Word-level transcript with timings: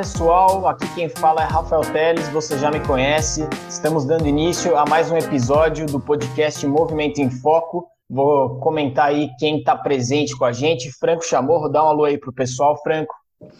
pessoal, 0.00 0.66
aqui 0.66 0.86
quem 0.94 1.10
fala 1.10 1.42
é 1.42 1.44
Rafael 1.44 1.82
Teles, 1.82 2.26
você 2.30 2.58
já 2.58 2.70
me 2.70 2.80
conhece. 2.80 3.46
Estamos 3.68 4.06
dando 4.06 4.26
início 4.26 4.74
a 4.74 4.86
mais 4.86 5.10
um 5.10 5.16
episódio 5.18 5.84
do 5.84 6.00
podcast 6.00 6.66
Movimento 6.66 7.18
em 7.18 7.30
Foco. 7.30 7.86
Vou 8.08 8.58
comentar 8.60 9.08
aí 9.08 9.28
quem 9.38 9.58
está 9.58 9.76
presente 9.76 10.34
com 10.34 10.46
a 10.46 10.52
gente. 10.52 10.90
Franco 10.92 11.22
Chamorro, 11.22 11.68
dá 11.68 11.84
um 11.84 11.88
alô 11.88 12.04
aí 12.04 12.16
pro 12.16 12.32
pessoal, 12.32 12.80
Franco. 12.82 13.14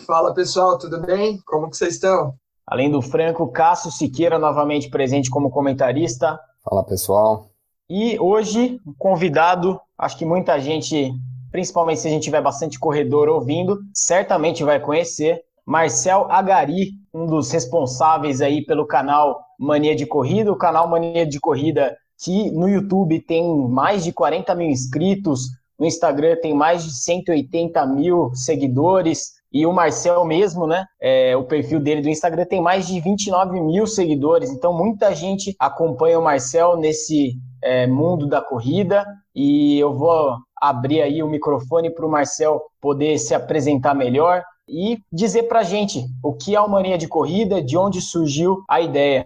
Fala 0.07 0.33
pessoal, 0.33 0.79
tudo 0.79 1.03
bem? 1.03 1.39
Como 1.45 1.69
que 1.69 1.77
vocês 1.77 1.97
estão? 1.97 2.33
Além 2.67 2.91
do 2.91 3.03
Franco, 3.03 3.53
Cássio 3.53 3.91
Siqueira 3.91 4.39
novamente 4.39 4.89
presente 4.89 5.29
como 5.29 5.51
comentarista. 5.51 6.41
Fala 6.65 6.83
pessoal. 6.83 7.51
E 7.87 8.19
hoje, 8.19 8.81
um 8.87 8.95
convidado, 8.97 9.79
acho 9.99 10.17
que 10.17 10.25
muita 10.25 10.59
gente, 10.59 11.13
principalmente 11.53 12.01
se 12.01 12.09
a 12.09 12.11
gente 12.11 12.25
tiver 12.25 12.41
bastante 12.41 12.79
corredor 12.79 13.29
ouvindo, 13.29 13.79
certamente 13.93 14.65
vai 14.65 14.81
conhecer. 14.81 15.45
Marcel 15.67 16.27
Agari, 16.31 16.93
um 17.13 17.27
dos 17.27 17.51
responsáveis 17.51 18.41
aí 18.41 18.65
pelo 18.65 18.87
canal 18.87 19.41
Mania 19.59 19.95
de 19.95 20.07
Corrida, 20.07 20.53
o 20.53 20.57
canal 20.57 20.89
Mania 20.89 21.27
de 21.27 21.41
Corrida 21.41 21.97
que 22.23 22.51
no 22.51 22.69
YouTube 22.69 23.21
tem 23.21 23.67
mais 23.69 24.05
de 24.05 24.13
40 24.13 24.55
mil 24.55 24.69
inscritos, 24.69 25.47
no 25.79 25.87
Instagram 25.87 26.37
tem 26.43 26.55
mais 26.55 26.85
de 26.85 26.95
180 26.95 27.87
mil 27.87 28.31
seguidores, 28.35 29.41
e 29.53 29.67
o 29.67 29.73
Marcel 29.73 30.25
mesmo, 30.25 30.67
né? 30.67 30.87
É, 31.01 31.37
o 31.37 31.45
perfil 31.45 31.81
dele 31.81 32.01
do 32.01 32.09
Instagram 32.09 32.45
tem 32.45 32.61
mais 32.61 32.87
de 32.87 33.01
29 33.01 33.61
mil 33.61 33.87
seguidores. 33.87 34.51
Então, 34.51 34.73
muita 34.73 35.13
gente 35.13 35.57
acompanha 35.59 36.21
o 36.21 36.23
Marcel 36.23 36.77
nesse 36.77 37.35
é, 37.63 37.87
mundo 37.87 38.29
da 38.29 38.41
corrida. 38.41 39.05
E 39.35 39.77
eu 39.79 39.93
vou 39.93 40.37
abrir 40.61 41.03
aí 41.03 41.21
o 41.21 41.29
microfone 41.29 41.93
para 41.93 42.07
o 42.07 42.11
Marcel 42.11 42.63
poder 42.81 43.19
se 43.19 43.35
apresentar 43.35 43.93
melhor 43.93 44.45
e 44.71 45.03
dizer 45.13 45.45
para 45.45 45.61
a 45.61 45.65
gente 45.65 46.07
o 46.23 46.33
que 46.33 46.55
é 46.55 46.61
o 46.61 46.69
Mania 46.69 46.97
de 46.97 47.09
Corrida, 47.09 47.61
de 47.61 47.77
onde 47.77 48.01
surgiu 48.01 48.63
a 48.69 48.81
ideia. 48.81 49.25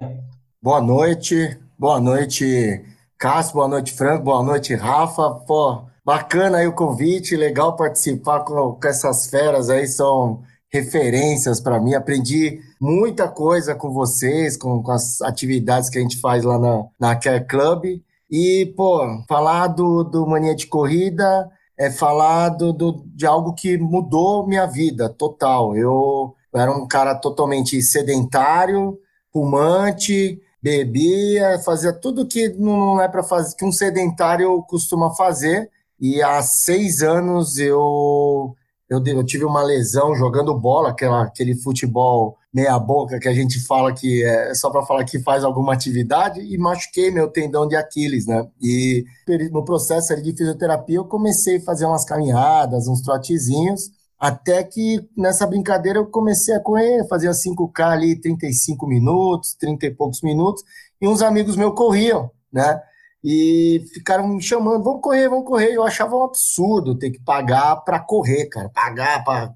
Boa 0.60 0.80
noite, 0.80 1.58
boa 1.78 2.00
noite, 2.00 2.82
Cássio, 3.18 3.54
boa 3.54 3.68
noite, 3.68 3.92
Franco, 3.92 4.24
boa 4.24 4.42
noite, 4.42 4.74
Rafa. 4.74 5.30
Pô, 5.46 5.82
bacana 6.04 6.58
aí 6.58 6.66
o 6.66 6.72
convite, 6.72 7.36
legal 7.36 7.76
participar 7.76 8.40
com, 8.40 8.72
com 8.72 8.88
essas 8.88 9.28
feras 9.28 9.68
aí, 9.68 9.86
são 9.86 10.40
referências 10.72 11.60
para 11.60 11.78
mim. 11.78 11.94
Aprendi 11.94 12.60
muita 12.80 13.28
coisa 13.28 13.74
com 13.74 13.90
vocês, 13.90 14.56
com, 14.56 14.82
com, 14.82 14.90
as 14.90 15.20
atividades 15.20 15.90
que 15.90 15.98
a 15.98 16.00
gente 16.00 16.18
faz 16.20 16.42
lá 16.42 16.58
na, 16.58 16.84
na 16.98 17.16
Care 17.16 17.46
Club. 17.46 18.00
E, 18.30 18.72
pô, 18.74 19.22
falar 19.28 19.68
do, 19.68 20.02
do 20.02 20.26
Mania 20.26 20.54
de 20.54 20.66
Corrida 20.66 21.48
é 21.78 21.90
falar 21.90 22.50
do, 22.50 22.72
do, 22.72 23.04
de 23.06 23.26
algo 23.26 23.54
que 23.54 23.76
mudou 23.76 24.46
minha 24.46 24.66
vida 24.66 25.08
total. 25.08 25.76
Eu, 25.76 26.34
era 26.54 26.70
um 26.70 26.86
cara 26.86 27.14
totalmente 27.14 27.80
sedentário, 27.82 28.98
fumante, 29.32 30.40
bebia, 30.62 31.58
fazia 31.64 31.92
tudo 31.92 32.26
que 32.26 32.48
não 32.50 33.00
é 33.00 33.08
para 33.08 33.22
fazer, 33.22 33.56
que 33.56 33.64
um 33.64 33.72
sedentário 33.72 34.62
costuma 34.62 35.14
fazer. 35.14 35.70
E 36.00 36.22
há 36.22 36.42
seis 36.42 37.02
anos 37.02 37.58
eu, 37.58 38.54
eu, 38.94 39.16
eu 39.16 39.24
tive 39.24 39.44
uma 39.44 39.62
lesão 39.62 40.14
jogando 40.14 40.58
bola, 40.58 40.90
aquela, 40.90 41.22
aquele 41.22 41.54
futebol 41.54 42.36
meia 42.52 42.78
boca 42.78 43.18
que 43.18 43.28
a 43.28 43.34
gente 43.34 43.60
fala 43.66 43.92
que 43.92 44.22
é 44.22 44.54
só 44.54 44.70
para 44.70 44.86
falar 44.86 45.04
que 45.04 45.18
faz 45.18 45.42
alguma 45.42 45.72
atividade 45.72 46.40
e 46.40 46.56
machuquei 46.56 47.10
meu 47.10 47.28
tendão 47.28 47.66
de 47.66 47.74
Aquiles, 47.74 48.26
né? 48.26 48.46
E 48.62 49.04
no 49.50 49.64
processo 49.64 50.14
de 50.22 50.36
fisioterapia 50.36 50.98
eu 50.98 51.04
comecei 51.04 51.56
a 51.56 51.62
fazer 51.62 51.84
umas 51.84 52.04
caminhadas, 52.04 52.86
uns 52.86 53.02
trotezinhos, 53.02 53.90
até 54.18 54.62
que 54.62 55.00
nessa 55.16 55.46
brincadeira 55.46 55.98
eu 55.98 56.06
comecei 56.06 56.54
a 56.54 56.60
correr, 56.60 57.06
fazia 57.08 57.32
5K 57.32 57.80
ali, 57.80 58.20
35 58.20 58.86
minutos, 58.86 59.54
30 59.54 59.86
e 59.86 59.90
poucos 59.90 60.22
minutos, 60.22 60.62
e 61.00 61.08
uns 61.08 61.22
amigos 61.22 61.56
meus 61.56 61.74
corriam, 61.74 62.30
né? 62.52 62.80
E 63.26 63.82
ficaram 63.94 64.28
me 64.28 64.42
chamando, 64.42 64.84
vamos 64.84 65.00
correr, 65.00 65.30
vamos 65.30 65.46
correr. 65.46 65.72
Eu 65.72 65.82
achava 65.82 66.14
um 66.14 66.24
absurdo 66.24 66.94
ter 66.94 67.10
que 67.10 67.18
pagar 67.18 67.76
para 67.76 67.98
correr, 67.98 68.44
cara, 68.50 68.68
pagar 68.68 69.24
para 69.24 69.50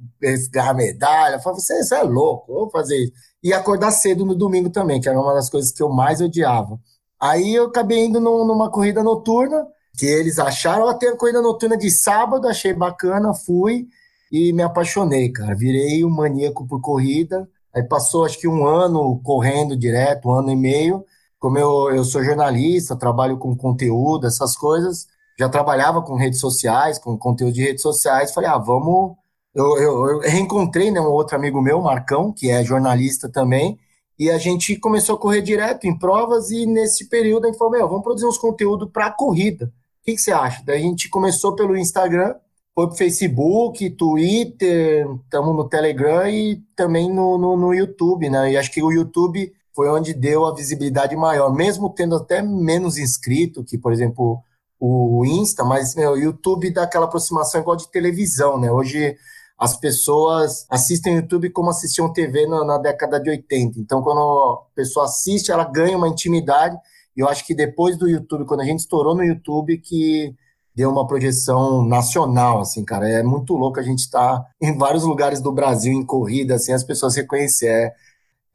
ganhar 0.50 0.72
medalha. 0.72 1.34
Eu 1.34 1.40
falei, 1.40 1.60
você, 1.60 1.84
você 1.84 1.96
é 1.96 2.02
louco, 2.02 2.50
vou 2.50 2.70
fazer 2.70 2.96
isso. 2.96 3.12
E 3.42 3.52
acordar 3.52 3.90
cedo 3.90 4.24
no 4.24 4.34
domingo 4.34 4.70
também, 4.70 4.98
que 4.98 5.06
era 5.06 5.20
uma 5.20 5.34
das 5.34 5.50
coisas 5.50 5.70
que 5.70 5.82
eu 5.82 5.90
mais 5.90 6.22
odiava. 6.22 6.80
Aí 7.20 7.54
eu 7.54 7.66
acabei 7.66 8.06
indo 8.06 8.18
numa 8.20 8.70
corrida 8.70 9.02
noturna, 9.02 9.66
que 9.98 10.06
eles 10.06 10.38
acharam, 10.38 10.88
até 10.88 11.08
a 11.08 11.16
corrida 11.16 11.42
noturna 11.42 11.76
de 11.76 11.90
sábado, 11.90 12.48
achei 12.48 12.72
bacana, 12.72 13.34
fui 13.34 13.86
e 14.32 14.50
me 14.54 14.62
apaixonei, 14.62 15.30
cara. 15.30 15.54
Virei 15.54 16.02
um 16.06 16.10
maníaco 16.10 16.66
por 16.66 16.80
corrida. 16.80 17.46
Aí 17.74 17.82
passou 17.82 18.24
acho 18.24 18.38
que 18.38 18.48
um 18.48 18.66
ano 18.66 19.20
correndo 19.22 19.76
direto, 19.76 20.30
um 20.30 20.32
ano 20.32 20.50
e 20.52 20.56
meio 20.56 21.04
como 21.38 21.58
eu, 21.58 21.90
eu 21.94 22.04
sou 22.04 22.22
jornalista, 22.24 22.96
trabalho 22.96 23.38
com 23.38 23.56
conteúdo, 23.56 24.26
essas 24.26 24.56
coisas, 24.56 25.06
já 25.38 25.48
trabalhava 25.48 26.02
com 26.02 26.16
redes 26.16 26.40
sociais, 26.40 26.98
com 26.98 27.16
conteúdo 27.16 27.54
de 27.54 27.62
redes 27.62 27.82
sociais, 27.82 28.32
falei, 28.32 28.50
ah, 28.50 28.58
vamos. 28.58 29.16
Eu, 29.54 29.76
eu, 29.78 30.10
eu 30.10 30.18
reencontrei 30.20 30.90
né, 30.90 31.00
um 31.00 31.10
outro 31.10 31.36
amigo 31.36 31.60
meu, 31.62 31.80
Marcão, 31.80 32.32
que 32.32 32.50
é 32.50 32.64
jornalista 32.64 33.28
também, 33.28 33.78
e 34.18 34.30
a 34.30 34.38
gente 34.38 34.76
começou 34.76 35.14
a 35.14 35.18
correr 35.18 35.42
direto 35.42 35.86
em 35.86 35.96
provas, 35.96 36.50
e 36.50 36.66
nesse 36.66 37.08
período 37.08 37.44
a 37.44 37.48
gente 37.48 37.58
falou, 37.58 37.72
meu, 37.72 37.88
vamos 37.88 38.02
produzir 38.02 38.26
uns 38.26 38.38
conteúdos 38.38 38.90
para 38.92 39.10
corrida. 39.10 39.66
O 39.66 40.04
que, 40.04 40.14
que, 40.14 40.20
você 40.20 40.32
acha? 40.32 40.62
Daí 40.64 40.78
a 40.78 40.82
gente 40.82 41.08
começou 41.08 41.54
pelo 41.54 41.76
Instagram, 41.76 42.34
foi 42.74 42.86
pro 42.88 42.96
Facebook, 42.96 43.90
Twitter, 43.90 45.06
estamos 45.24 45.54
no 45.54 45.68
Telegram 45.68 46.28
e 46.28 46.62
também 46.74 47.12
no, 47.12 47.38
no, 47.38 47.56
no 47.56 47.74
YouTube, 47.74 48.28
né? 48.28 48.52
E 48.52 48.56
acho 48.56 48.72
que 48.72 48.82
o 48.82 48.90
YouTube 48.90 49.52
foi 49.78 49.88
onde 49.88 50.12
deu 50.12 50.44
a 50.44 50.52
visibilidade 50.52 51.14
maior, 51.14 51.54
mesmo 51.54 51.88
tendo 51.88 52.16
até 52.16 52.42
menos 52.42 52.98
inscrito 52.98 53.62
que, 53.62 53.78
por 53.78 53.92
exemplo, 53.92 54.42
o 54.76 55.24
Insta, 55.24 55.62
mas 55.62 55.94
meu, 55.94 56.14
o 56.14 56.18
YouTube 56.18 56.72
dá 56.72 56.82
aquela 56.82 57.04
aproximação 57.04 57.60
igual 57.60 57.76
de 57.76 57.88
televisão, 57.88 58.58
né? 58.58 58.72
Hoje 58.72 59.16
as 59.56 59.76
pessoas 59.76 60.66
assistem 60.68 61.14
YouTube 61.14 61.50
como 61.50 61.70
assistiam 61.70 62.12
TV 62.12 62.44
na, 62.48 62.64
na, 62.64 62.76
década 62.76 63.20
de 63.20 63.30
80. 63.30 63.78
Então, 63.78 64.02
quando 64.02 64.18
a 64.18 64.74
pessoa 64.74 65.04
assiste, 65.04 65.52
ela 65.52 65.62
ganha 65.62 65.96
uma 65.96 66.08
intimidade. 66.08 66.76
E 67.16 67.20
eu 67.20 67.28
acho 67.28 67.46
que 67.46 67.54
depois 67.54 67.96
do 67.96 68.08
YouTube, 68.08 68.46
quando 68.46 68.62
a 68.62 68.64
gente 68.64 68.80
estourou 68.80 69.14
no 69.14 69.22
YouTube, 69.22 69.78
que 69.78 70.34
deu 70.74 70.90
uma 70.90 71.06
projeção 71.06 71.84
nacional, 71.84 72.62
assim, 72.62 72.84
cara. 72.84 73.08
É 73.08 73.22
muito 73.22 73.54
louco 73.54 73.78
a 73.78 73.82
gente 73.84 74.00
estar 74.00 74.40
tá 74.40 74.46
em 74.60 74.76
vários 74.76 75.04
lugares 75.04 75.40
do 75.40 75.52
Brasil 75.52 75.92
em 75.92 76.04
corrida, 76.04 76.56
assim, 76.56 76.72
as 76.72 76.82
pessoas 76.82 77.14
reconhecerem. 77.14 77.86
É, 77.86 78.07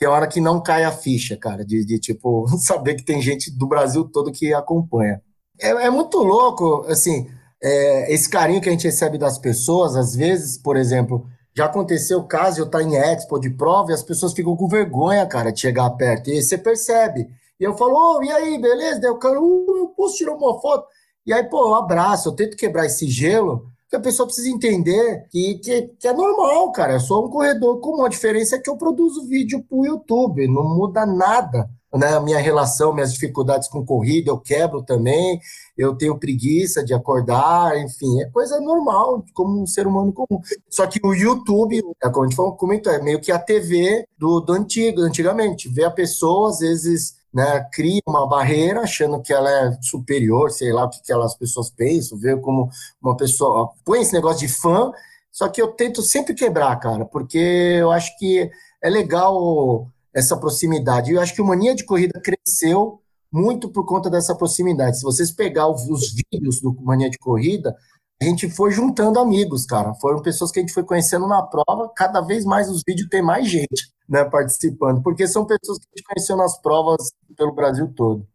tem 0.04 0.10
hora 0.10 0.28
que 0.28 0.42
não 0.42 0.62
cai 0.62 0.84
a 0.84 0.92
ficha, 0.92 1.38
cara, 1.38 1.64
de, 1.64 1.86
de 1.86 1.98
tipo, 1.98 2.46
saber 2.60 2.96
que 2.96 3.06
tem 3.06 3.22
gente 3.22 3.50
do 3.50 3.66
Brasil 3.66 4.04
todo 4.04 4.34
que 4.34 4.54
acompanha. 4.54 5.22
É, 5.58 5.70
é 5.70 5.90
muito 5.90 6.18
louco, 6.18 6.86
assim, 6.90 7.30
é, 7.62 8.14
esse 8.14 8.30
carinho 8.30 8.60
que 8.60 8.68
a 8.68 8.72
gente 8.74 8.84
recebe 8.84 9.18
das 9.18 9.38
pessoas, 9.38 9.96
às 9.96 10.14
vezes, 10.14 10.58
por 10.58 10.76
exemplo, 10.76 11.26
já 11.56 11.66
aconteceu 11.66 12.20
o 12.20 12.28
caso 12.28 12.60
eu 12.60 12.66
estar 12.66 12.82
em 12.82 12.98
expo 12.98 13.40
de 13.40 13.50
prova 13.50 13.92
e 13.92 13.94
as 13.94 14.04
pessoas 14.04 14.34
ficam 14.34 14.58
com 14.58 14.68
vergonha, 14.68 15.26
cara, 15.26 15.52
de 15.52 15.62
chegar 15.62 15.90
perto, 15.92 16.30
e 16.30 16.42
você 16.42 16.58
percebe. 16.58 17.30
E 17.58 17.64
eu 17.64 17.78
falo, 17.78 17.94
oh, 17.96 18.24
e 18.24 18.30
aí, 18.30 18.60
beleza? 18.60 19.00
Daí 19.00 19.10
o 19.10 19.18
cara, 19.18 19.40
uh, 19.40 19.78
eu 19.78 19.88
posso 19.96 20.18
tirar 20.18 20.34
uma 20.34 20.60
foto? 20.60 20.86
E 21.26 21.32
aí, 21.32 21.46
pô, 21.46 21.70
eu 21.70 21.76
abraço, 21.76 22.28
eu 22.28 22.34
tento 22.34 22.58
quebrar 22.58 22.88
esse 22.88 23.08
gelo, 23.08 23.72
que 23.94 23.98
a 23.98 24.00
pessoa 24.00 24.26
precisa 24.26 24.50
entender 24.50 25.28
que, 25.30 25.60
que, 25.60 25.82
que, 26.00 26.08
é 26.08 26.14
normal, 26.14 26.72
cara. 26.72 26.94
Eu 26.94 27.00
sou 27.00 27.28
um 27.28 27.30
corredor 27.30 27.80
comum. 27.80 28.04
A 28.04 28.10
diferença 28.10 28.56
é 28.56 28.60
que 28.60 28.68
eu 28.68 28.76
produzo 28.76 29.28
vídeo 29.28 29.64
para 29.64 29.78
o 29.78 29.86
YouTube, 29.86 30.48
não 30.48 30.64
muda 30.64 31.06
nada. 31.06 31.70
Né, 31.94 32.20
minha 32.22 32.40
relação, 32.40 32.92
minhas 32.92 33.14
dificuldades 33.14 33.68
com 33.68 33.86
corrida, 33.86 34.32
eu 34.32 34.40
quebro 34.40 34.82
também, 34.82 35.40
eu 35.78 35.96
tenho 35.96 36.18
preguiça 36.18 36.84
de 36.84 36.92
acordar, 36.92 37.78
enfim, 37.78 38.20
é 38.20 38.26
coisa 38.32 38.60
normal, 38.60 39.24
como 39.32 39.62
um 39.62 39.68
ser 39.68 39.86
humano 39.86 40.12
comum. 40.12 40.42
Só 40.68 40.88
que 40.88 41.00
o 41.06 41.14
YouTube, 41.14 41.84
é 42.04 42.10
como 42.10 42.26
a 42.26 42.28
gente 42.28 42.58
comentou, 42.58 42.92
é 42.92 43.00
meio 43.00 43.22
que 43.22 43.32
a 43.32 43.38
TV 43.38 44.08
do, 44.18 44.40
do 44.40 44.54
antigo, 44.54 45.02
antigamente. 45.02 45.70
Vê 45.70 45.84
a 45.84 45.92
pessoa, 45.92 46.50
às 46.50 46.58
vezes, 46.58 47.14
né, 47.34 47.68
cria 47.72 48.02
uma 48.08 48.28
barreira 48.28 48.82
achando 48.82 49.22
que 49.22 49.34
ela 49.34 49.50
é 49.50 49.78
superior, 49.82 50.52
sei 50.52 50.72
lá 50.72 50.86
o 50.86 50.90
que, 50.90 51.02
que 51.02 51.12
as 51.12 51.36
pessoas 51.36 51.70
pensam, 51.70 52.18
vê 52.18 52.38
como 52.38 52.70
uma 53.02 53.18
pessoa. 53.18 53.72
Põe 53.84 54.02
esse 54.02 54.14
negócio 54.14 54.48
de 54.48 54.54
fã, 54.54 54.92
só 55.32 55.50
que 55.50 55.62
eu 55.62 55.70
tento 55.70 56.02
sempre 56.04 56.36
quebrar, 56.36 56.76
cara, 56.80 57.06
porque 57.06 57.38
eu 57.80 57.92
acho 57.92 58.16
que 58.20 58.52
é 58.82 58.90
legal 58.90 59.88
essa 60.14 60.38
proximidade. 60.38 61.12
Eu 61.12 61.22
acho 61.22 61.34
que 61.34 61.42
o 61.42 61.46
Mania 61.46 61.74
de 61.74 61.84
Corrida 61.86 62.22
cresceu 62.22 63.02
muito 63.32 63.68
por 63.70 63.84
conta 63.86 64.12
dessa 64.12 64.36
proximidade. 64.36 65.00
Se 65.00 65.04
vocês 65.04 65.32
pegar 65.32 65.68
os 65.68 66.14
vídeos 66.32 66.62
do 66.62 66.72
Mania 66.82 67.10
de 67.10 67.18
Corrida, 67.18 67.76
a 68.22 68.26
gente 68.26 68.48
foi 68.48 68.72
juntando 68.72 69.20
amigos, 69.20 69.66
cara. 69.66 69.96
Foram 69.96 70.22
pessoas 70.22 70.52
que 70.52 70.60
a 70.60 70.62
gente 70.62 70.74
foi 70.74 70.84
conhecendo 70.84 71.28
na 71.28 71.42
prova. 71.42 71.92
Cada 71.96 72.22
vez 72.22 72.46
mais 72.46 72.70
os 72.70 72.84
vídeos 72.88 73.10
tem 73.10 73.24
mais 73.24 73.50
gente 73.50 73.92
né, 74.08 74.24
participando, 74.24 75.02
porque 75.02 75.28
são 75.28 75.46
pessoas 75.46 75.80
que 75.80 75.86
a 75.86 75.98
gente 75.98 76.08
conheceu 76.08 76.36
nas 76.36 76.62
provas 76.62 77.12
pelo 77.36 77.54
Brasil 77.54 77.92
todo. 77.96 78.26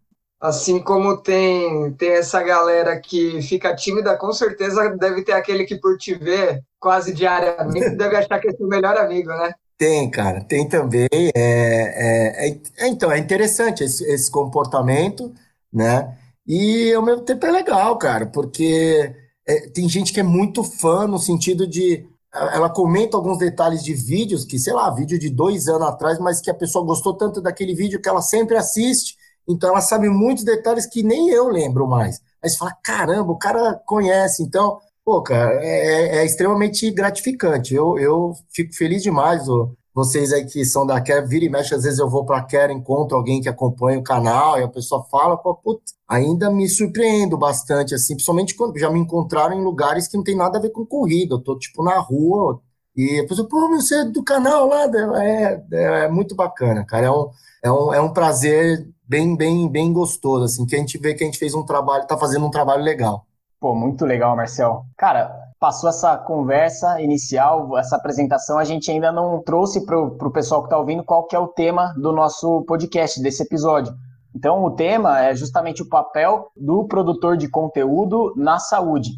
Assim 0.41 0.81
como 0.81 1.17
tem, 1.17 1.93
tem 1.95 2.11
essa 2.11 2.41
galera 2.43 2.99
que 3.01 3.43
fica 3.43 3.75
tímida, 3.75 4.17
com 4.17 4.33
certeza 4.33 4.89
deve 4.97 5.25
ter 5.25 5.33
aquele 5.33 5.65
que 5.65 5.77
por 5.77 5.99
te 5.99 6.15
ver 6.15 6.63
quase 6.79 7.13
diariamente 7.13 7.91
deve 7.91 8.15
achar 8.17 8.39
que 8.39 8.49
é 8.49 8.53
seu 8.53 8.69
melhor 8.69 8.97
amigo, 8.97 9.31
né? 9.31 9.53
Tem, 9.79 10.11
cara, 10.11 10.43
tem 10.43 10.69
também. 10.69 11.09
É, 11.13 11.29
é, 11.37 12.49
é, 12.49 12.61
é 12.79 12.89
então, 12.89 13.13
é 13.13 13.19
interessante 13.19 13.85
esse, 13.85 14.05
esse, 14.05 14.29
comportamento, 14.29 15.33
né? 15.73 16.17
E 16.47 16.93
ao 16.93 17.03
mesmo 17.03 17.23
tempo 17.23 17.47
é 17.47 17.51
legal, 17.51 17.97
cara, 17.97 18.27
porque 18.27 19.15
é, 19.47 19.69
tem 19.71 19.89
gente 19.89 20.13
que 20.13 20.19
é 20.19 20.25
muito 20.25 20.65
fã 20.65 21.07
no 21.07 21.19
sentido 21.19 21.67
de. 21.67 22.09
Ela 22.33 22.69
comenta 22.69 23.17
alguns 23.17 23.39
detalhes 23.39 23.83
de 23.83 23.95
vídeos, 23.95 24.45
que, 24.45 24.59
sei 24.59 24.73
lá, 24.73 24.91
vídeo 24.91 25.19
de 25.19 25.31
dois 25.31 25.67
anos 25.67 25.89
atrás, 25.89 26.19
mas 26.19 26.41
que 26.41 26.51
a 26.51 26.55
pessoa 26.55 26.85
gostou 26.85 27.15
tanto 27.15 27.41
daquele 27.41 27.75
vídeo 27.75 28.01
que 28.01 28.09
ela 28.09 28.21
sempre 28.21 28.57
assiste, 28.57 29.17
então 29.49 29.71
ela 29.71 29.81
sabe 29.81 30.09
muitos 30.11 30.45
detalhes 30.45 30.87
que 30.87 31.03
nem 31.03 31.31
eu 31.31 31.49
lembro 31.49 31.87
mais. 31.87 32.21
Aí 32.43 32.51
você 32.51 32.59
fala, 32.59 32.77
caramba, 32.85 33.33
o 33.33 33.39
cara 33.39 33.75
conhece, 33.87 34.43
então 34.43 34.79
Pô, 35.09 35.23
cara, 35.23 35.55
é, 35.65 36.17
é, 36.17 36.19
é 36.19 36.27
extremamente 36.27 36.91
gratificante. 36.91 37.75
Eu, 37.75 37.99
eu 37.99 38.35
fico 38.51 38.75
feliz 38.75 39.03
demais. 39.03 39.49
Ó, 39.49 39.71
vocês 39.99 40.33
aí 40.33 40.47
que 40.47 40.65
são 40.65 40.87
da 40.87 41.01
Quer, 41.01 41.27
vira 41.27 41.45
e 41.45 41.49
mexe, 41.49 41.75
às 41.75 41.83
vezes 41.83 41.99
eu 41.99 42.09
vou 42.09 42.25
para 42.25 42.45
Quer, 42.45 42.71
encontro 42.71 43.17
alguém 43.17 43.41
que 43.41 43.49
acompanha 43.49 43.99
o 43.99 44.03
canal 44.03 44.57
e 44.57 44.63
a 44.63 44.69
pessoa 44.69 45.03
fala, 45.11 45.37
pô, 45.37 45.57
putz, 45.57 45.93
ainda 46.07 46.53
me 46.53 46.69
surpreendo 46.69 47.37
bastante, 47.37 47.97
assim, 47.97 48.15
principalmente 48.15 48.55
quando 48.55 48.79
já 48.79 48.89
me 48.89 49.01
encontraram 49.01 49.59
em 49.59 49.65
lugares 49.65 50.07
que 50.07 50.17
não 50.17 50.23
tem 50.23 50.37
nada 50.37 50.57
a 50.57 50.61
ver 50.61 50.71
com 50.71 50.87
corrida. 50.87 51.35
Eu 51.35 51.41
tô, 51.41 51.59
tipo, 51.59 51.83
na 51.83 51.99
rua 51.99 52.61
e 52.95 53.19
a 53.19 53.27
pessoa, 53.27 53.49
pô, 53.49 53.69
você 53.71 53.97
é 53.97 54.05
do 54.05 54.23
canal 54.23 54.69
lá, 54.69 54.85
é, 55.21 55.65
é, 55.73 56.05
é 56.05 56.09
muito 56.09 56.37
bacana, 56.37 56.85
cara. 56.85 57.07
É 57.07 57.11
um, 57.11 57.31
é 57.65 57.73
um, 57.73 57.95
é 57.95 58.01
um 58.01 58.13
prazer 58.13 58.89
bem, 59.03 59.37
bem, 59.37 59.69
bem 59.69 59.93
gostoso, 59.93 60.45
assim, 60.45 60.65
que 60.65 60.77
a 60.77 60.79
gente 60.79 60.97
vê 60.97 61.13
que 61.13 61.25
a 61.25 61.27
gente 61.27 61.41
fez 61.41 61.55
um 61.55 61.65
trabalho, 61.65 62.07
tá 62.07 62.17
fazendo 62.17 62.47
um 62.47 62.51
trabalho 62.51 62.85
legal. 62.85 63.27
Pô, 63.59 63.75
muito 63.75 64.07
legal, 64.07 64.37
Marcel. 64.37 64.85
Cara, 64.97 65.48
passou 65.59 65.91
essa 65.91 66.17
conversa 66.17 67.01
inicial, 67.01 67.77
essa 67.77 67.97
apresentação, 67.97 68.59
a 68.59 68.65
gente 68.65 68.91
ainda 68.91 69.11
não 69.11 69.43
trouxe 69.43 69.85
para 69.85 69.99
o 69.99 70.31
pessoal 70.31 70.63
que 70.63 70.67
está 70.67 70.79
ouvindo 70.79 71.03
qual 71.03 71.27
que 71.27 71.35
é 71.35 71.39
o 71.39 71.49
tema 71.49 71.95
do 71.97 72.13
nosso 72.13 72.63
podcast, 72.63 73.21
desse 73.21 73.43
episódio. 73.43 73.93
Então, 74.35 74.63
o 74.63 74.71
tema 74.71 75.21
é 75.21 75.35
justamente 75.35 75.83
o 75.83 75.89
papel 75.89 76.53
do 76.57 76.87
produtor 76.87 77.37
de 77.37 77.49
conteúdo 77.49 78.33
na 78.37 78.59
saúde. 78.59 79.11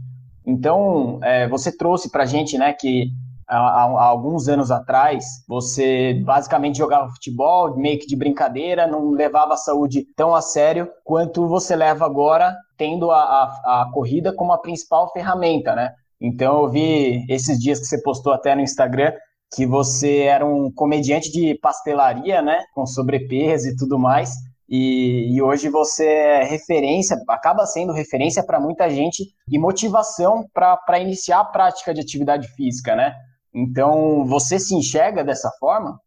Então, 0.47 1.19
é, 1.23 1.47
você 1.49 1.77
trouxe 1.77 2.11
para 2.11 2.23
a 2.23 2.27
gente 2.27 2.57
né, 2.57 2.73
que 2.73 3.11
há, 3.47 3.59
há, 3.59 4.05
alguns 4.05 4.49
anos 4.49 4.71
atrás, 4.71 5.45
você 5.47 6.15
basicamente 6.25 6.79
jogava 6.79 7.11
futebol, 7.11 7.77
meio 7.77 7.99
que 7.99 8.07
de 8.07 8.17
brincadeira, 8.17 8.87
não 8.87 9.11
levava 9.11 9.55
a 9.55 9.59
saúde 9.59 10.07
tão 10.17 10.35
a 10.35 10.41
sério 10.41 10.89
quanto 11.05 11.47
você 11.47 11.77
leva 11.77 12.07
agora, 12.07 12.57
tendo 12.79 13.11
a, 13.11 13.21
a, 13.21 13.83
a 13.83 13.91
corrida 13.93 14.33
como 14.33 14.53
a 14.53 14.59
principal 14.59 15.13
ferramenta, 15.13 15.75
né? 15.75 15.93
Então 16.21 16.63
eu 16.63 16.71
vi 16.71 17.25
esses 17.29 17.59
dias 17.59 17.79
que 17.81 17.87
você 17.87 18.03
postou 18.03 18.33
até 18.33 18.55
no 18.55 18.61
Instagram 18.61 19.13
que 19.53 19.67
você 19.67 20.19
era 20.19 20.47
um 20.47 20.71
comediante 20.71 21.31
de 21.31 21.59
pastelaria, 21.61 22.41
né? 22.41 22.63
Com 22.75 22.87
sobrepeso 22.87 23.69
e 23.69 23.77
tudo 23.77 23.99
mais. 23.99 24.31
E, 24.69 25.35
e, 25.35 25.43
hoje 25.43 25.69
você 25.69 26.07
é 26.07 26.45
referência, 26.45 27.21
acaba 27.29 27.67
sendo 27.67 27.93
referência 27.93 28.41
para 28.41 28.61
muita 28.61 28.89
gente 28.89 29.25
e 29.51 29.59
motivação 29.59 30.47
para 30.55 31.01
iniciar 31.01 31.41
a 31.41 31.45
prática 31.45 31.93
de 31.93 32.01
atividade 32.01 32.47
física, 32.55 32.95
né? 32.95 33.13
Então, 33.53 34.25
você 34.25 34.61
se 34.61 34.77
enxerga 34.77 35.25
dessa 35.25 35.51
forma? 35.59 35.99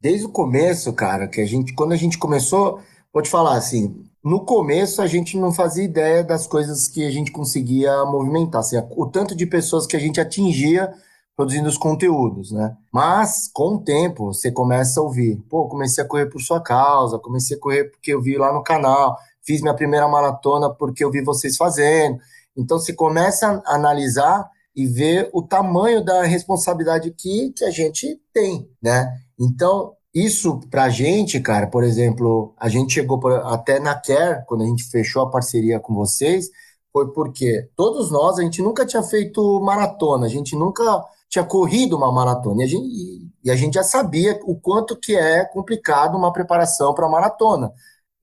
Desde 0.00 0.24
o 0.24 0.30
começo, 0.30 0.90
cara, 0.94 1.28
que 1.28 1.42
a 1.42 1.44
gente, 1.44 1.74
quando 1.74 1.92
a 1.92 1.96
gente 1.96 2.16
começou, 2.16 2.80
vou 3.12 3.22
te 3.22 3.28
falar 3.28 3.58
assim, 3.58 4.05
no 4.26 4.44
começo 4.44 5.00
a 5.00 5.06
gente 5.06 5.38
não 5.38 5.52
fazia 5.52 5.84
ideia 5.84 6.24
das 6.24 6.48
coisas 6.48 6.88
que 6.88 7.06
a 7.06 7.10
gente 7.12 7.30
conseguia 7.30 8.04
movimentar, 8.06 8.58
assim, 8.60 8.76
o 8.96 9.06
tanto 9.06 9.36
de 9.36 9.46
pessoas 9.46 9.86
que 9.86 9.94
a 9.94 10.00
gente 10.00 10.20
atingia 10.20 10.92
produzindo 11.36 11.68
os 11.68 11.78
conteúdos, 11.78 12.50
né? 12.50 12.76
Mas 12.92 13.48
com 13.54 13.76
o 13.76 13.84
tempo 13.84 14.34
você 14.34 14.50
começa 14.50 14.98
a 14.98 15.02
ouvir, 15.04 15.36
pô, 15.48 15.68
comecei 15.68 16.02
a 16.02 16.06
correr 16.08 16.26
por 16.26 16.40
sua 16.40 16.60
causa, 16.60 17.20
comecei 17.20 17.56
a 17.56 17.60
correr 17.60 17.84
porque 17.84 18.12
eu 18.12 18.20
vi 18.20 18.36
lá 18.36 18.52
no 18.52 18.64
canal, 18.64 19.16
fiz 19.44 19.62
minha 19.62 19.74
primeira 19.74 20.08
maratona 20.08 20.74
porque 20.74 21.04
eu 21.04 21.10
vi 21.12 21.22
vocês 21.22 21.56
fazendo. 21.56 22.18
Então 22.56 22.80
você 22.80 22.92
começa 22.92 23.62
a 23.64 23.76
analisar 23.76 24.50
e 24.74 24.86
ver 24.86 25.30
o 25.32 25.40
tamanho 25.40 26.04
da 26.04 26.24
responsabilidade 26.24 27.12
que, 27.12 27.52
que 27.52 27.64
a 27.64 27.70
gente 27.70 28.20
tem, 28.34 28.68
né? 28.82 29.08
Então, 29.38 29.92
isso 30.16 30.60
para 30.70 30.84
a 30.84 30.88
gente, 30.88 31.38
cara, 31.40 31.66
por 31.66 31.84
exemplo, 31.84 32.54
a 32.58 32.70
gente 32.70 32.94
chegou 32.94 33.20
até 33.44 33.78
na 33.78 33.94
Care, 33.94 34.46
quando 34.46 34.62
a 34.62 34.66
gente 34.66 34.84
fechou 34.84 35.22
a 35.22 35.30
parceria 35.30 35.78
com 35.78 35.94
vocês, 35.94 36.48
foi 36.90 37.12
porque 37.12 37.68
todos 37.76 38.10
nós, 38.10 38.38
a 38.38 38.42
gente 38.42 38.62
nunca 38.62 38.86
tinha 38.86 39.02
feito 39.02 39.60
maratona, 39.60 40.24
a 40.24 40.28
gente 40.30 40.56
nunca 40.56 41.04
tinha 41.28 41.44
corrido 41.44 41.98
uma 41.98 42.10
maratona, 42.10 42.62
e 42.62 42.64
a 42.64 42.68
gente, 42.68 43.30
e 43.44 43.50
a 43.50 43.56
gente 43.56 43.74
já 43.74 43.82
sabia 43.82 44.40
o 44.44 44.58
quanto 44.58 44.96
que 44.96 45.14
é 45.14 45.44
complicado 45.44 46.16
uma 46.16 46.32
preparação 46.32 46.94
para 46.94 47.08
maratona. 47.10 47.70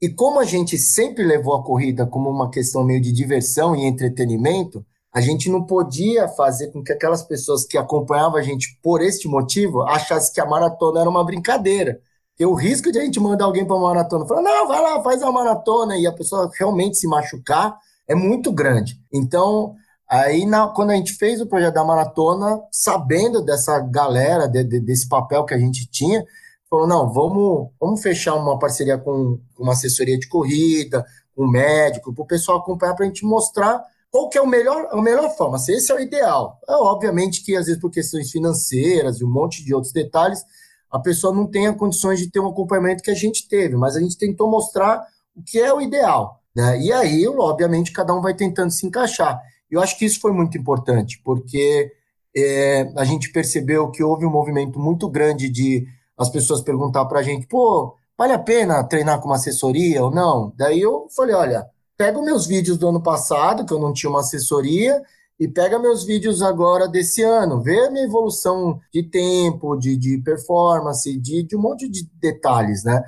E 0.01 0.09
como 0.09 0.39
a 0.39 0.45
gente 0.45 0.79
sempre 0.79 1.23
levou 1.23 1.53
a 1.53 1.63
corrida 1.63 2.07
como 2.07 2.27
uma 2.27 2.49
questão 2.49 2.83
meio 2.83 3.01
de 3.01 3.11
diversão 3.11 3.75
e 3.75 3.85
entretenimento, 3.85 4.83
a 5.13 5.21
gente 5.21 5.47
não 5.47 5.63
podia 5.63 6.27
fazer 6.27 6.71
com 6.71 6.83
que 6.83 6.91
aquelas 6.91 7.21
pessoas 7.21 7.65
que 7.65 7.77
acompanhavam 7.77 8.37
a 8.37 8.41
gente 8.41 8.79
por 8.81 8.99
este 8.99 9.27
motivo 9.27 9.83
achassem 9.83 10.33
que 10.33 10.41
a 10.41 10.45
maratona 10.45 11.01
era 11.01 11.09
uma 11.09 11.23
brincadeira. 11.23 12.01
E 12.39 12.43
o 12.43 12.55
risco 12.55 12.91
de 12.91 12.97
a 12.97 13.05
gente 13.05 13.19
mandar 13.19 13.45
alguém 13.45 13.63
para 13.63 13.75
uma 13.75 13.93
maratona, 13.93 14.25
falar, 14.25 14.41
não, 14.41 14.67
vai 14.67 14.81
lá, 14.81 15.03
faz 15.03 15.21
a 15.21 15.31
maratona, 15.31 15.95
e 15.95 16.07
a 16.07 16.11
pessoa 16.11 16.49
realmente 16.57 16.97
se 16.97 17.07
machucar, 17.07 17.77
é 18.07 18.15
muito 18.15 18.51
grande. 18.51 18.99
Então, 19.13 19.75
aí 20.09 20.47
na, 20.47 20.67
quando 20.69 20.89
a 20.89 20.95
gente 20.95 21.13
fez 21.13 21.39
o 21.39 21.45
projeto 21.45 21.75
da 21.75 21.83
maratona, 21.83 22.59
sabendo 22.71 23.39
dessa 23.43 23.79
galera, 23.79 24.47
de, 24.47 24.63
de, 24.63 24.79
desse 24.79 25.07
papel 25.07 25.45
que 25.45 25.53
a 25.53 25.59
gente 25.59 25.85
tinha, 25.85 26.25
falou, 26.67 26.87
não, 26.87 27.13
vamos, 27.13 27.69
vamos 27.79 28.01
fechar 28.01 28.33
uma 28.33 28.57
parceria 28.57 28.97
com 28.97 29.39
uma 29.59 29.73
assessoria 29.73 30.17
de 30.17 30.27
corrida, 30.27 31.05
com 31.35 31.43
um 31.45 31.51
médico, 31.51 32.11
para 32.11 32.23
o 32.23 32.27
pessoal 32.27 32.57
acompanhar, 32.57 32.95
para 32.95 33.05
a 33.05 33.07
gente 33.07 33.23
mostrar 33.23 33.92
qual 34.13 34.29
que 34.29 34.37
é 34.37 34.41
o 34.43 34.45
melhor, 34.45 34.89
a 34.91 35.01
melhor 35.01 35.35
forma? 35.35 35.57
Se 35.57 35.73
esse 35.73 35.91
é 35.91 35.95
o 35.95 35.99
ideal. 35.99 36.59
É, 36.69 36.73
obviamente 36.73 37.43
que, 37.43 37.55
às 37.55 37.65
vezes, 37.65 37.81
por 37.81 37.89
questões 37.89 38.29
financeiras 38.29 39.19
e 39.19 39.25
um 39.25 39.29
monte 39.29 39.65
de 39.65 39.73
outros 39.73 39.91
detalhes, 39.91 40.45
a 40.91 40.99
pessoa 40.99 41.33
não 41.33 41.47
tem 41.47 41.73
condições 41.73 42.19
de 42.19 42.29
ter 42.29 42.39
um 42.39 42.47
acompanhamento 42.47 43.01
que 43.01 43.09
a 43.09 43.15
gente 43.15 43.47
teve, 43.47 43.75
mas 43.75 43.95
a 43.95 43.99
gente 43.99 44.15
tentou 44.15 44.47
mostrar 44.47 45.03
o 45.35 45.41
que 45.41 45.57
é 45.57 45.73
o 45.73 45.81
ideal. 45.81 46.39
Né? 46.55 46.79
E 46.81 46.93
aí, 46.93 47.27
obviamente, 47.27 47.91
cada 47.91 48.13
um 48.13 48.21
vai 48.21 48.35
tentando 48.35 48.69
se 48.69 48.85
encaixar. 48.85 49.41
Eu 49.67 49.81
acho 49.81 49.97
que 49.97 50.05
isso 50.05 50.21
foi 50.21 50.31
muito 50.31 50.59
importante, 50.59 51.19
porque 51.25 51.91
é, 52.37 52.93
a 52.95 53.03
gente 53.03 53.31
percebeu 53.31 53.89
que 53.89 54.03
houve 54.03 54.27
um 54.27 54.31
movimento 54.31 54.77
muito 54.77 55.09
grande 55.09 55.49
de 55.49 55.87
as 56.15 56.29
pessoas 56.29 56.61
perguntar 56.61 57.05
para 57.05 57.21
a 57.21 57.23
gente, 57.23 57.47
pô, 57.47 57.95
vale 58.15 58.33
a 58.33 58.37
pena 58.37 58.83
treinar 58.83 59.19
com 59.19 59.25
uma 59.25 59.37
assessoria 59.37 60.03
ou 60.03 60.11
não? 60.11 60.53
Daí 60.55 60.79
eu 60.79 61.07
falei, 61.15 61.33
olha, 61.33 61.72
pega 62.03 62.21
meus 62.21 62.45
vídeos 62.45 62.77
do 62.77 62.89
ano 62.89 63.01
passado, 63.01 63.65
que 63.65 63.73
eu 63.73 63.79
não 63.79 63.93
tinha 63.93 64.09
uma 64.09 64.19
assessoria, 64.19 65.01
e 65.39 65.47
pega 65.47 65.79
meus 65.79 66.03
vídeos 66.03 66.41
agora 66.41 66.85
desse 66.85 67.23
ano, 67.23 67.61
vê 67.61 67.79
a 67.79 67.89
minha 67.89 68.03
evolução 68.03 68.77
de 68.93 69.03
tempo, 69.03 69.77
de, 69.77 69.95
de 69.95 70.17
performance, 70.17 71.17
de, 71.17 71.43
de 71.43 71.55
um 71.55 71.61
monte 71.61 71.87
de 71.87 72.05
detalhes, 72.19 72.83
né? 72.83 73.01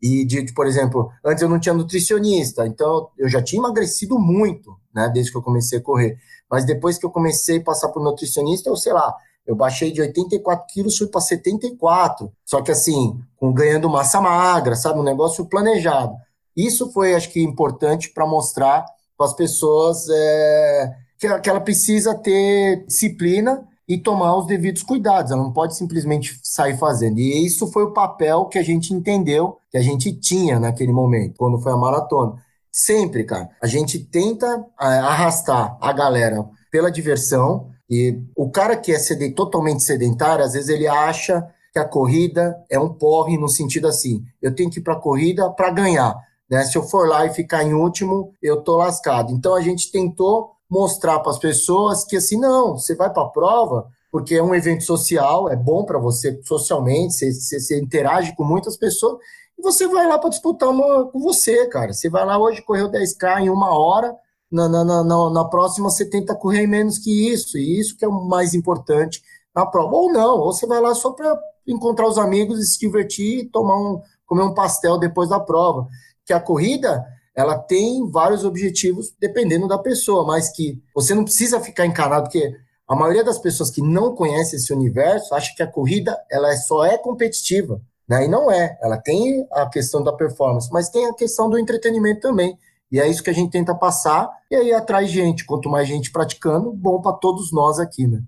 E 0.00 0.26
de, 0.26 0.42
de, 0.42 0.52
por 0.52 0.66
exemplo, 0.66 1.10
antes 1.24 1.42
eu 1.42 1.48
não 1.48 1.58
tinha 1.58 1.74
nutricionista, 1.74 2.66
então 2.66 3.08
eu 3.16 3.30
já 3.30 3.42
tinha 3.42 3.60
emagrecido 3.60 4.18
muito, 4.18 4.76
né, 4.94 5.10
desde 5.12 5.32
que 5.32 5.38
eu 5.38 5.42
comecei 5.42 5.78
a 5.78 5.82
correr. 5.82 6.18
Mas 6.50 6.66
depois 6.66 6.98
que 6.98 7.06
eu 7.06 7.10
comecei 7.10 7.60
a 7.60 7.64
passar 7.64 7.88
por 7.88 8.02
nutricionista, 8.02 8.68
eu 8.68 8.76
sei 8.76 8.92
lá, 8.92 9.14
eu 9.46 9.56
baixei 9.56 9.90
de 9.90 10.02
84 10.02 10.66
quilos, 10.68 10.98
fui 10.98 11.06
para 11.06 11.22
74. 11.22 12.30
Só 12.44 12.60
que 12.60 12.70
assim, 12.70 13.18
com, 13.36 13.54
ganhando 13.54 13.88
massa 13.88 14.20
magra, 14.20 14.76
sabe? 14.76 15.00
Um 15.00 15.02
negócio 15.02 15.46
planejado. 15.46 16.14
Isso 16.56 16.90
foi, 16.92 17.14
acho 17.14 17.30
que, 17.30 17.42
importante 17.42 18.10
para 18.10 18.26
mostrar 18.26 18.84
para 19.16 19.26
as 19.26 19.34
pessoas 19.34 20.08
é, 20.08 20.94
que, 21.18 21.38
que 21.40 21.50
ela 21.50 21.60
precisa 21.60 22.14
ter 22.14 22.84
disciplina 22.86 23.66
e 23.88 23.98
tomar 23.98 24.36
os 24.36 24.46
devidos 24.46 24.82
cuidados. 24.82 25.30
Ela 25.30 25.42
não 25.42 25.52
pode 25.52 25.76
simplesmente 25.76 26.38
sair 26.42 26.76
fazendo. 26.76 27.18
E 27.18 27.44
isso 27.44 27.66
foi 27.70 27.84
o 27.84 27.92
papel 27.92 28.46
que 28.46 28.58
a 28.58 28.62
gente 28.62 28.92
entendeu, 28.94 29.58
que 29.70 29.76
a 29.76 29.82
gente 29.82 30.12
tinha 30.12 30.58
naquele 30.58 30.92
momento, 30.92 31.36
quando 31.36 31.60
foi 31.60 31.72
a 31.72 31.76
maratona. 31.76 32.42
Sempre, 32.72 33.24
cara, 33.24 33.50
a 33.62 33.66
gente 33.66 33.98
tenta 33.98 34.64
é, 34.80 34.84
arrastar 34.84 35.76
a 35.80 35.92
galera 35.92 36.44
pela 36.70 36.90
diversão. 36.90 37.70
E 37.88 38.18
o 38.34 38.50
cara 38.50 38.76
que 38.76 38.90
é 38.90 38.98
sed 38.98 39.30
totalmente 39.30 39.82
sedentário, 39.82 40.44
às 40.44 40.54
vezes 40.54 40.68
ele 40.68 40.88
acha 40.88 41.46
que 41.72 41.78
a 41.78 41.84
corrida 41.84 42.56
é 42.70 42.78
um 42.78 42.88
porre 42.88 43.36
no 43.36 43.48
sentido 43.48 43.86
assim: 43.86 44.24
eu 44.40 44.54
tenho 44.54 44.70
que 44.70 44.78
ir 44.78 44.82
para 44.82 44.94
a 44.94 45.00
corrida 45.00 45.48
para 45.50 45.70
ganhar. 45.70 46.16
Né? 46.50 46.64
Se 46.64 46.76
eu 46.76 46.82
for 46.82 47.08
lá 47.08 47.26
e 47.26 47.34
ficar 47.34 47.64
em 47.64 47.74
último, 47.74 48.32
eu 48.42 48.62
tô 48.62 48.76
lascado. 48.76 49.32
Então 49.32 49.54
a 49.54 49.60
gente 49.60 49.90
tentou 49.90 50.52
mostrar 50.70 51.20
para 51.20 51.30
as 51.30 51.38
pessoas 51.38 52.04
que 52.04 52.16
assim, 52.16 52.38
não, 52.38 52.76
você 52.76 52.94
vai 52.94 53.12
para 53.12 53.22
a 53.22 53.28
prova 53.28 53.88
porque 54.14 54.36
é 54.36 54.42
um 54.42 54.54
evento 54.54 54.84
social, 54.84 55.50
é 55.50 55.56
bom 55.56 55.84
para 55.84 55.98
você 55.98 56.40
socialmente, 56.44 57.14
você, 57.14 57.32
você, 57.32 57.58
você, 57.58 57.80
interage 57.80 58.32
com 58.36 58.44
muitas 58.44 58.76
pessoas 58.76 59.18
e 59.58 59.60
você 59.60 59.88
vai 59.88 60.06
lá 60.06 60.16
para 60.16 60.30
disputar 60.30 60.68
uma 60.68 61.06
com 61.06 61.18
você, 61.18 61.66
cara. 61.66 61.92
Você 61.92 62.08
vai 62.08 62.24
lá 62.24 62.38
hoje, 62.38 62.62
correu 62.62 62.88
10K 62.88 63.40
em 63.40 63.50
uma 63.50 63.76
hora, 63.76 64.14
na, 64.48 64.68
na, 64.68 64.84
na, 64.84 65.30
na 65.30 65.44
próxima 65.46 65.90
você 65.90 66.08
tenta 66.08 66.32
correr 66.32 66.64
menos 66.64 66.96
que 66.96 67.28
isso, 67.28 67.58
e 67.58 67.80
isso 67.80 67.96
que 67.96 68.04
é 68.04 68.08
o 68.08 68.12
mais 68.12 68.54
importante 68.54 69.20
na 69.52 69.66
prova. 69.66 69.96
Ou 69.96 70.12
não, 70.12 70.38
ou 70.38 70.52
você 70.52 70.64
vai 70.64 70.80
lá 70.80 70.94
só 70.94 71.10
para 71.10 71.36
encontrar 71.66 72.06
os 72.06 72.16
amigos 72.16 72.60
e 72.60 72.66
se 72.66 72.78
divertir, 72.78 73.50
tomar 73.50 73.76
um, 73.76 74.00
comer 74.26 74.44
um 74.44 74.54
pastel 74.54 74.96
depois 74.96 75.28
da 75.28 75.40
prova. 75.40 75.88
Que 76.26 76.32
a 76.32 76.40
corrida, 76.40 77.04
ela 77.34 77.58
tem 77.58 78.08
vários 78.10 78.44
objetivos 78.44 79.12
dependendo 79.18 79.68
da 79.68 79.78
pessoa, 79.78 80.26
mas 80.26 80.50
que 80.50 80.82
você 80.94 81.14
não 81.14 81.24
precisa 81.24 81.60
ficar 81.60 81.86
encanado, 81.86 82.24
porque 82.24 82.56
a 82.86 82.94
maioria 82.94 83.24
das 83.24 83.38
pessoas 83.38 83.70
que 83.70 83.80
não 83.80 84.14
conhece 84.14 84.56
esse 84.56 84.72
universo 84.72 85.34
acha 85.34 85.54
que 85.56 85.62
a 85.62 85.70
corrida 85.70 86.16
ela 86.30 86.52
é, 86.52 86.56
só 86.56 86.84
é 86.84 86.98
competitiva. 86.98 87.80
Né? 88.08 88.26
E 88.26 88.28
não 88.28 88.50
é. 88.50 88.78
Ela 88.82 88.98
tem 88.98 89.46
a 89.52 89.66
questão 89.66 90.02
da 90.02 90.12
performance, 90.12 90.68
mas 90.70 90.90
tem 90.90 91.06
a 91.06 91.14
questão 91.14 91.48
do 91.48 91.58
entretenimento 91.58 92.20
também. 92.20 92.58
E 92.92 93.00
é 93.00 93.08
isso 93.08 93.22
que 93.22 93.30
a 93.30 93.34
gente 93.34 93.50
tenta 93.50 93.74
passar, 93.74 94.30
e 94.50 94.54
aí 94.54 94.72
atrai 94.72 95.06
gente. 95.06 95.44
Quanto 95.44 95.68
mais 95.68 95.88
gente 95.88 96.12
praticando, 96.12 96.72
bom 96.72 97.00
para 97.00 97.16
todos 97.16 97.50
nós 97.52 97.80
aqui, 97.80 98.06
né? 98.06 98.22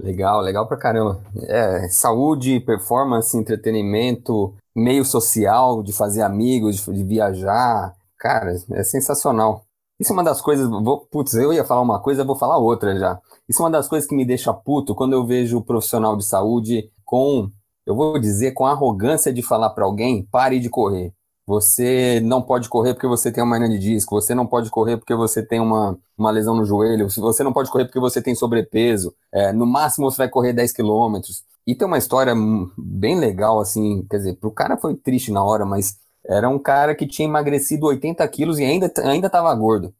Legal, 0.00 0.40
legal 0.40 0.66
pra 0.66 0.76
caramba. 0.76 1.20
É, 1.42 1.88
saúde, 1.88 2.60
performance, 2.60 3.36
entretenimento, 3.36 4.54
meio 4.78 5.04
social, 5.04 5.82
de 5.82 5.92
fazer 5.92 6.22
amigos, 6.22 6.76
de, 6.76 6.92
de 6.92 7.04
viajar. 7.04 7.94
Cara, 8.18 8.54
é 8.72 8.82
sensacional. 8.82 9.64
Isso 9.98 10.12
é 10.12 10.14
uma 10.14 10.24
das 10.24 10.40
coisas. 10.40 10.68
Vou, 10.68 11.00
putz, 11.10 11.34
eu 11.34 11.52
ia 11.52 11.64
falar 11.64 11.80
uma 11.80 12.00
coisa, 12.00 12.24
vou 12.24 12.36
falar 12.36 12.58
outra 12.58 12.96
já. 12.98 13.20
Isso 13.48 13.60
é 13.62 13.64
uma 13.64 13.70
das 13.70 13.88
coisas 13.88 14.08
que 14.08 14.14
me 14.14 14.24
deixa 14.24 14.52
puto 14.52 14.94
quando 14.94 15.12
eu 15.12 15.26
vejo 15.26 15.58
o 15.58 15.64
profissional 15.64 16.16
de 16.16 16.24
saúde 16.24 16.90
com, 17.04 17.50
eu 17.84 17.94
vou 17.94 18.18
dizer, 18.18 18.52
com 18.52 18.64
arrogância 18.66 19.32
de 19.32 19.42
falar 19.42 19.70
para 19.70 19.84
alguém: 19.84 20.24
pare 20.30 20.60
de 20.60 20.70
correr. 20.70 21.12
Você 21.46 22.20
não 22.22 22.42
pode 22.42 22.68
correr 22.68 22.92
porque 22.92 23.06
você 23.06 23.32
tem 23.32 23.42
uma 23.42 23.56
hernia 23.56 23.70
de 23.70 23.78
disco, 23.78 24.20
você 24.20 24.34
não 24.34 24.46
pode 24.46 24.68
correr 24.68 24.98
porque 24.98 25.14
você 25.14 25.42
tem 25.42 25.58
uma, 25.58 25.98
uma 26.16 26.30
lesão 26.30 26.54
no 26.54 26.64
joelho, 26.64 27.08
você 27.08 27.42
não 27.42 27.54
pode 27.54 27.70
correr 27.70 27.86
porque 27.86 27.98
você 27.98 28.20
tem 28.20 28.34
sobrepeso, 28.34 29.14
é, 29.32 29.50
no 29.50 29.66
máximo 29.66 30.10
você 30.10 30.18
vai 30.18 30.28
correr 30.28 30.52
10 30.52 30.72
quilômetros. 30.74 31.42
E 31.68 31.74
tem 31.74 31.86
uma 31.86 31.98
história 31.98 32.34
bem 32.78 33.20
legal, 33.20 33.60
assim, 33.60 34.02
quer 34.08 34.16
dizer, 34.16 34.36
pro 34.36 34.50
cara 34.50 34.78
foi 34.78 34.96
triste 34.96 35.30
na 35.30 35.44
hora, 35.44 35.66
mas 35.66 35.98
era 36.24 36.48
um 36.48 36.58
cara 36.58 36.94
que 36.94 37.06
tinha 37.06 37.28
emagrecido 37.28 37.84
80 37.88 38.26
quilos 38.28 38.58
e 38.58 38.64
ainda, 38.64 38.90
ainda 39.04 39.28
tava 39.28 39.54
gordo. 39.54 39.92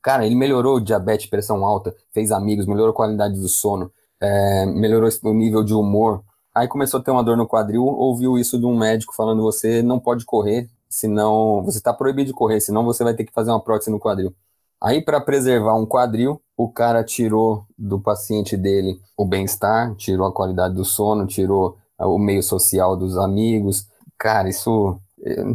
Cara, 0.00 0.24
ele 0.24 0.36
melhorou 0.36 0.78
diabetes, 0.78 1.28
pressão 1.28 1.64
alta, 1.64 1.92
fez 2.14 2.30
amigos, 2.30 2.64
melhorou 2.64 2.92
a 2.92 2.94
qualidade 2.94 3.40
do 3.40 3.48
sono, 3.48 3.90
é, 4.20 4.66
melhorou 4.66 5.10
o 5.24 5.34
nível 5.34 5.64
de 5.64 5.74
humor. 5.74 6.22
Aí 6.54 6.68
começou 6.68 7.00
a 7.00 7.02
ter 7.02 7.10
uma 7.10 7.24
dor 7.24 7.36
no 7.36 7.48
quadril, 7.48 7.82
ouviu 7.82 8.38
isso 8.38 8.56
de 8.56 8.64
um 8.64 8.78
médico 8.78 9.12
falando: 9.12 9.42
você 9.42 9.82
não 9.82 9.98
pode 9.98 10.24
correr, 10.24 10.70
senão 10.88 11.60
você 11.64 11.78
está 11.78 11.92
proibido 11.92 12.28
de 12.28 12.34
correr, 12.34 12.60
senão 12.60 12.84
você 12.84 13.02
vai 13.02 13.14
ter 13.14 13.24
que 13.24 13.32
fazer 13.32 13.50
uma 13.50 13.60
prótese 13.60 13.90
no 13.90 13.98
quadril. 13.98 14.32
Aí, 14.80 15.02
para 15.02 15.20
preservar 15.20 15.74
um 15.74 15.86
quadril, 15.86 16.40
o 16.56 16.68
cara 16.68 17.04
tirou 17.04 17.66
do 17.76 18.00
paciente 18.00 18.56
dele 18.56 19.00
o 19.16 19.24
bem-estar, 19.24 19.94
tirou 19.96 20.26
a 20.26 20.32
qualidade 20.32 20.74
do 20.74 20.84
sono, 20.84 21.26
tirou 21.26 21.78
o 21.98 22.18
meio 22.18 22.42
social 22.42 22.96
dos 22.96 23.16
amigos. 23.16 23.86
Cara, 24.18 24.48
isso, 24.48 24.98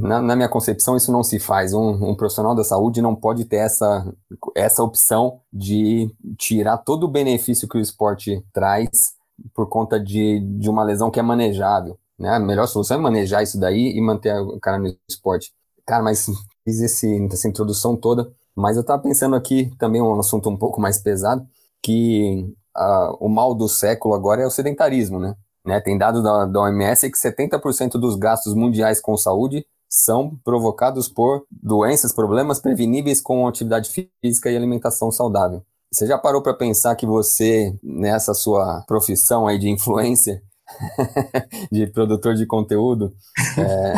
na, 0.02 0.22
na 0.22 0.36
minha 0.36 0.50
concepção, 0.50 0.96
isso 0.96 1.12
não 1.12 1.24
se 1.24 1.40
faz. 1.40 1.74
Um, 1.74 2.10
um, 2.10 2.16
profissional 2.16 2.56
da 2.56 2.64
saúde 2.64 3.02
não 3.02 3.16
pode 3.16 3.46
ter 3.46 3.58
essa, 3.58 4.12
essa 4.56 4.84
opção 4.84 5.40
de 5.52 6.14
tirar 6.38 6.78
todo 6.78 7.04
o 7.04 7.12
benefício 7.12 7.68
que 7.68 7.78
o 7.78 7.82
esporte 7.82 8.44
traz 8.54 9.14
por 9.54 9.68
conta 9.68 10.00
de, 10.00 10.40
de 10.40 10.70
uma 10.70 10.84
lesão 10.84 11.10
que 11.10 11.20
é 11.20 11.24
manejável. 11.24 11.98
Né? 12.18 12.30
A 12.30 12.40
melhor 12.40 12.68
solução 12.68 12.98
é 12.98 13.02
manejar 13.02 13.42
isso 13.42 13.60
daí 13.60 13.96
e 13.96 14.02
manter 14.02 14.40
o 14.40 14.60
cara 14.60 14.78
no 14.78 14.96
esporte. 15.10 15.52
Cara, 15.86 16.04
mas 16.04 16.28
fiz 16.64 16.80
esse, 16.80 17.28
essa 17.32 17.48
introdução 17.48 17.96
toda, 17.98 18.32
mas 18.56 18.78
eu 18.78 18.84
tava 18.84 19.02
pensando 19.02 19.36
aqui 19.36 19.72
também 19.78 20.02
um 20.02 20.20
assunto 20.20 20.50
um 20.50 20.58
pouco 20.58 20.80
mais 20.82 20.98
pesado, 20.98 21.46
que 21.82 22.54
uh, 22.78 23.18
o 23.20 23.30
mal 23.30 23.56
do 23.56 23.68
século 23.68 24.14
agora 24.14 24.42
é 24.42 24.46
o 24.46 24.52
sedentarismo, 24.52 25.20
né? 25.20 25.36
né? 25.66 25.80
Tem 25.80 25.98
dado 25.98 26.22
da, 26.22 26.46
da 26.46 26.62
OMS 26.62 27.10
que 27.10 27.18
70% 27.18 27.92
dos 27.92 28.16
gastos 28.16 28.54
mundiais 28.54 29.00
com 29.00 29.16
saúde 29.18 29.66
são 29.90 30.38
provocados 30.44 31.10
por 31.10 31.46
doenças, 31.52 32.14
problemas 32.14 32.60
preveníveis 32.60 33.20
com 33.20 33.48
atividade 33.48 33.90
física 34.24 34.50
e 34.50 34.56
alimentação 34.56 35.12
saudável. 35.12 35.64
Você 35.92 36.08
já 36.08 36.18
parou 36.18 36.42
para 36.42 36.54
pensar 36.54 36.96
que 36.96 37.06
você, 37.06 37.78
nessa 37.84 38.34
sua 38.34 38.82
profissão 38.88 39.48
aí 39.48 39.60
de 39.60 39.70
influencer, 39.70 40.42
de 41.70 41.88
produtor 41.88 42.34
de 42.36 42.46
conteúdo, 42.46 43.14
é, 43.58 43.94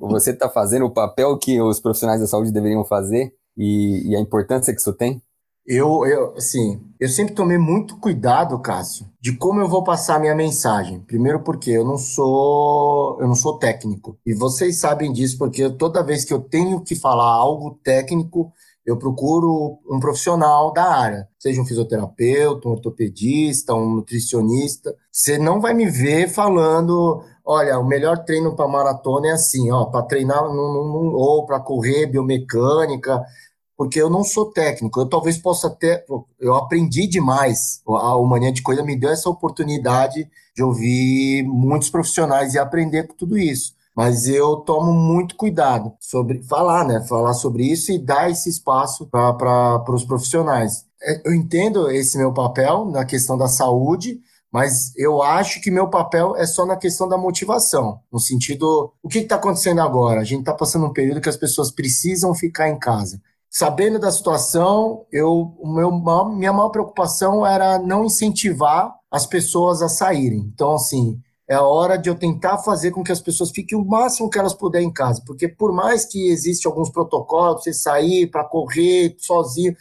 você 0.00 0.32
está 0.32 0.48
fazendo 0.48 0.86
o 0.86 0.90
papel 0.90 1.38
que 1.38 1.60
os 1.60 1.78
profissionais 1.78 2.20
da 2.20 2.26
saúde 2.26 2.50
deveriam 2.50 2.84
fazer 2.84 3.32
e, 3.56 4.10
e, 4.10 4.16
a 4.16 4.20
importância 4.20 4.74
que 4.74 4.80
isso 4.80 4.92
tem? 4.92 5.22
Eu, 5.66 6.06
eu, 6.06 6.34
assim, 6.36 6.80
eu 7.00 7.08
sempre 7.08 7.34
tomei 7.34 7.58
muito 7.58 7.98
cuidado, 7.98 8.58
Cássio, 8.60 9.06
de 9.20 9.36
como 9.36 9.60
eu 9.60 9.68
vou 9.68 9.82
passar 9.82 10.16
a 10.16 10.18
minha 10.20 10.34
mensagem. 10.34 11.00
Primeiro 11.00 11.42
porque 11.42 11.70
eu 11.72 11.84
não 11.84 11.98
sou, 11.98 13.18
eu 13.20 13.26
não 13.26 13.34
sou 13.34 13.58
técnico. 13.58 14.16
E 14.24 14.32
vocês 14.32 14.76
sabem 14.76 15.12
disso 15.12 15.36
porque 15.36 15.68
toda 15.70 16.04
vez 16.04 16.24
que 16.24 16.32
eu 16.32 16.40
tenho 16.40 16.80
que 16.82 16.94
falar 16.94 17.32
algo 17.32 17.80
técnico, 17.82 18.52
eu 18.86 18.96
procuro 18.96 19.80
um 19.90 19.98
profissional 19.98 20.72
da 20.72 20.84
área, 20.84 21.28
seja 21.36 21.60
um 21.60 21.66
fisioterapeuta, 21.66 22.68
um 22.68 22.72
ortopedista, 22.72 23.74
um 23.74 23.96
nutricionista. 23.96 24.94
Você 25.10 25.36
não 25.36 25.60
vai 25.60 25.74
me 25.74 25.86
ver 25.90 26.28
falando, 26.28 27.20
olha, 27.46 27.78
o 27.78 27.86
melhor 27.86 28.24
treino 28.24 28.56
para 28.56 28.68
maratona 28.68 29.28
é 29.28 29.32
assim, 29.32 29.70
ó, 29.70 29.86
para 29.86 30.02
treinar 30.02 30.42
no, 30.42 30.52
no, 30.52 31.16
ou 31.16 31.46
para 31.46 31.60
correr 31.60 32.06
biomecânica, 32.06 33.22
porque 33.76 34.00
eu 34.00 34.10
não 34.10 34.24
sou 34.24 34.50
técnico. 34.52 35.00
Eu 35.00 35.08
talvez 35.08 35.38
possa 35.38 35.70
ter, 35.70 36.04
eu 36.40 36.54
aprendi 36.56 37.06
demais. 37.06 37.82
A 37.88 38.18
Mania 38.22 38.52
de 38.52 38.62
Coisa 38.62 38.82
me 38.82 38.96
deu 38.96 39.10
essa 39.10 39.30
oportunidade 39.30 40.28
de 40.54 40.62
ouvir 40.62 41.44
muitos 41.44 41.90
profissionais 41.90 42.54
e 42.54 42.58
aprender 42.58 43.06
com 43.06 43.14
tudo 43.14 43.38
isso 43.38 43.76
mas 43.96 44.28
eu 44.28 44.56
tomo 44.56 44.92
muito 44.92 45.36
cuidado 45.36 45.90
sobre 45.98 46.42
falar, 46.42 46.84
né? 46.84 47.02
Falar 47.08 47.32
sobre 47.32 47.64
isso 47.64 47.90
e 47.90 47.98
dar 47.98 48.30
esse 48.30 48.50
espaço 48.50 49.06
para 49.06 49.82
os 49.88 50.04
profissionais. 50.04 50.84
É, 51.02 51.22
eu 51.26 51.32
entendo 51.34 51.90
esse 51.90 52.18
meu 52.18 52.30
papel 52.30 52.84
na 52.84 53.06
questão 53.06 53.38
da 53.38 53.48
saúde, 53.48 54.20
mas 54.56 54.96
eu 54.96 55.22
acho 55.22 55.60
que 55.60 55.70
meu 55.70 55.90
papel 55.90 56.34
é 56.34 56.46
só 56.46 56.64
na 56.64 56.78
questão 56.78 57.06
da 57.06 57.18
motivação, 57.18 58.00
no 58.10 58.18
sentido, 58.18 58.90
o 59.02 59.06
que 59.06 59.18
está 59.18 59.36
acontecendo 59.36 59.82
agora? 59.82 60.22
A 60.22 60.24
gente 60.24 60.40
está 60.40 60.54
passando 60.54 60.86
um 60.86 60.94
período 60.94 61.20
que 61.20 61.28
as 61.28 61.36
pessoas 61.36 61.70
precisam 61.70 62.34
ficar 62.34 62.70
em 62.70 62.78
casa. 62.78 63.20
Sabendo 63.50 63.98
da 63.98 64.10
situação, 64.10 65.04
eu, 65.12 65.54
meu, 65.62 65.92
minha 66.34 66.54
maior 66.54 66.70
preocupação 66.70 67.44
era 67.44 67.78
não 67.78 68.06
incentivar 68.06 68.94
as 69.10 69.26
pessoas 69.26 69.82
a 69.82 69.90
saírem. 69.90 70.50
Então, 70.54 70.74
assim, 70.74 71.20
é 71.46 71.54
a 71.54 71.62
hora 71.62 71.98
de 71.98 72.08
eu 72.08 72.14
tentar 72.14 72.56
fazer 72.56 72.92
com 72.92 73.04
que 73.04 73.12
as 73.12 73.20
pessoas 73.20 73.50
fiquem 73.50 73.76
o 73.76 73.84
máximo 73.84 74.30
que 74.30 74.38
elas 74.38 74.54
puderem 74.54 74.88
em 74.88 74.92
casa, 74.92 75.22
porque 75.26 75.48
por 75.48 75.70
mais 75.70 76.06
que 76.06 76.30
existe 76.30 76.66
alguns 76.66 76.88
protocolos, 76.88 77.62
você 77.62 77.74
sair 77.74 78.26
para 78.30 78.42
correr 78.42 79.16
sozinho, 79.18 79.76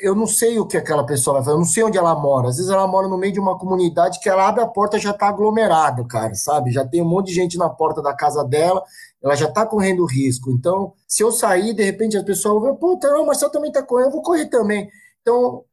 eu 0.00 0.14
não 0.14 0.26
sei 0.26 0.58
o 0.58 0.66
que 0.66 0.76
aquela 0.76 1.04
pessoa 1.04 1.34
vai 1.34 1.44
fazer, 1.44 1.54
eu 1.54 1.58
não 1.58 1.66
sei 1.66 1.84
onde 1.84 1.98
ela 1.98 2.14
mora. 2.14 2.48
Às 2.48 2.56
vezes 2.56 2.70
ela 2.70 2.86
mora 2.86 3.06
no 3.06 3.18
meio 3.18 3.32
de 3.32 3.40
uma 3.40 3.58
comunidade 3.58 4.18
que 4.20 4.28
ela 4.28 4.48
abre 4.48 4.62
a 4.62 4.66
porta 4.66 4.98
já 4.98 5.10
está 5.10 5.28
aglomerado, 5.28 6.06
cara, 6.06 6.34
sabe? 6.34 6.70
Já 6.70 6.86
tem 6.86 7.02
um 7.02 7.08
monte 7.08 7.26
de 7.26 7.34
gente 7.34 7.58
na 7.58 7.68
porta 7.68 8.00
da 8.00 8.14
casa 8.14 8.42
dela, 8.42 8.82
ela 9.22 9.34
já 9.34 9.46
está 9.46 9.66
correndo 9.66 10.06
risco. 10.06 10.50
Então, 10.50 10.94
se 11.06 11.22
eu 11.22 11.30
sair, 11.30 11.74
de 11.74 11.84
repente 11.84 12.16
as 12.16 12.24
pessoas 12.24 12.62
vão, 12.62 12.76
puta, 12.76 13.08
o 13.08 13.26
Marcelo 13.26 13.52
também 13.52 13.68
está 13.68 13.82
correndo, 13.82 14.06
eu 14.06 14.12
vou 14.12 14.22
correr 14.22 14.46
também. 14.46 14.88
Então, 15.20 15.64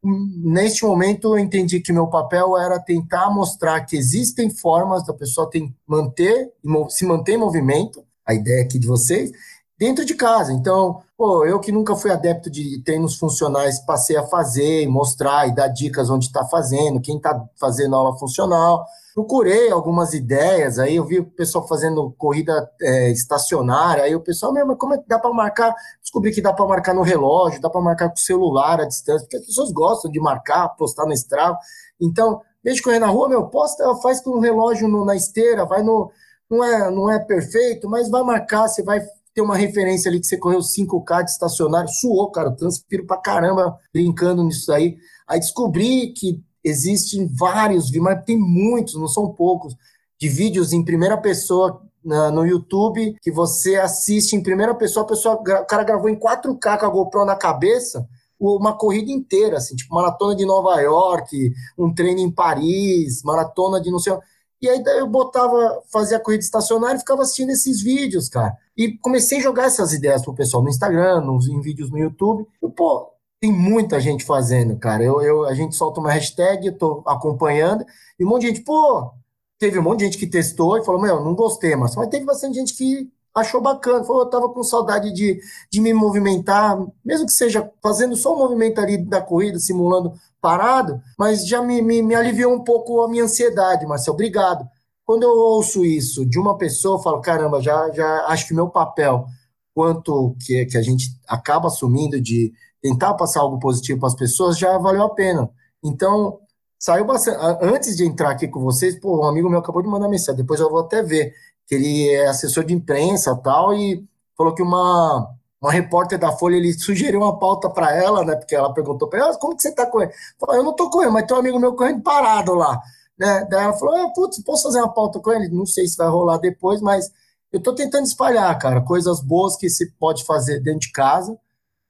neste 0.44 0.86
momento, 0.86 1.36
eu 1.36 1.40
entendi 1.40 1.80
que 1.80 1.94
meu 1.94 2.08
papel 2.08 2.58
era 2.58 2.80
tentar 2.80 3.30
mostrar 3.30 3.80
que 3.86 3.96
existem 3.96 4.50
formas 4.50 5.06
da 5.06 5.14
pessoa 5.14 5.50
tem, 5.50 5.74
manter, 5.88 6.52
se 6.90 7.06
manter 7.06 7.36
em 7.36 7.38
movimento, 7.38 8.04
a 8.26 8.34
ideia 8.34 8.62
aqui 8.62 8.78
de 8.78 8.86
vocês, 8.86 9.32
dentro 9.78 10.06
de 10.06 10.16
casa. 10.16 10.52
Então, 10.52 11.02
pô, 11.18 11.46
eu 11.46 11.60
que 11.60 11.72
nunca 11.72 11.96
fui 11.96 12.12
adepto 12.12 12.50
de 12.50 12.82
treinos 12.84 13.18
funcionais, 13.18 13.80
passei 13.80 14.18
a 14.18 14.26
fazer, 14.28 14.88
mostrar 14.88 15.48
e 15.48 15.56
dar 15.56 15.68
dicas 15.68 16.10
onde 16.10 16.26
está 16.26 16.46
fazendo, 16.46 17.02
quem 17.02 17.18
está 17.18 17.46
fazendo 17.60 17.96
aula 17.96 18.18
funcional 18.18 18.86
procurei 19.18 19.72
algumas 19.72 20.14
ideias, 20.14 20.78
aí 20.78 20.98
eu 20.98 21.04
vi 21.04 21.18
o 21.18 21.26
pessoal 21.26 21.68
fazendo 21.68 22.14
corrida 22.20 22.70
é, 22.80 23.10
estacionária, 23.10 24.04
aí 24.04 24.16
o 24.16 24.22
pessoal, 24.22 24.54
mesmo, 24.54 24.78
como 24.78 24.94
é 24.94 25.00
que 25.00 25.08
dá 25.08 25.18
para 25.18 25.34
marcar? 25.34 25.74
Descobri 26.00 26.32
que 26.32 26.40
dá 26.40 26.54
para 26.54 26.68
marcar 26.68 26.94
no 26.94 27.02
relógio, 27.02 27.60
dá 27.60 27.68
para 27.68 27.82
marcar 27.82 28.10
com 28.10 28.14
o 28.14 28.20
celular 28.20 28.80
à 28.80 28.86
distância, 28.86 29.22
porque 29.22 29.38
as 29.38 29.46
pessoas 29.48 29.72
gostam 29.72 30.12
de 30.12 30.20
marcar, 30.20 30.70
postar 30.70 31.08
no 31.08 31.14
Strava. 31.14 31.58
Então, 32.00 32.44
desde 32.64 32.84
correr 32.84 33.00
na 33.00 33.08
rua, 33.08 33.28
meu, 33.28 33.48
posta, 33.48 33.96
faz 34.04 34.22
com 34.22 34.38
o 34.38 34.40
relógio 34.40 34.88
no, 34.88 35.04
na 35.04 35.16
esteira, 35.16 35.66
vai 35.66 35.82
no. 35.82 36.12
Não 36.48 36.64
é, 36.64 36.92
não 36.92 37.10
é 37.12 37.18
perfeito, 37.18 37.90
mas 37.90 38.10
vai 38.10 38.22
marcar, 38.22 38.68
você 38.68 38.84
vai 38.84 39.02
ter 39.38 39.42
uma 39.44 39.56
referência 39.56 40.10
ali 40.10 40.20
que 40.20 40.26
você 40.26 40.36
correu 40.36 40.62
5K 40.62 41.24
de 41.24 41.30
estacionário, 41.30 41.88
suou, 41.90 42.32
cara, 42.32 42.50
transpiro 42.50 43.06
pra 43.06 43.18
caramba 43.18 43.78
brincando 43.94 44.44
nisso 44.44 44.74
aí. 44.74 44.98
Aí 45.28 45.40
descobri 45.40 46.12
que 46.12 46.44
existem 46.64 47.28
vários, 47.28 47.92
mas 47.92 48.24
tem 48.26 48.36
muitos, 48.36 48.96
não 48.96 49.08
são 49.08 49.32
poucos, 49.32 49.76
de 50.20 50.28
vídeos 50.28 50.74
em 50.74 50.84
primeira 50.84 51.16
pessoa 51.16 51.84
no 52.04 52.48
YouTube 52.48 53.16
que 53.22 53.30
você 53.30 53.76
assiste 53.76 54.36
em 54.36 54.42
primeira 54.42 54.74
pessoa, 54.74 55.06
a 55.06 55.10
pessoa, 55.10 55.36
o 55.36 55.44
cara 55.44 55.84
gravou 55.84 56.10
em 56.10 56.18
4K 56.18 56.80
com 56.80 56.86
a 56.86 56.90
GoPro 56.90 57.24
na 57.24 57.36
cabeça, 57.36 58.08
uma 58.40 58.76
corrida 58.76 59.12
inteira, 59.12 59.58
assim, 59.58 59.76
tipo 59.76 59.94
maratona 59.94 60.36
de 60.36 60.46
Nova 60.46 60.82
York, 60.82 61.54
um 61.78 61.94
treino 61.94 62.22
em 62.22 62.32
Paris, 62.32 63.22
maratona 63.22 63.80
de 63.80 63.92
não 63.92 64.00
sei 64.00 64.14
e 64.60 64.68
aí 64.68 64.82
eu 64.98 65.06
botava, 65.06 65.84
fazia 65.92 66.18
a 66.18 66.20
corrida 66.20 66.44
estacionária 66.44 66.96
e 66.96 67.00
ficava 67.00 67.22
assistindo 67.22 67.52
esses 67.52 67.80
vídeos, 67.84 68.28
cara. 68.28 68.58
E 68.78 68.98
comecei 69.00 69.40
a 69.40 69.42
jogar 69.42 69.66
essas 69.66 69.92
ideias 69.92 70.24
pro 70.24 70.36
pessoal 70.36 70.62
no 70.62 70.70
Instagram, 70.70 71.22
nos, 71.22 71.48
em 71.48 71.60
vídeos 71.62 71.90
no 71.90 71.98
YouTube. 71.98 72.48
E, 72.62 72.68
pô, 72.70 73.12
tem 73.40 73.52
muita 73.52 74.00
gente 74.00 74.24
fazendo, 74.24 74.78
cara. 74.78 75.04
Eu, 75.04 75.22
eu, 75.22 75.46
a 75.46 75.54
gente 75.54 75.76
solta 75.76 76.00
uma 76.00 76.12
hashtag, 76.12 76.68
eu 76.68 76.78
tô 76.78 77.04
acompanhando, 77.06 77.86
e 78.20 78.26
um 78.26 78.30
monte 78.30 78.42
de 78.42 78.48
gente, 78.50 78.62
pô, 78.62 79.12
teve 79.60 79.80
um 79.80 79.82
monte 79.84 80.00
de 80.00 80.06
gente 80.06 80.18
que 80.18 80.28
testou 80.28 80.78
e 80.78 80.86
falou, 80.86 81.02
meu, 81.02 81.24
não 81.24 81.36
gostei, 81.36 81.76
mas, 81.76 81.96
mas 81.96 82.10
teve 82.10 82.26
bastante 82.26 82.56
gente 82.56 82.74
que 82.76 83.10
achou 83.34 83.62
bacana, 83.62 84.04
falou, 84.04 84.24
eu 84.24 84.30
tava 84.30 84.50
com 84.50 84.64
saudade 84.64 85.12
de, 85.12 85.40
de 85.72 85.80
me 85.80 85.94
movimentar, 85.94 86.78
mesmo 87.06 87.26
que 87.26 87.32
seja 87.32 87.70
fazendo 87.82 88.16
só 88.16 88.34
o 88.36 88.38
movimento 88.38 88.80
ali 88.80 88.98
da 88.98 89.22
corrida, 89.22 89.60
simulando 89.60 90.14
parado, 90.42 91.02
mas 91.18 91.48
já 91.48 91.62
me, 91.62 91.82
me, 91.82 92.02
me 92.02 92.16
aliviou 92.16 92.54
um 92.54 92.64
pouco 92.64 93.02
a 93.02 93.10
minha 93.10 93.24
ansiedade, 93.24 93.86
Marcelo, 93.86 94.16
obrigado. 94.16 94.68
Quando 95.08 95.24
eu 95.24 95.32
ouço 95.32 95.86
isso 95.86 96.26
de 96.26 96.38
uma 96.38 96.58
pessoa, 96.58 96.98
eu 96.98 97.02
falo, 97.02 97.22
caramba, 97.22 97.62
já, 97.62 97.90
já 97.92 98.26
acho 98.28 98.46
que 98.46 98.54
meu 98.54 98.68
papel, 98.68 99.26
quanto 99.74 100.36
que, 100.46 100.66
que 100.66 100.78
a 100.78 100.82
gente 100.82 101.06
acaba 101.26 101.68
assumindo 101.68 102.20
de 102.20 102.52
tentar 102.82 103.14
passar 103.14 103.40
algo 103.40 103.58
positivo 103.58 104.02
para 104.02 104.10
as 104.10 104.16
pessoas, 104.16 104.58
já 104.60 104.78
valeu 104.78 105.04
a 105.04 105.16
pena. 105.16 105.50
Então, 105.82 106.42
saiu 106.78 107.06
bastante. 107.06 107.38
Antes 107.62 107.96
de 107.96 108.04
entrar 108.06 108.32
aqui 108.32 108.50
com 108.50 108.60
vocês, 108.60 109.00
pô, 109.00 109.22
um 109.22 109.30
amigo 109.30 109.50
meu 109.50 109.60
acabou 109.60 109.82
de 109.82 109.88
mandar 109.88 110.10
mensagem, 110.10 110.42
depois 110.42 110.60
eu 110.60 110.70
vou 110.70 110.82
até 110.82 111.02
ver 111.02 111.34
que 111.66 111.76
ele 111.76 112.10
é 112.10 112.28
assessor 112.28 112.66
de 112.66 112.74
imprensa 112.74 113.34
tal, 113.38 113.74
e 113.74 114.06
falou 114.38 114.54
que 114.54 114.62
uma, 114.62 115.34
uma 115.62 115.72
repórter 115.72 116.20
da 116.20 116.34
Folha, 116.34 116.58
ele 116.58 116.74
sugeriu 116.74 117.22
uma 117.22 117.40
pauta 117.40 117.70
para 117.70 117.96
ela, 117.96 118.26
né, 118.26 118.36
porque 118.36 118.56
ela 118.56 118.74
perguntou 118.74 119.08
para 119.08 119.20
ela, 119.20 119.32
ah, 119.32 119.40
como 119.40 119.56
que 119.56 119.62
você 119.62 119.70
está 119.70 119.86
correndo? 119.86 120.12
Eu 120.50 120.64
não 120.64 120.72
estou 120.72 120.90
correndo, 120.90 121.14
mas 121.14 121.26
tem 121.26 121.38
um 121.38 121.40
amigo 121.40 121.60
meu 121.60 121.74
correndo 121.76 122.02
parado 122.02 122.54
lá, 122.54 122.82
né, 123.18 123.48
daí 123.50 123.64
ela 123.64 123.74
falou, 123.74 123.96
ah, 123.96 124.12
putz, 124.14 124.42
posso 124.44 124.64
fazer 124.64 124.80
uma 124.80 124.94
pauta 124.94 125.20
com 125.20 125.32
ele? 125.32 125.50
Não 125.50 125.66
sei 125.66 125.88
se 125.88 125.98
vai 125.98 126.08
rolar 126.08 126.38
depois, 126.38 126.82
mas 126.82 127.12
eu 127.52 127.60
estou 127.60 127.74
tentando 127.74 128.06
espalhar, 128.06 128.58
cara, 128.60 128.82
coisas 128.82 129.22
boas 129.22 129.56
que 129.56 129.70
se 129.70 129.92
pode 129.94 130.24
fazer 130.24 130.60
dentro 130.62 130.82
de 130.82 130.92
casa, 130.92 131.38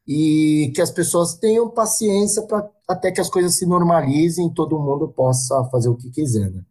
e 0.08 0.72
que 0.74 0.82
as 0.82 0.90
pessoas 0.90 1.34
tenham 1.34 1.70
paciência 1.70 2.42
para 2.44 2.70
até 2.88 3.12
que 3.12 3.20
as 3.20 3.30
coisas 3.30 3.58
se 3.58 3.66
normalizem 3.66 4.48
e 4.48 4.54
todo 4.54 4.80
mundo 4.80 5.10
possa 5.10 5.66
fazer 5.66 5.90
o 5.90 5.98
que 5.98 6.10
quiser, 6.10 6.50
né? 6.50 6.62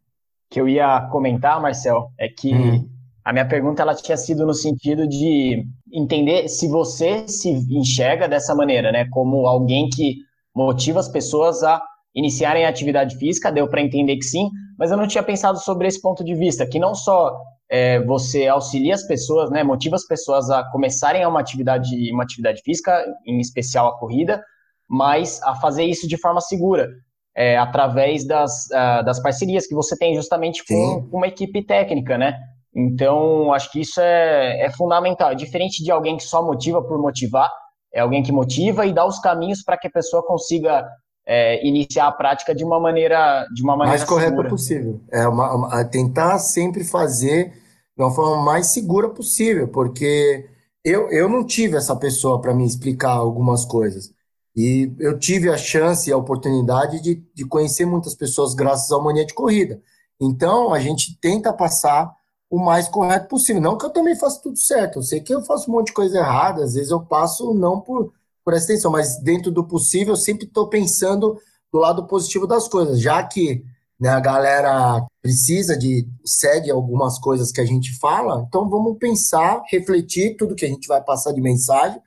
Que 0.48 0.58
eu 0.58 0.66
ia 0.66 1.02
comentar, 1.12 1.60
Marcel, 1.60 2.10
é 2.18 2.28
que 2.28 2.54
hum. 2.54 2.88
A 3.26 3.32
minha 3.32 3.44
pergunta 3.44 3.82
ela 3.82 3.92
tinha 3.92 4.16
sido 4.16 4.46
no 4.46 4.54
sentido 4.54 5.04
de 5.04 5.66
entender 5.92 6.46
se 6.46 6.68
você 6.68 7.26
se 7.26 7.50
enxerga 7.50 8.28
dessa 8.28 8.54
maneira, 8.54 8.92
né? 8.92 9.04
Como 9.10 9.48
alguém 9.48 9.88
que 9.90 10.18
motiva 10.54 11.00
as 11.00 11.08
pessoas 11.08 11.60
a 11.64 11.82
iniciarem 12.16 12.64
a 12.64 12.68
atividade 12.68 13.16
física, 13.18 13.52
deu 13.52 13.68
para 13.68 13.82
entender 13.82 14.16
que 14.16 14.24
sim, 14.24 14.48
mas 14.78 14.90
eu 14.90 14.96
não 14.96 15.06
tinha 15.06 15.22
pensado 15.22 15.58
sobre 15.58 15.86
esse 15.86 16.00
ponto 16.00 16.24
de 16.24 16.34
vista, 16.34 16.66
que 16.66 16.78
não 16.78 16.94
só 16.94 17.38
é, 17.70 18.00
você 18.00 18.46
auxilia 18.46 18.94
as 18.94 19.06
pessoas, 19.06 19.50
né, 19.50 19.62
motiva 19.62 19.96
as 19.96 20.06
pessoas 20.06 20.48
a 20.50 20.64
começarem 20.70 21.26
uma 21.26 21.40
atividade, 21.40 21.94
uma 22.10 22.22
atividade 22.22 22.62
física, 22.62 23.04
em 23.26 23.38
especial 23.38 23.88
a 23.88 23.98
corrida, 23.98 24.42
mas 24.88 25.42
a 25.42 25.54
fazer 25.56 25.84
isso 25.84 26.08
de 26.08 26.16
forma 26.16 26.40
segura, 26.40 26.88
é, 27.36 27.58
através 27.58 28.26
das, 28.26 28.66
uh, 28.66 29.04
das 29.04 29.20
parcerias 29.20 29.66
que 29.66 29.74
você 29.74 29.96
tem 29.96 30.14
justamente 30.14 30.64
com, 30.64 31.06
com 31.10 31.18
uma 31.18 31.26
equipe 31.26 31.62
técnica, 31.62 32.16
né? 32.16 32.38
Então, 32.74 33.52
acho 33.52 33.70
que 33.70 33.80
isso 33.80 34.00
é, 34.00 34.64
é 34.64 34.70
fundamental. 34.70 35.30
É 35.30 35.34
diferente 35.34 35.82
de 35.82 35.90
alguém 35.90 36.16
que 36.16 36.22
só 36.22 36.42
motiva 36.42 36.82
por 36.82 36.98
motivar, 36.98 37.50
é 37.92 38.00
alguém 38.00 38.22
que 38.22 38.32
motiva 38.32 38.86
e 38.86 38.92
dá 38.92 39.04
os 39.04 39.18
caminhos 39.18 39.62
para 39.62 39.76
que 39.76 39.88
a 39.88 39.90
pessoa 39.90 40.24
consiga 40.26 40.86
é, 41.26 41.66
iniciar 41.66 42.06
a 42.06 42.12
prática 42.12 42.54
de 42.54 42.64
uma 42.64 42.78
maneira 42.78 43.46
de 43.52 43.62
uma 43.62 43.76
maneira 43.76 43.98
mais 43.98 44.08
correta 44.08 44.44
possível. 44.44 45.00
É 45.10 45.26
uma, 45.26 45.54
uma, 45.54 45.84
tentar 45.84 46.38
sempre 46.38 46.84
fazer 46.84 47.52
de 47.96 48.02
uma 48.02 48.10
forma 48.10 48.42
mais 48.42 48.68
segura 48.68 49.08
possível, 49.08 49.66
porque 49.68 50.46
eu, 50.84 51.10
eu 51.10 51.28
não 51.28 51.44
tive 51.44 51.76
essa 51.76 51.96
pessoa 51.96 52.40
para 52.40 52.54
me 52.54 52.64
explicar 52.64 53.12
algumas 53.12 53.64
coisas. 53.64 54.14
E 54.54 54.94
eu 54.98 55.18
tive 55.18 55.50
a 55.50 55.58
chance 55.58 56.08
e 56.08 56.12
a 56.12 56.16
oportunidade 56.16 57.02
de, 57.02 57.22
de 57.34 57.44
conhecer 57.44 57.84
muitas 57.84 58.14
pessoas 58.14 58.54
graças 58.54 58.90
à 58.90 58.98
mania 58.98 59.26
de 59.26 59.34
corrida. 59.34 59.82
Então, 60.20 60.72
a 60.72 60.80
gente 60.80 61.18
tenta 61.20 61.52
passar 61.52 62.14
o 62.48 62.58
mais 62.58 62.88
correto 62.88 63.28
possível. 63.28 63.60
Não 63.60 63.76
que 63.76 63.84
eu 63.84 63.90
também 63.90 64.16
faça 64.16 64.40
tudo 64.40 64.56
certo, 64.56 65.00
eu 65.00 65.02
sei 65.02 65.20
que 65.20 65.34
eu 65.34 65.42
faço 65.42 65.70
um 65.70 65.74
monte 65.74 65.88
de 65.88 65.92
coisa 65.92 66.18
errada, 66.18 66.64
às 66.64 66.74
vezes 66.74 66.90
eu 66.90 67.00
passo 67.00 67.52
não 67.52 67.80
por, 67.80 68.12
por 68.46 68.54
essa 68.54 68.66
intenção, 68.66 68.92
mas 68.92 69.20
dentro 69.20 69.50
do 69.50 69.66
possível 69.66 70.12
eu 70.12 70.16
sempre 70.16 70.46
estou 70.46 70.68
pensando 70.68 71.36
do 71.72 71.80
lado 71.80 72.06
positivo 72.06 72.46
das 72.46 72.68
coisas, 72.68 73.00
já 73.00 73.20
que 73.20 73.64
né, 73.98 74.08
a 74.08 74.20
galera 74.20 75.04
precisa 75.20 75.76
de 75.76 76.08
segue 76.24 76.70
algumas 76.70 77.18
coisas 77.18 77.50
que 77.50 77.60
a 77.60 77.64
gente 77.64 77.98
fala, 77.98 78.44
então 78.46 78.70
vamos 78.70 78.98
pensar, 78.98 79.60
refletir 79.68 80.36
tudo 80.36 80.54
que 80.54 80.64
a 80.64 80.68
gente 80.68 80.86
vai 80.86 81.02
passar 81.02 81.32
de 81.32 81.40
mensagem. 81.40 82.00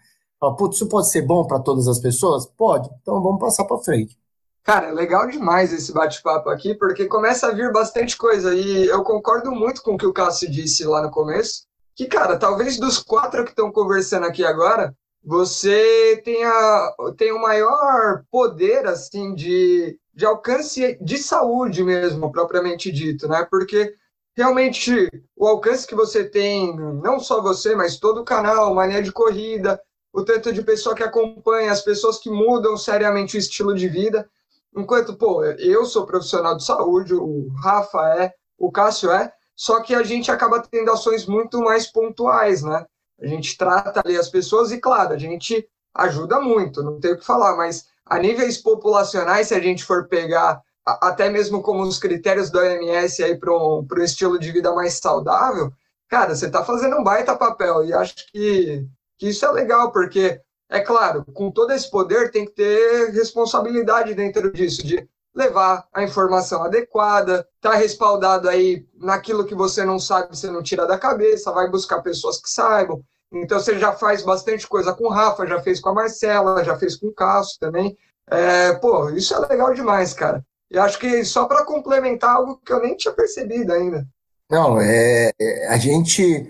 Putz, 0.58 0.78
isso 0.78 0.88
pode 0.88 1.12
ser 1.12 1.24
bom 1.24 1.46
para 1.46 1.60
todas 1.60 1.90
as 1.90 2.00
pessoas? 2.00 2.46
Pode, 2.46 2.90
então 3.02 3.22
vamos 3.22 3.42
passar 3.42 3.66
para 3.66 3.78
frente. 3.80 4.18
Cara, 4.64 4.88
é 4.88 4.92
legal 4.94 5.28
demais 5.28 5.74
esse 5.74 5.92
bate-papo 5.92 6.50
aqui, 6.50 6.74
porque 6.74 7.06
começa 7.06 7.48
a 7.48 7.52
vir 7.52 7.70
bastante 7.74 8.16
coisa. 8.16 8.56
E 8.56 8.86
eu 8.88 9.04
concordo 9.04 9.52
muito 9.52 9.82
com 9.82 9.96
o 9.96 9.98
que 9.98 10.06
o 10.06 10.14
Cássio 10.14 10.50
disse 10.50 10.86
lá 10.86 11.02
no 11.02 11.12
começo. 11.12 11.64
Que, 11.94 12.06
cara, 12.06 12.38
talvez 12.38 12.78
dos 12.78 12.98
quatro 13.00 13.44
que 13.44 13.50
estão 13.50 13.70
conversando 13.74 14.26
aqui 14.26 14.46
agora, 14.46 14.96
você 15.24 16.22
tenha, 16.24 16.96
tenha 17.18 17.36
o 17.36 17.42
maior 17.42 18.24
poder, 18.32 18.88
assim, 18.88 19.36
de, 19.36 20.00
de 20.14 20.26
alcance 20.26 20.98
de 21.02 21.18
saúde 21.18 21.84
mesmo, 21.84 22.32
propriamente 22.32 22.92
dito, 22.92 23.28
né? 23.28 23.46
Porque 23.50 23.94
realmente 24.36 25.10
o 25.36 25.48
alcance 25.48 25.86
que 25.86 25.96
você 25.96 26.24
tem, 26.24 26.76
não 26.76 27.20
só 27.20 27.42
você, 27.42 27.76
mas 27.76 27.98
todo 27.98 28.22
o 28.22 28.26
canal, 28.26 28.74
Mania 28.74 29.02
de 29.02 29.12
Corrida, 29.12 29.82
o 30.14 30.24
tanto 30.24 30.52
de 30.52 30.64
pessoa 30.64 30.96
que 30.96 31.04
acompanha, 31.04 31.72
as 31.72 31.82
pessoas 31.82 32.18
que 32.18 32.30
mudam 32.30 32.76
seriamente 32.78 33.36
o 33.36 33.40
estilo 33.40 33.76
de 33.76 33.88
vida, 33.88 34.30
Enquanto, 34.76 35.16
pô, 35.16 35.44
eu 35.44 35.86
sou 35.86 36.06
profissional 36.06 36.56
de 36.56 36.64
saúde, 36.64 37.14
o 37.14 37.50
Rafa 37.62 38.00
é, 38.18 38.34
o 38.58 38.72
Cássio 38.72 39.12
é, 39.12 39.32
só 39.56 39.82
que 39.82 39.94
a 39.96 40.04
gente 40.04 40.32
acaba 40.32 40.62
tendo 40.62 40.92
ações 40.92 41.26
muito 41.26 41.60
mais 41.60 41.88
pontuais, 41.92 42.62
né? 42.64 42.86
A 43.22 43.28
gente 43.28 43.58
trata 43.58 44.02
ali 44.04 44.18
as 44.18 44.30
pessoas 44.30 44.72
e, 44.72 44.80
claro, 44.80 45.14
a 45.14 45.18
gente 45.18 45.68
ajuda 45.94 46.40
muito, 46.40 46.84
não 46.84 47.00
tenho 47.00 47.16
o 47.16 47.18
que 47.18 47.26
falar, 47.26 47.56
mas 47.56 47.88
a 48.06 48.18
níveis 48.18 48.58
populacionais, 48.58 49.48
se 49.48 49.54
a 49.54 49.60
gente 49.60 49.84
for 49.84 50.08
pegar 50.08 50.62
até 50.86 51.30
mesmo 51.30 51.62
como 51.62 51.84
os 51.84 52.00
critérios 52.00 52.50
do 52.50 52.60
OMS 52.60 53.24
aí 53.24 53.38
para 53.38 53.54
um, 53.54 53.86
um 53.86 54.04
estilo 54.04 54.40
de 54.40 54.52
vida 54.52 54.74
mais 54.74 54.94
saudável, 54.94 55.72
cara, 56.08 56.36
você 56.36 56.48
está 56.48 56.64
fazendo 56.64 56.98
um 56.98 57.04
baita 57.04 57.36
papel 57.36 57.86
e 57.86 57.94
acho 57.94 58.16
que, 58.32 58.88
que 59.18 59.30
isso 59.30 59.46
é 59.46 59.52
legal, 59.52 59.92
porque 59.92 60.42
é 60.70 60.80
claro, 60.80 61.26
com 61.34 61.52
todo 61.52 61.72
esse 61.72 61.90
poder 61.90 62.32
tem 62.32 62.46
que 62.46 62.54
ter 62.54 63.12
responsabilidade 63.12 64.14
dentro 64.14 64.52
disso, 64.52 64.86
de 64.86 65.08
levar 65.36 65.88
a 65.94 66.04
informação 66.04 66.64
adequada, 66.64 67.48
tá 67.62 67.74
respaldado 67.76 68.50
aí 68.50 68.86
naquilo 68.96 69.46
que 69.46 69.56
você 69.56 69.86
não 69.86 70.00
sabe, 70.00 70.36
você 70.36 70.50
não 70.50 70.64
tira 70.64 70.88
da 70.88 70.98
cabeça, 70.98 71.52
vai 71.52 71.70
buscar 71.70 72.02
pessoas 72.02 72.42
que 72.42 72.50
saibam. 72.50 73.02
Então 73.32 73.60
você 73.60 73.78
já 73.78 73.92
faz 73.92 74.24
bastante 74.24 74.68
coisa 74.68 74.94
com 74.94 75.06
o 75.06 75.10
Rafa, 75.10 75.46
já 75.46 75.62
fez 75.62 75.80
com 75.80 75.90
a 75.90 75.94
Marcela, 75.94 76.64
já 76.64 76.76
fez 76.78 76.96
com 76.96 77.08
o 77.08 77.14
Cássio 77.14 77.60
também. 77.60 77.96
É, 78.30 78.74
pô, 78.74 79.10
isso 79.12 79.34
é 79.36 79.40
legal 79.48 79.74
demais, 79.74 80.14
cara. 80.14 80.44
E 80.72 80.78
acho 80.78 81.00
que 81.00 81.24
só 81.24 81.46
para 81.46 81.66
complementar 81.66 82.36
algo 82.36 82.60
que 82.64 82.74
eu 82.74 82.82
nem 82.82 82.96
tinha 82.96 83.14
percebido 83.14 83.72
ainda. 83.72 84.06
Não, 84.50 84.82
é, 84.82 85.32
é 85.40 85.68
a 85.68 85.78
gente 85.78 86.48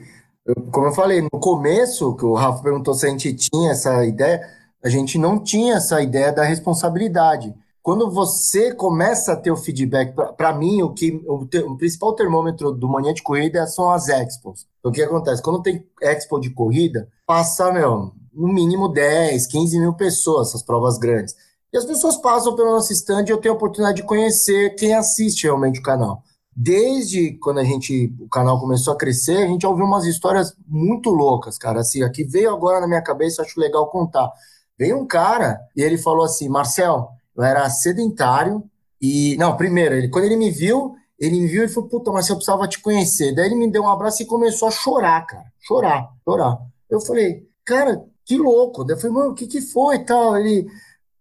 como 0.71 0.87
eu 0.87 0.91
falei, 0.91 1.21
no 1.21 1.29
começo, 1.29 2.15
que 2.15 2.25
o 2.25 2.33
Rafa 2.33 2.63
perguntou 2.63 2.93
se 2.93 3.05
a 3.05 3.09
gente 3.09 3.33
tinha 3.33 3.71
essa 3.71 4.05
ideia, 4.05 4.47
a 4.83 4.89
gente 4.89 5.17
não 5.17 5.39
tinha 5.39 5.75
essa 5.75 6.01
ideia 6.01 6.31
da 6.31 6.43
responsabilidade. 6.43 7.53
Quando 7.81 8.11
você 8.11 8.73
começa 8.73 9.33
a 9.33 9.35
ter 9.35 9.51
o 9.51 9.57
feedback, 9.57 10.13
para 10.35 10.53
mim, 10.53 10.81
o, 10.81 10.93
que, 10.93 11.23
o, 11.25 11.43
o, 11.43 11.77
principal 11.77 12.13
termômetro 12.13 12.71
do 12.71 12.87
Mania 12.87 13.13
de 13.13 13.23
Corrida 13.23 13.65
são 13.67 13.89
as 13.89 14.09
expos. 14.09 14.67
Então, 14.79 14.91
o 14.91 14.93
que 14.93 15.01
acontece? 15.01 15.41
Quando 15.41 15.63
tem 15.63 15.85
expo 16.01 16.39
de 16.39 16.49
corrida, 16.49 17.07
passa, 17.25 17.71
meu, 17.71 18.11
no 18.33 18.47
mínimo 18.47 18.89
10, 18.89 19.47
15 19.47 19.79
mil 19.79 19.93
pessoas, 19.93 20.49
essas 20.49 20.63
provas 20.63 20.97
grandes. 20.97 21.35
E 21.71 21.77
as 21.77 21.85
pessoas 21.85 22.17
passam 22.17 22.55
pelo 22.55 22.71
nosso 22.71 22.91
stand 22.93 23.25
e 23.27 23.29
eu 23.29 23.37
tenho 23.37 23.53
a 23.53 23.57
oportunidade 23.57 23.97
de 23.97 24.07
conhecer 24.07 24.75
quem 24.75 24.93
assiste 24.93 25.43
realmente 25.43 25.79
o 25.79 25.83
canal 25.83 26.23
desde 26.61 27.37
quando 27.37 27.59
a 27.59 27.63
gente 27.63 28.13
o 28.19 28.27
canal 28.27 28.59
começou 28.59 28.93
a 28.93 28.97
crescer, 28.97 29.37
a 29.37 29.47
gente 29.47 29.65
ouviu 29.65 29.85
umas 29.85 30.05
histórias 30.05 30.53
muito 30.67 31.09
loucas, 31.09 31.57
cara. 31.57 31.79
Assim, 31.79 32.03
aqui 32.03 32.25
veio 32.25 32.53
agora 32.53 32.81
na 32.81 32.87
minha 32.87 33.01
cabeça, 33.01 33.41
acho 33.41 33.57
legal 33.57 33.89
contar. 33.89 34.29
Veio 34.77 34.99
um 34.99 35.07
cara 35.07 35.57
e 35.73 35.81
ele 35.81 35.97
falou 35.97 36.25
assim: 36.25 36.49
Marcel, 36.49 37.09
eu 37.39 37.45
era 37.45 37.69
sedentário 37.69 38.63
e. 39.01 39.37
Não, 39.37 39.55
primeiro, 39.55 39.95
ele, 39.95 40.09
quando 40.09 40.25
ele 40.25 40.35
me 40.35 40.51
viu, 40.51 40.93
ele 41.17 41.39
me 41.39 41.47
viu 41.47 41.63
e 41.63 41.69
falou: 41.69 41.89
Puta, 41.89 42.11
Marcel, 42.11 42.33
eu 42.33 42.37
precisava 42.37 42.67
te 42.67 42.81
conhecer. 42.81 43.33
Daí 43.33 43.45
ele 43.45 43.55
me 43.55 43.71
deu 43.71 43.83
um 43.83 43.89
abraço 43.89 44.21
e 44.21 44.25
começou 44.25 44.67
a 44.67 44.71
chorar, 44.71 45.25
cara. 45.25 45.45
Chorar, 45.57 46.09
chorar. 46.25 46.57
Eu 46.89 46.99
falei: 46.99 47.47
Cara, 47.65 48.03
que 48.25 48.37
louco. 48.37 48.83
Daí 48.83 48.97
eu 48.97 48.99
falei: 48.99 49.15
Mano, 49.15 49.31
o 49.31 49.35
que, 49.35 49.47
que 49.47 49.61
foi 49.61 49.95
e 49.95 50.05
tal? 50.05 50.37
Ele 50.37 50.67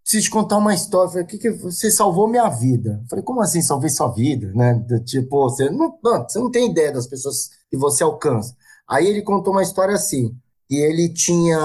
preciso 0.03 0.25
te 0.25 0.31
contar 0.31 0.57
uma 0.57 0.75
história. 0.75 1.07
Eu 1.07 1.11
falei, 1.13 1.27
que 1.27 1.39
que 1.39 1.51
você 1.51 1.91
salvou 1.91 2.27
minha 2.27 2.49
vida? 2.49 2.99
Eu 3.03 3.09
falei, 3.09 3.25
como 3.25 3.43
assim 3.43 3.63
salvei 3.63 3.91
sua 3.91 4.09
vida? 4.09 4.51
Né? 4.55 4.83
Tipo, 5.05 5.43
você 5.43 5.71
não, 5.71 5.97
você 6.03 6.39
não 6.39 6.51
tem 6.51 6.71
ideia 6.71 6.91
das 6.91 7.07
pessoas 7.07 7.51
que 7.71 7.77
você 7.77 8.03
alcança. 8.03 8.57
Aí 8.89 9.07
ele 9.07 9.21
contou 9.23 9.53
uma 9.53 9.63
história 9.63 9.95
assim, 9.95 10.35
e 10.71 10.77
ele 10.77 11.11
tinha 11.11 11.59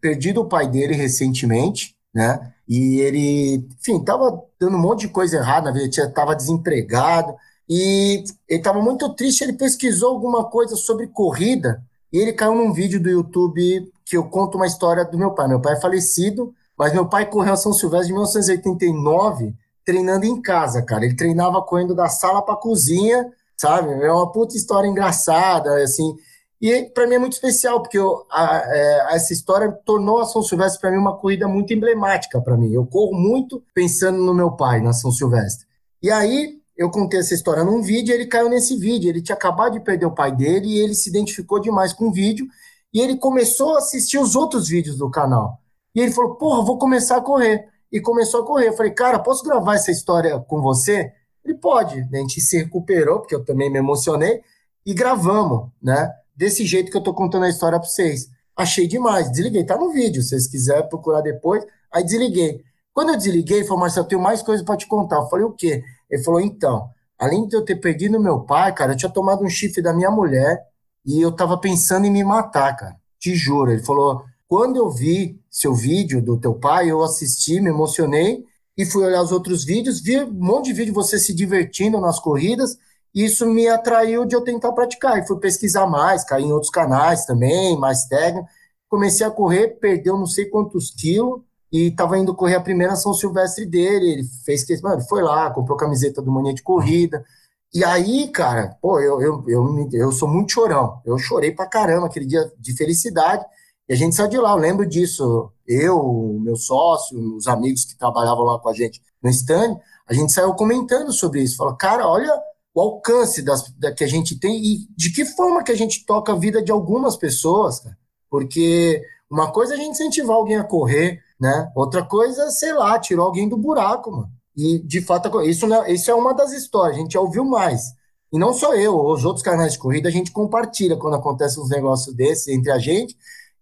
perdido 0.00 0.42
o 0.42 0.48
pai 0.48 0.68
dele 0.68 0.94
recentemente, 0.94 1.96
né? 2.14 2.52
E 2.70 3.00
ele, 3.00 3.68
enfim, 3.80 3.98
tava 4.04 4.44
dando 4.58 4.76
um 4.76 4.80
monte 4.80 5.00
de 5.00 5.08
coisa 5.08 5.38
errada 5.38 5.72
na 5.72 5.76
vida, 5.76 6.08
tava 6.10 6.36
desempregado, 6.36 7.34
e 7.68 8.22
ele 8.48 8.60
estava 8.60 8.80
muito 8.80 9.12
triste, 9.14 9.42
ele 9.42 9.54
pesquisou 9.54 10.10
alguma 10.10 10.44
coisa 10.44 10.76
sobre 10.76 11.08
corrida, 11.08 11.82
e 12.12 12.18
ele 12.18 12.32
caiu 12.32 12.54
num 12.54 12.72
vídeo 12.72 13.02
do 13.02 13.10
YouTube 13.10 13.90
que 14.04 14.16
eu 14.16 14.22
conto 14.28 14.56
uma 14.56 14.68
história 14.68 15.04
do 15.04 15.18
meu 15.18 15.32
pai. 15.32 15.48
Meu 15.48 15.60
pai 15.60 15.74
é 15.74 15.80
falecido, 15.80 16.54
mas 16.78 16.92
meu 16.92 17.06
pai 17.06 17.26
correu 17.26 17.54
a 17.54 17.56
São 17.56 17.72
Silvestre 17.72 18.10
em 18.10 18.14
1989 18.14 19.52
treinando 19.84 20.24
em 20.24 20.40
casa, 20.40 20.82
cara. 20.82 21.04
Ele 21.04 21.16
treinava 21.16 21.60
correndo 21.62 21.94
da 21.94 22.08
sala 22.08 22.42
para 22.42 22.56
cozinha, 22.56 23.32
sabe? 23.56 23.92
É 23.92 24.12
uma 24.12 24.30
puta 24.30 24.56
história 24.56 24.86
engraçada, 24.86 25.82
assim. 25.82 26.14
E 26.60 26.84
para 26.92 27.06
mim 27.06 27.14
é 27.14 27.18
muito 27.18 27.32
especial, 27.32 27.80
porque 27.80 27.98
eu, 27.98 28.26
a, 28.30 28.62
é, 28.66 29.14
essa 29.14 29.32
história 29.32 29.72
tornou 29.84 30.18
a 30.18 30.26
São 30.26 30.42
Silvestre 30.42 30.80
para 30.80 30.90
mim 30.90 30.98
uma 30.98 31.16
corrida 31.16 31.48
muito 31.48 31.72
emblemática 31.72 32.40
para 32.40 32.56
mim. 32.56 32.72
Eu 32.72 32.84
corro 32.84 33.14
muito 33.14 33.62
pensando 33.74 34.18
no 34.18 34.34
meu 34.34 34.52
pai 34.52 34.80
na 34.80 34.92
São 34.92 35.10
Silvestre. 35.10 35.66
E 36.02 36.10
aí 36.10 36.60
eu 36.76 36.90
contei 36.90 37.20
essa 37.20 37.34
história 37.34 37.64
num 37.64 37.82
vídeo, 37.82 38.12
e 38.12 38.14
ele 38.14 38.26
caiu 38.26 38.48
nesse 38.48 38.76
vídeo. 38.76 39.08
Ele 39.08 39.22
tinha 39.22 39.36
acabado 39.36 39.72
de 39.72 39.80
perder 39.80 40.06
o 40.06 40.14
pai 40.14 40.34
dele 40.34 40.66
e 40.66 40.78
ele 40.78 40.94
se 40.94 41.08
identificou 41.08 41.60
demais 41.60 41.92
com 41.92 42.08
o 42.08 42.12
vídeo 42.12 42.46
e 42.92 43.00
ele 43.00 43.16
começou 43.16 43.74
a 43.74 43.78
assistir 43.78 44.18
os 44.18 44.34
outros 44.34 44.68
vídeos 44.68 44.96
do 44.96 45.10
canal. 45.10 45.60
E 45.94 46.00
ele 46.00 46.12
falou, 46.12 46.34
porra, 46.34 46.64
vou 46.64 46.78
começar 46.78 47.16
a 47.16 47.20
correr. 47.20 47.68
E 47.90 48.00
começou 48.00 48.42
a 48.42 48.46
correr. 48.46 48.68
Eu 48.68 48.72
falei, 48.76 48.92
cara, 48.92 49.18
posso 49.18 49.42
gravar 49.44 49.74
essa 49.74 49.90
história 49.90 50.38
com 50.40 50.60
você? 50.60 51.12
Ele 51.44 51.54
pode. 51.54 52.00
A 52.12 52.16
gente 52.16 52.40
se 52.40 52.58
recuperou, 52.58 53.20
porque 53.20 53.34
eu 53.34 53.44
também 53.44 53.70
me 53.70 53.78
emocionei, 53.78 54.42
e 54.84 54.94
gravamos, 54.94 55.68
né? 55.82 56.12
Desse 56.40 56.64
jeito 56.64 56.90
que 56.90 56.96
eu 56.96 57.02
tô 57.02 57.12
contando 57.12 57.44
a 57.44 57.50
história 57.50 57.78
para 57.78 57.86
vocês. 57.86 58.30
Achei 58.56 58.88
demais. 58.88 59.30
Desliguei, 59.30 59.62
tá 59.62 59.76
no 59.76 59.92
vídeo, 59.92 60.22
se 60.22 60.30
vocês 60.30 60.46
quiserem 60.46 60.88
procurar 60.88 61.20
depois. 61.20 61.62
Aí 61.92 62.02
desliguei. 62.02 62.64
Quando 62.94 63.10
eu 63.10 63.16
desliguei, 63.18 63.58
ele 63.58 63.66
falou, 63.66 63.80
Marcelo, 63.80 64.06
eu 64.06 64.08
tenho 64.08 64.22
mais 64.22 64.40
coisa 64.40 64.64
para 64.64 64.74
te 64.74 64.88
contar. 64.88 65.16
Eu 65.16 65.28
falei, 65.28 65.44
o 65.44 65.52
quê? 65.52 65.84
Ele 66.10 66.22
falou, 66.22 66.40
então, 66.40 66.88
além 67.18 67.46
de 67.46 67.54
eu 67.54 67.62
ter 67.62 67.76
perdido 67.76 68.18
meu 68.18 68.40
pai, 68.40 68.74
cara, 68.74 68.92
eu 68.92 68.96
tinha 68.96 69.12
tomado 69.12 69.44
um 69.44 69.50
chifre 69.50 69.82
da 69.82 69.92
minha 69.92 70.10
mulher 70.10 70.64
e 71.04 71.20
eu 71.20 71.30
tava 71.30 71.58
pensando 71.58 72.06
em 72.06 72.10
me 72.10 72.24
matar, 72.24 72.74
cara. 72.74 72.96
Te 73.18 73.34
juro. 73.34 73.70
Ele 73.70 73.82
falou, 73.82 74.24
quando 74.48 74.78
eu 74.78 74.90
vi 74.90 75.38
seu 75.50 75.74
vídeo 75.74 76.22
do 76.22 76.40
teu 76.40 76.54
pai, 76.54 76.90
eu 76.90 77.02
assisti, 77.02 77.60
me 77.60 77.68
emocionei 77.68 78.46
e 78.78 78.86
fui 78.86 79.04
olhar 79.04 79.20
os 79.20 79.30
outros 79.30 79.62
vídeos, 79.62 80.00
vi 80.00 80.18
um 80.18 80.32
monte 80.32 80.66
de 80.68 80.72
vídeo 80.72 80.94
você 80.94 81.18
se 81.18 81.34
divertindo 81.34 82.00
nas 82.00 82.18
corridas, 82.18 82.78
isso 83.14 83.46
me 83.46 83.68
atraiu 83.68 84.24
de 84.24 84.34
eu 84.36 84.42
tentar 84.42 84.72
praticar. 84.72 85.18
E 85.18 85.26
fui 85.26 85.38
pesquisar 85.38 85.86
mais, 85.86 86.24
caí 86.24 86.44
em 86.44 86.52
outros 86.52 86.70
canais 86.70 87.24
também, 87.26 87.78
mais 87.78 88.04
técnico. 88.06 88.48
Comecei 88.88 89.26
a 89.26 89.30
correr, 89.30 89.78
perdeu 89.80 90.16
não 90.16 90.26
sei 90.26 90.46
quantos 90.46 90.90
quilos, 90.90 91.42
e 91.72 91.88
estava 91.88 92.18
indo 92.18 92.34
correr 92.34 92.56
a 92.56 92.60
primeira 92.60 92.96
São 92.96 93.14
Silvestre 93.14 93.66
dele. 93.66 94.12
Ele 94.12 94.24
fez 94.44 94.64
que, 94.64 94.80
mano, 94.82 95.00
foi 95.02 95.22
lá, 95.22 95.50
comprou 95.50 95.76
camiseta 95.76 96.22
do 96.22 96.30
Mania 96.30 96.54
de 96.54 96.62
Corrida. 96.62 97.24
E 97.72 97.84
aí, 97.84 98.28
cara, 98.28 98.76
pô, 98.82 98.98
eu, 99.00 99.20
eu, 99.20 99.44
eu, 99.46 99.88
eu 99.92 100.12
sou 100.12 100.28
muito 100.28 100.52
chorão. 100.52 101.00
Eu 101.04 101.18
chorei 101.18 101.52
pra 101.52 101.66
caramba 101.66 102.06
aquele 102.06 102.26
dia 102.26 102.50
de 102.58 102.76
felicidade. 102.76 103.44
E 103.88 103.92
a 103.92 103.96
gente 103.96 104.14
saiu 104.14 104.28
de 104.28 104.38
lá, 104.38 104.50
eu 104.52 104.56
lembro 104.56 104.86
disso. 104.86 105.52
Eu, 105.66 106.38
meu 106.40 106.56
sócio, 106.56 107.18
os 107.36 107.46
amigos 107.46 107.84
que 107.84 107.96
trabalhavam 107.96 108.44
lá 108.44 108.58
com 108.58 108.68
a 108.68 108.74
gente 108.74 109.00
no 109.22 109.30
stand, 109.30 109.78
a 110.08 110.14
gente 110.14 110.32
saiu 110.32 110.54
comentando 110.54 111.12
sobre 111.12 111.42
isso. 111.42 111.56
Falou, 111.56 111.76
cara, 111.76 112.06
olha 112.08 112.32
o 112.74 112.80
alcance 112.80 113.42
das, 113.42 113.70
da, 113.78 113.92
que 113.92 114.04
a 114.04 114.06
gente 114.06 114.38
tem 114.38 114.56
e 114.62 114.86
de 114.96 115.12
que 115.12 115.24
forma 115.24 115.62
que 115.62 115.72
a 115.72 115.76
gente 115.76 116.04
toca 116.04 116.32
a 116.32 116.36
vida 116.36 116.62
de 116.62 116.70
algumas 116.70 117.16
pessoas, 117.16 117.80
cara. 117.80 117.98
Porque 118.30 119.02
uma 119.30 119.50
coisa 119.50 119.74
é 119.74 119.76
a 119.76 119.80
gente 119.80 119.92
incentivar 119.92 120.36
alguém 120.36 120.56
a 120.56 120.64
correr, 120.64 121.20
né? 121.40 121.70
Outra 121.74 122.04
coisa, 122.04 122.50
sei 122.50 122.72
lá, 122.72 122.98
tirou 122.98 123.26
alguém 123.26 123.48
do 123.48 123.56
buraco, 123.56 124.10
mano. 124.10 124.30
E, 124.56 124.78
de 124.78 125.00
fato, 125.00 125.40
isso, 125.42 125.66
né, 125.66 125.90
isso 125.92 126.10
é 126.10 126.14
uma 126.14 126.34
das 126.34 126.52
histórias, 126.52 126.96
a 126.96 127.00
gente 127.00 127.14
já 127.14 127.20
ouviu 127.20 127.44
mais. 127.44 127.92
E 128.32 128.38
não 128.38 128.52
só 128.52 128.74
eu, 128.74 128.94
os 128.94 129.24
outros 129.24 129.42
canais 129.42 129.72
de 129.72 129.78
corrida, 129.78 130.08
a 130.08 130.12
gente 130.12 130.30
compartilha 130.30 130.96
quando 130.96 131.14
acontece 131.14 131.58
uns 131.58 131.70
negócios 131.70 132.14
desses 132.14 132.48
entre 132.48 132.70
a 132.70 132.78
gente, 132.78 133.16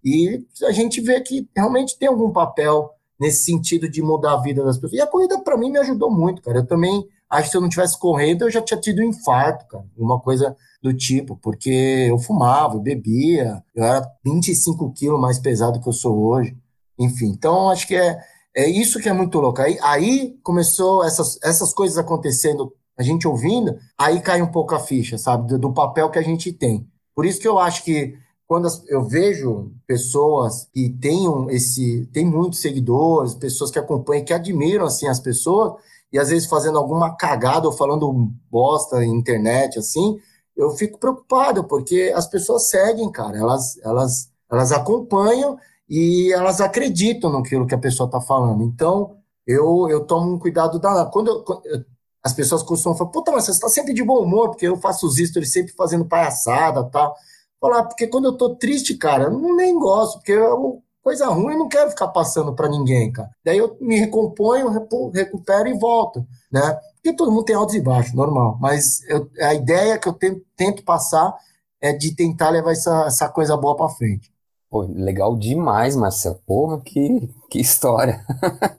e 0.04 0.44
a 0.64 0.72
gente 0.72 1.00
vê 1.00 1.20
que 1.20 1.48
realmente 1.56 1.98
tem 1.98 2.08
algum 2.08 2.30
papel 2.30 2.90
nesse 3.18 3.44
sentido 3.44 3.88
de 3.88 4.02
mudar 4.02 4.34
a 4.34 4.40
vida 4.40 4.62
das 4.64 4.76
pessoas. 4.76 4.98
E 4.98 5.00
a 5.00 5.06
corrida, 5.06 5.40
para 5.40 5.56
mim, 5.56 5.70
me 5.70 5.78
ajudou 5.78 6.10
muito, 6.10 6.42
cara. 6.42 6.58
Eu 6.58 6.66
também 6.66 7.06
acho 7.30 7.44
que 7.44 7.50
se 7.50 7.56
eu 7.56 7.60
não 7.60 7.68
tivesse 7.68 7.98
correndo, 7.98 8.42
eu 8.42 8.50
já 8.50 8.62
tinha 8.62 8.80
tido 8.80 9.00
um 9.00 9.04
infarto, 9.04 9.66
cara. 9.68 9.84
Uma 9.96 10.20
coisa 10.20 10.56
do 10.82 10.94
tipo, 10.94 11.36
porque 11.36 12.06
eu 12.08 12.18
fumava, 12.18 12.74
eu 12.74 12.80
bebia, 12.80 13.62
eu 13.74 13.84
era 13.84 14.06
25 14.24 14.92
quilos 14.92 15.20
mais 15.20 15.38
pesado 15.38 15.80
que 15.80 15.88
eu 15.88 15.92
sou 15.92 16.18
hoje. 16.18 16.56
Enfim, 16.98 17.26
então 17.26 17.70
acho 17.70 17.86
que 17.86 17.94
é, 17.94 18.18
é 18.56 18.68
isso 18.68 19.00
que 19.00 19.08
é 19.08 19.12
muito 19.12 19.38
louco. 19.38 19.60
Aí, 19.60 19.78
aí 19.82 20.38
começou 20.42 21.04
essas, 21.04 21.38
essas 21.42 21.72
coisas 21.72 21.98
acontecendo, 21.98 22.72
a 22.98 23.02
gente 23.02 23.28
ouvindo, 23.28 23.76
aí 23.96 24.20
cai 24.20 24.42
um 24.42 24.50
pouco 24.50 24.74
a 24.74 24.80
ficha, 24.80 25.18
sabe, 25.18 25.48
do, 25.48 25.58
do 25.58 25.72
papel 25.72 26.10
que 26.10 26.18
a 26.18 26.22
gente 26.22 26.52
tem. 26.52 26.86
Por 27.14 27.26
isso 27.26 27.40
que 27.40 27.48
eu 27.48 27.58
acho 27.58 27.84
que 27.84 28.16
quando 28.46 28.66
eu 28.88 29.04
vejo 29.04 29.72
pessoas 29.86 30.66
que 30.72 30.88
tenham 30.88 31.50
esse, 31.50 32.08
tem 32.12 32.24
muitos 32.24 32.60
seguidores, 32.60 33.34
pessoas 33.34 33.70
que 33.70 33.78
acompanham, 33.78 34.24
que 34.24 34.32
admiram 34.32 34.86
assim 34.86 35.06
as 35.06 35.20
pessoas, 35.20 35.74
e 36.12 36.18
às 36.18 36.30
vezes 36.30 36.48
fazendo 36.48 36.78
alguma 36.78 37.16
cagada 37.16 37.66
ou 37.66 37.72
falando 37.72 38.32
bosta 38.50 38.96
na 38.96 39.06
internet 39.06 39.78
assim, 39.78 40.18
eu 40.56 40.70
fico 40.70 40.98
preocupado, 40.98 41.64
porque 41.64 42.12
as 42.14 42.26
pessoas 42.26 42.68
seguem, 42.68 43.10
cara, 43.12 43.38
elas, 43.38 43.78
elas, 43.84 44.30
elas 44.50 44.72
acompanham 44.72 45.56
e 45.88 46.32
elas 46.32 46.60
acreditam 46.60 47.30
naquilo 47.30 47.66
que 47.66 47.74
a 47.74 47.78
pessoa 47.78 48.06
está 48.06 48.20
falando. 48.20 48.64
Então, 48.64 49.16
eu, 49.46 49.88
eu 49.88 50.04
tomo 50.04 50.34
um 50.34 50.38
cuidado 50.38 50.78
danado. 50.78 51.10
Quando, 51.10 51.44
eu, 51.64 51.84
as 52.22 52.32
pessoas 52.34 52.62
costumam 52.62 52.98
falar, 52.98 53.10
puta, 53.10 53.32
mas 53.32 53.44
você 53.44 53.52
está 53.52 53.68
sempre 53.68 53.94
de 53.94 54.04
bom 54.04 54.22
humor, 54.22 54.50
porque 54.50 54.66
eu 54.66 54.76
faço 54.76 55.06
os 55.06 55.16
stories 55.16 55.52
sempre 55.52 55.72
fazendo 55.74 56.04
palhaçada 56.04 56.84
tal. 56.90 57.14
Falar, 57.60 57.84
porque 57.84 58.06
quando 58.06 58.26
eu 58.26 58.36
tô 58.36 58.56
triste, 58.56 58.96
cara, 58.96 59.24
eu 59.24 59.56
nem 59.56 59.78
gosto, 59.78 60.18
porque 60.18 60.32
eu, 60.32 60.82
coisa 61.08 61.26
ruim 61.28 61.54
eu 61.54 61.58
não 61.58 61.68
quero 61.68 61.88
ficar 61.88 62.08
passando 62.08 62.54
para 62.54 62.68
ninguém, 62.68 63.10
cara. 63.10 63.30
Daí 63.42 63.56
eu 63.56 63.78
me 63.80 63.98
recomponho, 63.98 64.68
recupero 65.10 65.66
e 65.66 65.78
volto, 65.78 66.26
né? 66.52 66.78
Porque 66.96 67.16
todo 67.16 67.32
mundo 67.32 67.44
tem 67.46 67.56
altos 67.56 67.74
e 67.74 67.80
baixos, 67.80 68.12
normal. 68.12 68.58
Mas 68.60 69.00
eu, 69.08 69.26
a 69.40 69.54
ideia 69.54 69.98
que 69.98 70.06
eu 70.06 70.12
tento, 70.12 70.42
tento 70.54 70.84
passar 70.84 71.34
é 71.80 71.94
de 71.94 72.14
tentar 72.14 72.50
levar 72.50 72.72
essa, 72.72 73.06
essa 73.06 73.26
coisa 73.26 73.56
boa 73.56 73.74
para 73.74 73.88
frente. 73.88 74.30
Pô, 74.68 74.82
legal 74.82 75.34
demais, 75.34 75.96
Marcelo. 75.96 76.38
Porra, 76.46 76.78
que, 76.82 77.30
que 77.50 77.58
história. 77.58 78.22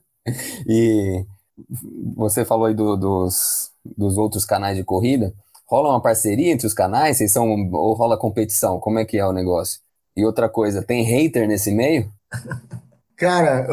e 0.68 1.26
você 2.16 2.46
falou 2.46 2.68
aí 2.68 2.76
do, 2.76 2.96
dos, 2.96 3.72
dos 3.98 4.20
outros 4.20 4.46
canais 4.46 4.78
de 4.78 4.84
corrida 4.84 5.34
rola 5.66 5.90
uma 5.90 6.02
parceria 6.02 6.52
entre 6.52 6.68
os 6.68 6.74
canais? 6.74 7.18
Vocês 7.18 7.32
são 7.32 7.48
ou 7.72 7.94
rola 7.94 8.18
competição? 8.18 8.80
Como 8.80 8.98
é 9.00 9.06
que 9.06 9.18
é 9.18 9.26
o 9.26 9.32
negócio? 9.32 9.80
E 10.18 10.26
outra 10.26 10.50
coisa, 10.50 10.82
tem 10.84 11.04
hater 11.04 11.48
nesse 11.48 11.72
meio? 11.72 12.12
Cara, 13.16 13.68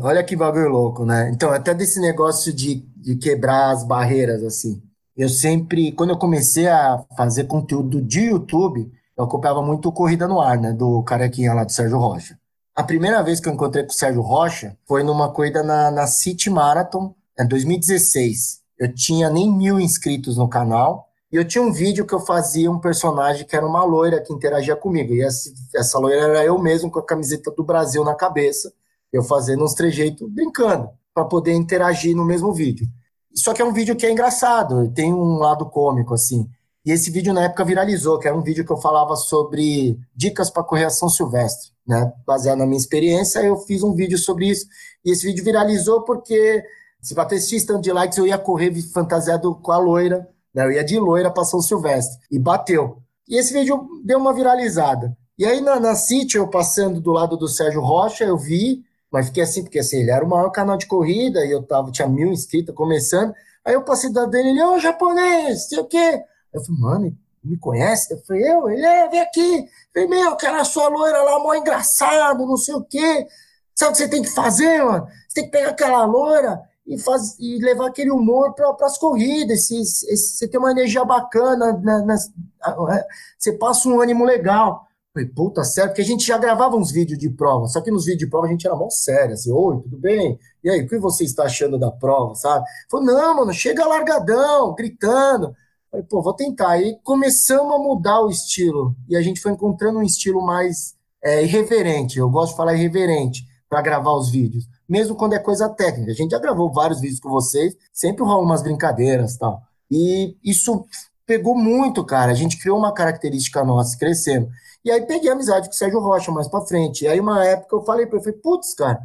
olha 0.00 0.24
que 0.24 0.34
bagulho 0.34 0.68
louco, 0.68 1.04
né? 1.04 1.30
Então, 1.32 1.50
até 1.50 1.72
desse 1.72 2.00
negócio 2.00 2.52
de, 2.52 2.84
de 2.96 3.14
quebrar 3.16 3.70
as 3.70 3.84
barreiras, 3.84 4.42
assim. 4.42 4.82
Eu 5.16 5.28
sempre, 5.28 5.92
quando 5.92 6.10
eu 6.10 6.18
comecei 6.18 6.66
a 6.66 7.04
fazer 7.16 7.44
conteúdo 7.44 8.02
de 8.02 8.22
YouTube, 8.22 8.90
eu 9.16 9.24
acompanhava 9.24 9.62
muito 9.62 9.92
Corrida 9.92 10.26
no 10.26 10.40
Ar, 10.40 10.58
né? 10.58 10.72
Do 10.72 11.04
carequinha 11.04 11.54
lá 11.54 11.62
do 11.62 11.70
Sérgio 11.70 11.98
Rocha. 11.98 12.36
A 12.74 12.82
primeira 12.82 13.22
vez 13.22 13.38
que 13.38 13.48
eu 13.48 13.52
encontrei 13.52 13.84
com 13.84 13.90
o 13.90 13.94
Sérgio 13.94 14.20
Rocha 14.20 14.76
foi 14.88 15.04
numa 15.04 15.30
corrida 15.30 15.62
na, 15.62 15.92
na 15.92 16.08
City 16.08 16.50
Marathon, 16.50 17.14
em 17.38 17.46
2016. 17.46 18.60
Eu 18.76 18.92
tinha 18.92 19.30
nem 19.30 19.48
mil 19.56 19.78
inscritos 19.78 20.36
no 20.36 20.48
canal 20.48 21.08
e 21.34 21.36
eu 21.36 21.44
tinha 21.44 21.64
um 21.64 21.72
vídeo 21.72 22.06
que 22.06 22.14
eu 22.14 22.20
fazia 22.20 22.70
um 22.70 22.78
personagem 22.78 23.44
que 23.44 23.56
era 23.56 23.66
uma 23.66 23.82
loira 23.82 24.22
que 24.22 24.32
interagia 24.32 24.76
comigo. 24.76 25.12
E 25.12 25.20
essa, 25.20 25.52
essa 25.74 25.98
loira 25.98 26.28
era 26.28 26.44
eu 26.44 26.56
mesmo 26.60 26.88
com 26.88 27.00
a 27.00 27.04
camiseta 27.04 27.50
do 27.50 27.64
Brasil 27.64 28.04
na 28.04 28.14
cabeça, 28.14 28.72
eu 29.12 29.20
fazendo 29.20 29.64
uns 29.64 29.74
trejeitos 29.74 30.30
brincando, 30.30 30.88
para 31.12 31.24
poder 31.24 31.52
interagir 31.52 32.14
no 32.14 32.24
mesmo 32.24 32.52
vídeo. 32.52 32.86
Só 33.34 33.52
que 33.52 33.60
é 33.60 33.64
um 33.64 33.72
vídeo 33.72 33.96
que 33.96 34.06
é 34.06 34.12
engraçado, 34.12 34.88
tem 34.92 35.12
um 35.12 35.38
lado 35.38 35.66
cômico, 35.66 36.14
assim. 36.14 36.48
E 36.86 36.92
esse 36.92 37.10
vídeo 37.10 37.34
na 37.34 37.46
época 37.46 37.64
viralizou, 37.64 38.16
que 38.20 38.28
era 38.28 38.36
um 38.36 38.42
vídeo 38.42 38.64
que 38.64 38.70
eu 38.70 38.76
falava 38.76 39.16
sobre 39.16 39.98
dicas 40.14 40.50
para 40.50 40.62
correção 40.62 41.08
silvestre, 41.08 41.72
né? 41.84 42.12
Baseado 42.24 42.58
na 42.58 42.66
minha 42.66 42.78
experiência, 42.78 43.40
eu 43.40 43.56
fiz 43.56 43.82
um 43.82 43.92
vídeo 43.92 44.18
sobre 44.18 44.50
isso. 44.50 44.66
E 45.04 45.10
esse 45.10 45.26
vídeo 45.26 45.42
viralizou 45.42 46.02
porque 46.02 46.62
se 47.02 47.12
batesse 47.12 47.56
X 47.56 47.64
tanto 47.64 47.82
de 47.82 47.90
likes, 47.90 48.18
eu 48.18 48.26
ia 48.28 48.38
correr 48.38 48.72
fantasiado 48.92 49.52
com 49.56 49.72
a 49.72 49.78
loira 49.78 50.32
né? 50.54 50.64
Eu 50.64 50.72
ia 50.72 50.84
de 50.84 50.98
loira 50.98 51.30
para 51.30 51.44
São 51.44 51.60
Silvestre. 51.60 52.18
E 52.30 52.38
bateu. 52.38 53.02
E 53.28 53.36
esse 53.38 53.52
vídeo 53.52 53.86
deu 54.04 54.18
uma 54.18 54.32
viralizada. 54.32 55.16
E 55.36 55.44
aí 55.44 55.60
na, 55.60 55.80
na 55.80 55.94
City, 55.94 56.36
eu 56.36 56.48
passando 56.48 57.00
do 57.00 57.10
lado 57.10 57.36
do 57.36 57.48
Sérgio 57.48 57.80
Rocha, 57.80 58.24
eu 58.24 58.38
vi 58.38 58.84
Mas 59.10 59.26
fiquei 59.26 59.42
assim, 59.42 59.62
porque 59.62 59.78
assim, 59.78 59.98
ele 60.00 60.10
era 60.10 60.24
o 60.24 60.28
maior 60.28 60.50
canal 60.50 60.76
de 60.76 60.86
corrida 60.86 61.44
e 61.44 61.50
eu 61.50 61.62
tava, 61.62 61.90
tinha 61.90 62.08
mil 62.08 62.28
inscritos 62.32 62.74
começando. 62.74 63.34
Aí 63.64 63.74
eu 63.74 63.82
passei 63.82 64.12
da 64.12 64.26
dele, 64.26 64.50
ele, 64.50 64.62
ô 64.62 64.78
japonês, 64.78 65.68
sei 65.68 65.78
o 65.78 65.86
quê. 65.86 66.22
Eu 66.52 66.60
falei, 66.60 66.80
mano, 66.80 67.18
me 67.42 67.58
conhece? 67.58 68.12
Eu 68.12 68.18
falei, 68.26 68.50
eu, 68.50 68.68
ele 68.70 68.84
é, 68.84 69.08
vem 69.08 69.20
aqui. 69.20 69.56
Eu 69.94 70.02
falei, 70.02 70.08
meu, 70.08 70.32
aquela 70.32 70.64
sua 70.64 70.88
loira 70.88 71.22
lá, 71.22 71.38
mó 71.38 71.54
engraçado, 71.54 72.46
não 72.46 72.56
sei 72.56 72.74
o 72.74 72.84
quê. 72.84 73.26
Sabe 73.74 73.90
o 73.90 73.92
que 73.92 73.98
você 73.98 74.08
tem 74.08 74.22
que 74.22 74.30
fazer, 74.30 74.82
mano? 74.84 75.06
Você 75.28 75.34
tem 75.34 75.44
que 75.44 75.50
pegar 75.50 75.70
aquela 75.70 76.04
loira 76.04 76.60
e, 76.86 76.98
faz, 76.98 77.38
e 77.38 77.58
levar 77.58 77.88
aquele 77.88 78.10
humor 78.10 78.54
para 78.54 78.74
as 78.82 78.98
corridas. 78.98 79.68
Você 79.68 80.48
tem 80.48 80.60
uma 80.60 80.70
energia 80.70 81.04
bacana, 81.04 81.72
na, 81.82 82.04
na, 82.04 82.14
é, 82.14 83.06
você 83.38 83.52
passa 83.52 83.88
um 83.88 84.00
ânimo 84.00 84.24
legal. 84.24 84.86
Falei, 85.12 85.28
puta, 85.28 85.62
sério, 85.62 85.90
porque 85.90 86.02
a 86.02 86.04
gente 86.04 86.26
já 86.26 86.36
gravava 86.36 86.76
uns 86.76 86.90
vídeos 86.90 87.16
de 87.16 87.30
prova, 87.30 87.68
só 87.68 87.80
que 87.80 87.88
nos 87.88 88.04
vídeos 88.04 88.24
de 88.24 88.26
prova 88.26 88.46
a 88.48 88.50
gente 88.50 88.66
era 88.66 88.74
mó 88.74 88.90
sério, 88.90 89.34
assim, 89.34 89.52
oi, 89.52 89.80
tudo 89.80 89.96
bem? 89.96 90.40
E 90.62 90.68
aí, 90.68 90.82
o 90.82 90.88
que 90.88 90.98
você 90.98 91.22
está 91.22 91.44
achando 91.44 91.78
da 91.78 91.88
prova, 91.88 92.34
sabe? 92.34 92.66
Falei, 92.90 93.06
não, 93.06 93.36
mano, 93.36 93.52
chega 93.52 93.86
largadão, 93.86 94.74
gritando. 94.74 95.54
Falei, 95.88 96.04
pô, 96.04 96.20
vou 96.20 96.34
tentar. 96.34 96.70
Aí 96.70 96.98
começamos 97.04 97.72
a 97.76 97.78
mudar 97.78 98.22
o 98.22 98.28
estilo, 98.28 98.96
e 99.08 99.16
a 99.16 99.22
gente 99.22 99.40
foi 99.40 99.52
encontrando 99.52 100.00
um 100.00 100.02
estilo 100.02 100.44
mais 100.44 100.96
é, 101.22 101.44
irreverente, 101.44 102.18
eu 102.18 102.28
gosto 102.28 102.50
de 102.50 102.56
falar 102.56 102.74
irreverente, 102.74 103.44
para 103.68 103.80
gravar 103.82 104.16
os 104.16 104.30
vídeos, 104.30 104.66
mesmo 104.88 105.14
quando 105.14 105.34
é 105.34 105.38
coisa 105.38 105.68
técnica. 105.68 106.12
A 106.12 106.14
gente 106.14 106.32
já 106.32 106.38
gravou 106.38 106.72
vários 106.72 107.00
vídeos 107.00 107.20
com 107.20 107.30
vocês, 107.30 107.76
sempre 107.92 108.24
rola 108.24 108.42
umas 108.42 108.62
brincadeiras 108.62 109.36
tal. 109.36 109.62
E 109.90 110.36
isso 110.44 110.84
pegou 111.26 111.56
muito, 111.56 112.04
cara. 112.04 112.32
A 112.32 112.34
gente 112.34 112.58
criou 112.58 112.78
uma 112.78 112.92
característica 112.92 113.64
nossa, 113.64 113.98
crescendo. 113.98 114.48
E 114.84 114.90
aí 114.90 115.00
peguei 115.06 115.30
amizade 115.30 115.68
com 115.68 115.74
o 115.74 115.76
Sérgio 115.76 116.00
Rocha 116.00 116.30
mais 116.30 116.48
para 116.48 116.66
frente. 116.66 117.04
E 117.04 117.08
aí 117.08 117.18
uma 117.18 117.44
época 117.44 117.76
eu 117.76 117.84
falei 117.84 118.06
para 118.06 118.18
ele, 118.18 118.32
putz, 118.32 118.74
cara, 118.74 119.00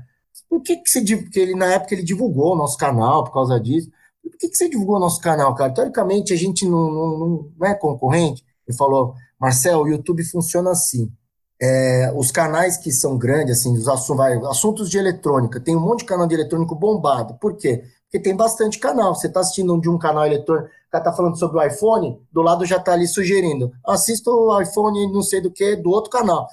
por 0.49 0.61
que 0.61 0.77
que 0.77 0.89
você 0.89 1.01
que 1.01 1.39
ele 1.39 1.55
na 1.55 1.67
época 1.73 1.93
ele 1.93 2.03
divulgou 2.03 2.53
o 2.53 2.57
nosso 2.57 2.77
canal 2.77 3.23
por 3.23 3.33
causa 3.33 3.59
disso? 3.59 3.89
Por 4.21 4.37
que 4.37 4.49
que 4.49 4.57
você 4.57 4.69
divulgou 4.69 4.97
o 4.97 4.99
nosso 4.99 5.21
canal, 5.21 5.55
cara? 5.55 5.73
Teoricamente 5.73 6.33
a 6.33 6.35
gente 6.35 6.65
não, 6.65 6.91
não, 6.91 7.51
não 7.57 7.67
é 7.67 7.73
concorrente. 7.73 8.43
Ele 8.67 8.77
falou, 8.77 9.15
Marcel, 9.39 9.81
o 9.81 9.87
YouTube 9.87 10.23
funciona 10.23 10.71
assim. 10.71 11.11
É, 11.61 12.11
os 12.15 12.31
canais 12.31 12.77
que 12.77 12.91
são 12.91 13.17
grandes, 13.17 13.59
assim, 13.59 13.73
os 13.77 13.87
assuntos, 13.87 14.47
assuntos 14.49 14.89
de 14.89 14.97
eletrônica, 14.97 15.59
tem 15.59 15.75
um 15.75 15.79
monte 15.81 15.99
de 15.99 16.05
canal 16.05 16.25
de 16.25 16.35
eletrônico 16.35 16.73
bombado. 16.73 17.35
Por 17.35 17.57
quê? 17.57 17.83
Porque 18.03 18.19
tem 18.19 18.35
bastante 18.35 18.79
canal. 18.79 19.13
Você 19.13 19.27
está 19.27 19.41
assistindo 19.41 19.79
de 19.79 19.89
um 19.89 19.97
canal 19.97 20.25
eletrônico, 20.25 20.67
o 20.67 20.91
cara 20.91 21.03
está 21.03 21.13
falando 21.13 21.37
sobre 21.37 21.59
o 21.59 21.63
iPhone, 21.63 22.19
do 22.31 22.41
lado 22.41 22.65
já 22.65 22.77
está 22.77 22.93
ali 22.93 23.07
sugerindo. 23.07 23.71
Assista 23.85 24.31
o 24.31 24.59
iPhone 24.61 25.11
não 25.11 25.21
sei 25.21 25.41
do 25.41 25.51
que, 25.51 25.75
do 25.75 25.89
outro 25.89 26.09
canal. 26.09 26.47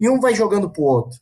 E 0.00 0.08
um 0.08 0.20
vai 0.20 0.34
jogando 0.34 0.68
para 0.68 0.82
o 0.82 0.84
outro. 0.84 1.18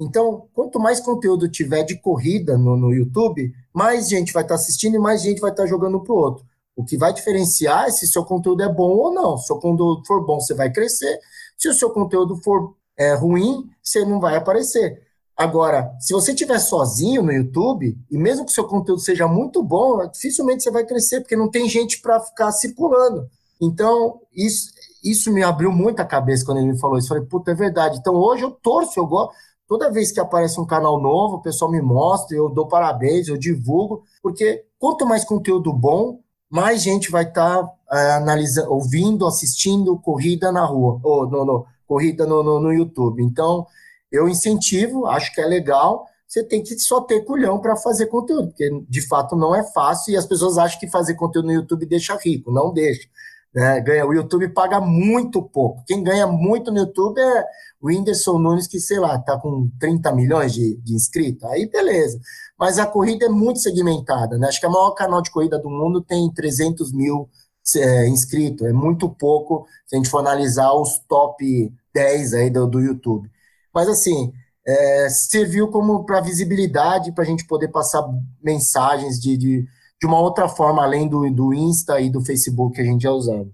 Então, 0.00 0.48
quanto 0.52 0.80
mais 0.80 1.00
conteúdo 1.00 1.48
tiver 1.48 1.84
de 1.84 1.96
corrida 1.96 2.58
no, 2.58 2.76
no 2.76 2.92
YouTube, 2.92 3.52
mais 3.72 4.08
gente 4.08 4.32
vai 4.32 4.42
estar 4.42 4.56
tá 4.56 4.60
assistindo 4.60 4.96
e 4.96 4.98
mais 4.98 5.22
gente 5.22 5.40
vai 5.40 5.50
estar 5.50 5.62
tá 5.62 5.68
jogando 5.68 6.00
para 6.00 6.12
o 6.12 6.16
outro. 6.16 6.44
O 6.74 6.84
que 6.84 6.96
vai 6.96 7.12
diferenciar 7.12 7.86
é 7.86 7.90
se 7.90 8.06
seu 8.06 8.24
conteúdo 8.24 8.62
é 8.62 8.68
bom 8.68 8.90
ou 8.90 9.12
não. 9.12 9.36
Se 9.38 9.52
o 9.52 9.58
conteúdo 9.58 10.02
for 10.06 10.24
bom, 10.24 10.40
você 10.40 10.54
vai 10.54 10.72
crescer. 10.72 11.18
Se 11.62 11.68
o 11.68 11.74
seu 11.74 11.90
conteúdo 11.90 12.34
for 12.42 12.74
é, 12.98 13.14
ruim, 13.14 13.70
você 13.80 14.04
não 14.04 14.18
vai 14.18 14.34
aparecer. 14.34 15.00
Agora, 15.36 15.96
se 16.00 16.12
você 16.12 16.32
estiver 16.32 16.58
sozinho 16.58 17.22
no 17.22 17.30
YouTube, 17.30 17.96
e 18.10 18.18
mesmo 18.18 18.44
que 18.44 18.50
o 18.50 18.54
seu 18.54 18.66
conteúdo 18.66 19.00
seja 19.00 19.28
muito 19.28 19.62
bom, 19.62 20.04
dificilmente 20.08 20.64
você 20.64 20.72
vai 20.72 20.84
crescer, 20.84 21.20
porque 21.20 21.36
não 21.36 21.48
tem 21.48 21.68
gente 21.68 22.00
para 22.00 22.18
ficar 22.18 22.50
circulando. 22.50 23.30
Então, 23.60 24.22
isso, 24.34 24.72
isso 25.04 25.32
me 25.32 25.44
abriu 25.44 25.70
muito 25.70 26.00
a 26.00 26.04
cabeça 26.04 26.44
quando 26.44 26.58
ele 26.58 26.72
me 26.72 26.80
falou 26.80 26.98
isso. 26.98 27.06
Falei, 27.06 27.26
puta, 27.26 27.52
é 27.52 27.54
verdade. 27.54 27.96
Então, 27.96 28.16
hoje 28.16 28.42
eu 28.42 28.50
torço, 28.50 28.98
eu 28.98 29.06
gosto. 29.06 29.32
Toda 29.68 29.88
vez 29.88 30.10
que 30.10 30.18
aparece 30.18 30.60
um 30.60 30.66
canal 30.66 31.00
novo, 31.00 31.36
o 31.36 31.42
pessoal 31.42 31.70
me 31.70 31.80
mostra, 31.80 32.36
eu 32.36 32.50
dou 32.50 32.66
parabéns, 32.66 33.28
eu 33.28 33.38
divulgo, 33.38 34.02
porque 34.20 34.64
quanto 34.80 35.06
mais 35.06 35.24
conteúdo 35.24 35.72
bom, 35.72 36.18
mais 36.52 36.82
gente 36.82 37.10
vai 37.10 37.24
estar 37.24 37.62
tá, 37.62 37.72
é, 37.90 38.12
analisando, 38.12 38.70
ouvindo, 38.70 39.26
assistindo 39.26 39.98
corrida 39.98 40.52
na 40.52 40.66
rua, 40.66 41.00
ou 41.02 41.26
no, 41.26 41.44
no 41.46 41.66
corrida 41.86 42.26
no, 42.26 42.42
no, 42.42 42.60
no 42.60 42.72
YouTube. 42.72 43.22
Então, 43.22 43.66
eu 44.10 44.28
incentivo, 44.28 45.06
acho 45.06 45.34
que 45.34 45.40
é 45.40 45.46
legal. 45.46 46.06
Você 46.28 46.44
tem 46.44 46.62
que 46.62 46.78
só 46.78 47.00
ter 47.00 47.24
culhão 47.24 47.58
para 47.58 47.74
fazer 47.76 48.06
conteúdo, 48.06 48.48
porque 48.48 48.68
de 48.88 49.06
fato 49.06 49.34
não 49.34 49.54
é 49.54 49.64
fácil 49.72 50.12
e 50.12 50.16
as 50.16 50.26
pessoas 50.26 50.58
acham 50.58 50.78
que 50.78 50.88
fazer 50.88 51.14
conteúdo 51.14 51.46
no 51.46 51.52
YouTube 51.52 51.86
deixa 51.86 52.16
rico, 52.16 52.52
não 52.52 52.72
deixa. 52.72 53.08
Né? 53.54 53.80
Ganha, 53.80 54.06
o 54.06 54.14
YouTube 54.14 54.48
paga 54.48 54.80
muito 54.80 55.42
pouco. 55.42 55.84
Quem 55.86 56.02
ganha 56.02 56.26
muito 56.26 56.70
no 56.70 56.78
YouTube 56.78 57.18
é 57.18 57.44
o 57.80 57.88
Whindersson 57.88 58.38
Nunes, 58.38 58.66
que 58.66 58.80
sei 58.80 58.98
lá, 58.98 59.18
tá 59.18 59.38
com 59.38 59.70
30 59.78 60.12
milhões 60.12 60.52
de, 60.52 60.76
de 60.82 60.94
inscritos. 60.94 61.44
Aí 61.44 61.68
beleza. 61.68 62.18
Mas 62.58 62.78
a 62.78 62.86
corrida 62.86 63.26
é 63.26 63.28
muito 63.28 63.60
segmentada, 63.60 64.38
né? 64.38 64.48
Acho 64.48 64.60
que 64.60 64.66
o 64.66 64.70
maior 64.70 64.92
canal 64.92 65.20
de 65.20 65.30
corrida 65.30 65.58
do 65.58 65.68
mundo 65.68 66.00
tem 66.00 66.32
300 66.32 66.92
mil 66.92 67.28
é, 67.76 68.08
inscritos. 68.08 68.66
É 68.66 68.72
muito 68.72 69.08
pouco 69.08 69.66
se 69.86 69.96
a 69.96 69.98
gente 69.98 70.08
for 70.08 70.18
analisar 70.18 70.72
os 70.72 70.98
top 71.08 71.72
10 71.94 72.34
aí 72.34 72.50
do, 72.50 72.66
do 72.66 72.80
YouTube. 72.80 73.30
Mas 73.74 73.88
assim, 73.88 74.32
é, 74.66 75.08
serviu 75.08 75.68
como 75.68 76.04
para 76.04 76.20
visibilidade, 76.20 77.12
para 77.12 77.24
a 77.24 77.26
gente 77.26 77.46
poder 77.46 77.68
passar 77.68 78.02
mensagens 78.42 79.20
de, 79.20 79.36
de, 79.36 79.66
de, 80.02 80.06
uma 80.06 80.20
outra 80.20 80.48
forma, 80.48 80.82
além 80.82 81.08
do, 81.08 81.30
do 81.30 81.54
Insta 81.54 82.00
e 82.00 82.10
do 82.10 82.24
Facebook 82.24 82.74
que 82.74 82.80
a 82.80 82.84
gente 82.84 83.02
já 83.02 83.12
usava. 83.12 83.48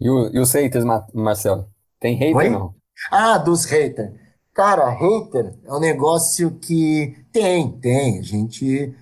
E, 0.00 0.08
o, 0.08 0.30
e 0.32 0.38
os 0.38 0.52
haters, 0.52 0.84
Marcelo? 1.12 1.68
Tem 2.00 2.16
hater 2.16 2.36
Oi? 2.36 2.50
não? 2.50 2.74
Ah, 3.10 3.38
dos 3.38 3.64
haters. 3.64 4.12
Cara, 4.54 4.88
hater 4.88 5.54
é 5.64 5.72
um 5.72 5.80
negócio 5.80 6.52
que 6.58 7.16
tem, 7.32 7.70
tem. 7.78 8.18
A 8.18 8.22
gente 8.22 8.94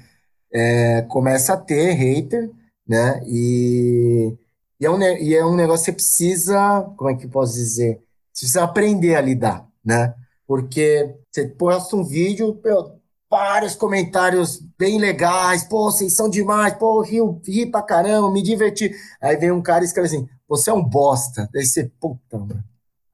é, 0.53 1.03
começa 1.03 1.55
a 1.55 1.57
ter 1.57 1.92
hater, 1.92 2.50
né? 2.87 3.22
E, 3.26 4.37
e, 4.79 4.87
é 4.87 4.90
um, 4.90 5.00
e 5.00 5.35
é 5.35 5.44
um 5.44 5.57
negócio 5.57 5.85
que 5.85 5.90
você 5.90 5.92
precisa, 5.92 6.83
como 6.96 7.11
é 7.11 7.14
que 7.14 7.26
eu 7.26 7.31
posso 7.31 7.55
dizer? 7.55 8.03
Você 8.33 8.42
precisa 8.42 8.64
aprender 8.64 9.14
a 9.14 9.20
lidar, 9.20 9.66
né? 9.85 10.14
porque 10.50 11.14
você 11.31 11.46
posta 11.46 11.94
um 11.94 12.03
vídeo, 12.03 12.61
meu, 12.64 13.00
vários 13.31 13.77
comentários 13.77 14.61
bem 14.77 14.99
legais, 14.99 15.62
pô, 15.62 15.85
vocês 15.90 16.14
são 16.14 16.29
demais, 16.29 16.75
pô, 16.75 17.01
ri, 17.01 17.19
ri 17.47 17.71
pra 17.71 17.81
caramba, 17.81 18.31
me 18.31 18.43
diverti. 18.43 18.93
Aí 19.23 19.37
vem 19.37 19.53
um 19.53 19.62
cara 19.62 19.85
e 19.85 19.87
escreve 19.87 20.09
assim, 20.09 20.29
você 20.49 20.71
é 20.71 20.75
um 20.75 20.83
bosta. 20.83 21.49
Daí 21.53 21.64
você, 21.64 21.85
puta, 22.01 22.38
mano. 22.38 22.64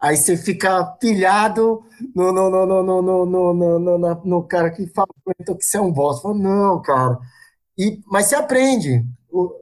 Aí 0.00 0.16
você 0.16 0.36
fica 0.36 0.84
pilhado 0.84 1.82
no, 2.14 2.32
no, 2.32 2.50
no, 2.50 2.66
no, 2.66 2.82
no, 2.82 3.02
no, 3.02 3.26
no, 3.26 3.78
no, 3.78 3.98
no, 3.98 4.14
no 4.24 4.42
cara 4.42 4.70
que 4.70 4.86
fala 4.86 5.08
que 5.46 5.64
você 5.64 5.76
é 5.76 5.80
um 5.80 5.92
bosta. 5.92 6.22
Falo, 6.22 6.34
não, 6.38 6.80
cara. 6.80 7.18
E, 7.76 8.00
mas 8.06 8.26
você 8.26 8.36
aprende. 8.36 9.04
O, 9.30 9.52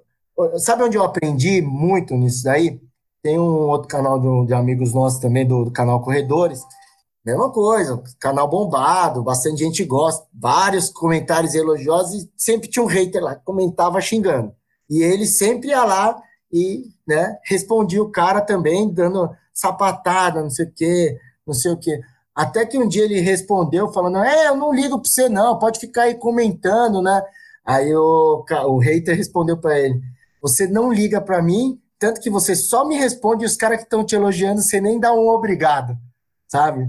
sabe 0.59 0.85
onde 0.85 0.97
eu 0.97 1.05
aprendi 1.05 1.63
muito 1.63 2.15
nisso 2.15 2.45
daí? 2.45 2.81
Tem 3.23 3.39
um 3.39 3.69
outro 3.69 3.89
canal 3.89 4.21
de, 4.21 4.47
de 4.49 4.55
amigos 4.55 4.93
nossos 4.93 5.19
também, 5.19 5.47
do, 5.47 5.65
do 5.65 5.71
canal 5.71 6.01
Corredores, 6.03 6.63
Mesma 7.25 7.51
coisa, 7.51 8.03
canal 8.21 8.47
bombado, 8.47 9.23
bastante 9.23 9.65
gente 9.65 9.83
gosta, 9.83 10.27
vários 10.33 10.91
comentários 10.91 11.55
elogiosos 11.55 12.23
e 12.23 12.31
sempre 12.37 12.69
tinha 12.69 12.83
um 12.83 12.89
hater 12.89 13.23
lá 13.23 13.35
que 13.35 13.45
comentava 13.45 13.99
xingando. 13.99 14.55
E 14.91 15.03
ele 15.03 15.25
sempre 15.25 15.71
ia 15.71 15.85
lá 15.85 16.21
e 16.53 16.85
né, 17.07 17.39
respondia 17.45 18.03
o 18.03 18.11
cara 18.11 18.43
também, 18.43 18.93
dando 18.93 19.31
sapatada, 19.55 20.43
não 20.43 20.51
sei 20.51 20.67
o 20.67 20.73
quê, 20.73 21.19
não 21.47 21.55
sei 21.55 21.73
o 21.73 21.79
quê. 21.79 21.99
Até 22.35 22.67
que 22.67 22.77
um 22.77 22.87
dia 22.87 23.05
ele 23.05 23.21
respondeu 23.21 23.91
falando, 23.91 24.19
é, 24.19 24.49
eu 24.49 24.57
não 24.57 24.75
ligo 24.75 25.01
para 25.01 25.09
você 25.09 25.27
não, 25.27 25.59
pode 25.59 25.81
ficar 25.81 26.03
aí 26.03 26.17
comentando, 26.17 27.01
né? 27.01 27.23
Aí 27.65 27.95
o, 27.95 28.45
o 28.67 28.79
hater 28.79 29.17
respondeu 29.17 29.57
para 29.57 29.79
ele, 29.81 29.99
você 30.43 30.67
não 30.67 30.93
liga 30.93 31.23
para 31.23 31.41
mim, 31.41 31.81
tanto 31.99 32.21
que 32.21 32.29
você 32.29 32.55
só 32.55 32.85
me 32.85 32.97
responde 32.97 33.47
os 33.47 33.57
caras 33.57 33.79
que 33.79 33.85
estão 33.85 34.05
te 34.05 34.15
elogiando, 34.15 34.61
você 34.61 34.79
nem 34.79 35.01
dá 35.01 35.11
um 35.15 35.29
obrigado, 35.29 35.97
sabe? 36.47 36.87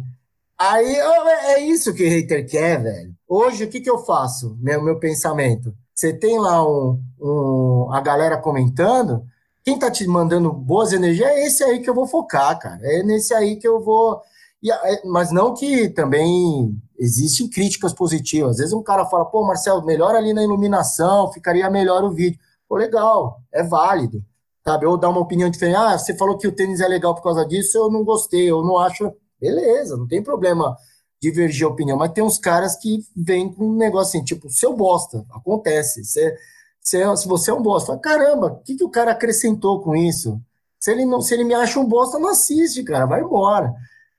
Aí 0.57 0.95
é, 0.95 1.53
é 1.53 1.59
isso 1.59 1.93
que 1.93 2.03
o 2.03 2.09
hater 2.09 2.47
quer, 2.49 2.81
velho. 2.81 3.13
Hoje, 3.27 3.65
o 3.65 3.69
que, 3.69 3.81
que 3.81 3.89
eu 3.89 3.99
faço? 3.99 4.57
Meu, 4.59 4.81
meu 4.81 4.99
pensamento. 4.99 5.73
Você 5.93 6.13
tem 6.13 6.39
lá 6.39 6.65
um, 6.65 7.01
um, 7.19 7.89
a 7.91 8.01
galera 8.01 8.37
comentando, 8.37 9.23
quem 9.63 9.79
tá 9.79 9.89
te 9.89 10.05
mandando 10.07 10.51
boas 10.53 10.93
energias 10.93 11.27
é 11.27 11.45
esse 11.45 11.63
aí 11.63 11.79
que 11.79 11.89
eu 11.89 11.93
vou 11.95 12.07
focar, 12.07 12.57
cara. 12.59 12.79
É 12.83 13.03
nesse 13.03 13.33
aí 13.33 13.57
que 13.57 13.67
eu 13.67 13.81
vou. 13.81 14.21
É, 14.63 15.05
mas 15.05 15.31
não 15.31 15.53
que 15.53 15.89
também 15.89 16.75
existem 16.97 17.49
críticas 17.49 17.93
positivas. 17.93 18.51
Às 18.51 18.57
vezes 18.57 18.73
um 18.73 18.83
cara 18.83 19.05
fala, 19.05 19.25
pô, 19.25 19.45
Marcelo, 19.45 19.85
melhor 19.85 20.15
ali 20.15 20.33
na 20.33 20.43
iluminação, 20.43 21.31
ficaria 21.31 21.69
melhor 21.69 22.03
o 22.03 22.11
vídeo. 22.11 22.39
Pô, 22.67 22.75
legal, 22.77 23.41
é 23.51 23.63
válido. 23.63 24.23
Sabe? 24.63 24.85
Ou 24.85 24.97
dar 24.97 25.09
uma 25.09 25.21
opinião 25.21 25.49
diferente. 25.49 25.77
Ah, 25.77 25.97
você 25.97 26.15
falou 26.15 26.37
que 26.37 26.47
o 26.47 26.51
tênis 26.51 26.79
é 26.79 26.87
legal 26.87 27.13
por 27.13 27.23
causa 27.23 27.45
disso, 27.45 27.77
eu 27.77 27.91
não 27.91 28.03
gostei, 28.03 28.49
eu 28.49 28.63
não 28.63 28.77
acho 28.77 29.13
Beleza, 29.39 29.97
não 29.97 30.07
tem 30.07 30.23
problema 30.23 30.75
divergir 31.21 31.65
a 31.65 31.69
opinião, 31.69 31.97
mas 31.97 32.11
tem 32.11 32.23
uns 32.23 32.37
caras 32.37 32.75
que 32.75 32.99
vêm 33.15 33.51
com 33.51 33.65
um 33.65 33.77
negócio 33.77 34.17
assim, 34.17 34.25
tipo, 34.25 34.49
seu 34.49 34.75
bosta, 34.75 35.25
acontece. 35.31 36.03
Você, 36.03 36.35
você, 36.81 37.17
se 37.17 37.27
você 37.27 37.51
é 37.51 37.53
um 37.53 37.61
bosta, 37.61 37.97
caramba, 37.97 38.47
o 38.47 38.63
que, 38.63 38.75
que 38.75 38.83
o 38.83 38.89
cara 38.89 39.11
acrescentou 39.11 39.81
com 39.81 39.95
isso? 39.95 40.39
Se 40.79 40.91
ele, 40.91 41.05
não, 41.05 41.21
se 41.21 41.33
ele 41.33 41.43
me 41.43 41.53
acha 41.53 41.79
um 41.79 41.85
bosta, 41.85 42.19
não 42.19 42.29
assiste, 42.29 42.83
cara, 42.83 43.05
vai 43.05 43.21
embora. 43.21 43.73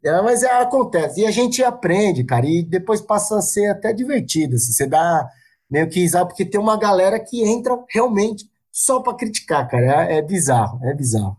É, 0.05 0.21
mas 0.23 0.43
é, 0.43 0.51
acontece. 0.51 1.21
E 1.21 1.27
a 1.27 1.31
gente 1.31 1.63
aprende, 1.63 2.25
cara, 2.25 2.47
e 2.47 2.63
depois 2.63 3.01
passa 3.01 3.39
a 3.39 3.43
ser 3.43 3.67
até 3.67 3.93
divertido. 3.93 4.57
Assim, 4.57 4.73
você 4.73 4.87
dá 4.87 5.29
meio 5.71 5.89
que 5.89 6.01
risada, 6.01 6.27
porque 6.27 6.45
tem 6.45 6.61
uma 6.61 6.79
galera 6.79 7.19
que 7.21 7.43
entra 7.43 7.77
realmente 7.89 8.49
só 8.73 9.01
para 9.01 9.15
criticar, 9.17 9.69
cara. 9.69 10.11
É, 10.11 10.19
é, 10.19 10.23
bizarro, 10.23 10.85
é 10.85 10.95
bizarro. 10.95 11.37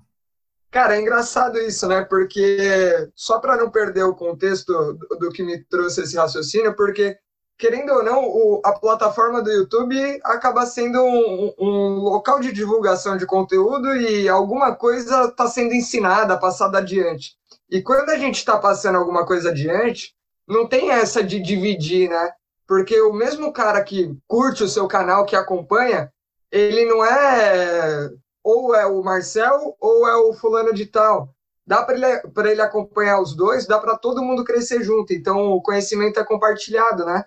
Cara, 0.69 0.95
é 0.95 1.01
engraçado 1.01 1.57
isso, 1.59 1.87
né? 1.87 2.03
Porque 2.03 3.09
só 3.15 3.39
para 3.39 3.57
não 3.57 3.69
perder 3.69 4.03
o 4.03 4.15
contexto 4.15 4.93
do, 4.93 5.17
do, 5.17 5.29
que 5.29 5.41
me 5.41 5.63
trouxe 5.63 6.01
esse 6.01 6.17
raciocínio, 6.17 6.75
porque 6.75 7.17
querendo 7.57 7.91
ou 7.91 8.03
não, 8.03 8.23
o, 8.25 8.61
a 8.63 8.73
plataforma 8.73 9.41
do 9.41 9.49
YouTube 9.49 10.19
acaba 10.23 10.65
sendo 10.65 11.01
um, 11.01 11.53
um, 11.57 11.99
local 11.99 12.39
de 12.39 12.51
divulgação 12.51 13.17
de 13.17 13.25
conteúdo 13.25 13.95
e 13.95 14.29
alguma 14.29 14.75
coisa 14.75 15.25
está 15.25 15.47
sendo 15.47 15.73
ensinada, 15.73 16.37
passada 16.37 16.77
adiante. 16.77 17.35
E 17.69 17.81
quando 17.81 18.09
a 18.09 18.17
gente 18.17 18.35
está 18.35 18.57
passando 18.57 18.97
alguma 18.97 19.25
coisa 19.25 19.49
adiante, 19.49 20.13
não 20.47 20.67
tem 20.67 20.91
essa 20.91 21.23
de 21.23 21.39
dividir, 21.39 22.09
né? 22.09 22.31
Porque 22.67 22.99
o 23.01 23.13
mesmo 23.13 23.51
cara 23.51 23.83
que 23.83 24.15
curte 24.27 24.63
o 24.63 24.69
seu 24.69 24.87
canal, 24.87 25.25
que 25.25 25.35
acompanha, 25.35 26.11
ele 26.51 26.85
não 26.85 27.03
é 27.03 28.09
ou 28.47 28.75
é 28.75 28.85
o 28.85 29.03
Marcel 29.03 29.75
ou 29.79 30.07
é 30.07 30.15
o 30.15 30.33
fulano 30.33 30.73
de 30.73 30.85
tal. 30.85 31.29
Dá 31.65 31.83
para 31.83 31.95
ele, 31.95 32.51
ele 32.51 32.61
acompanhar 32.61 33.21
os 33.21 33.35
dois, 33.35 33.67
dá 33.67 33.77
para 33.79 33.97
todo 33.97 34.23
mundo 34.23 34.43
crescer 34.43 34.83
junto. 34.83 35.13
Então 35.13 35.51
o 35.51 35.61
conhecimento 35.61 36.19
é 36.19 36.23
compartilhado, 36.23 37.05
né? 37.05 37.25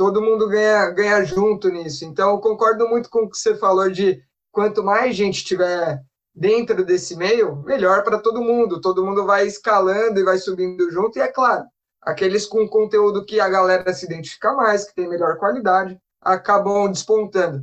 todo 0.00 0.22
mundo 0.22 0.48
ganha, 0.48 0.88
ganha 0.88 1.22
junto 1.24 1.68
nisso. 1.68 2.06
Então, 2.06 2.30
eu 2.30 2.38
concordo 2.38 2.88
muito 2.88 3.10
com 3.10 3.24
o 3.24 3.30
que 3.30 3.36
você 3.36 3.54
falou 3.54 3.90
de 3.90 4.22
quanto 4.50 4.82
mais 4.82 5.14
gente 5.14 5.44
tiver 5.44 6.00
dentro 6.34 6.82
desse 6.82 7.14
meio, 7.14 7.56
melhor 7.56 8.02
para 8.02 8.18
todo 8.18 8.40
mundo. 8.40 8.80
Todo 8.80 9.04
mundo 9.04 9.26
vai 9.26 9.46
escalando 9.46 10.18
e 10.18 10.24
vai 10.24 10.38
subindo 10.38 10.90
junto. 10.90 11.18
E 11.18 11.22
é 11.22 11.28
claro, 11.28 11.64
aqueles 12.00 12.46
com 12.46 12.66
conteúdo 12.66 13.26
que 13.26 13.40
a 13.40 13.48
galera 13.50 13.92
se 13.92 14.06
identifica 14.06 14.54
mais, 14.54 14.86
que 14.86 14.94
tem 14.94 15.06
melhor 15.06 15.36
qualidade, 15.36 15.98
acabam 16.18 16.90
despontando. 16.90 17.62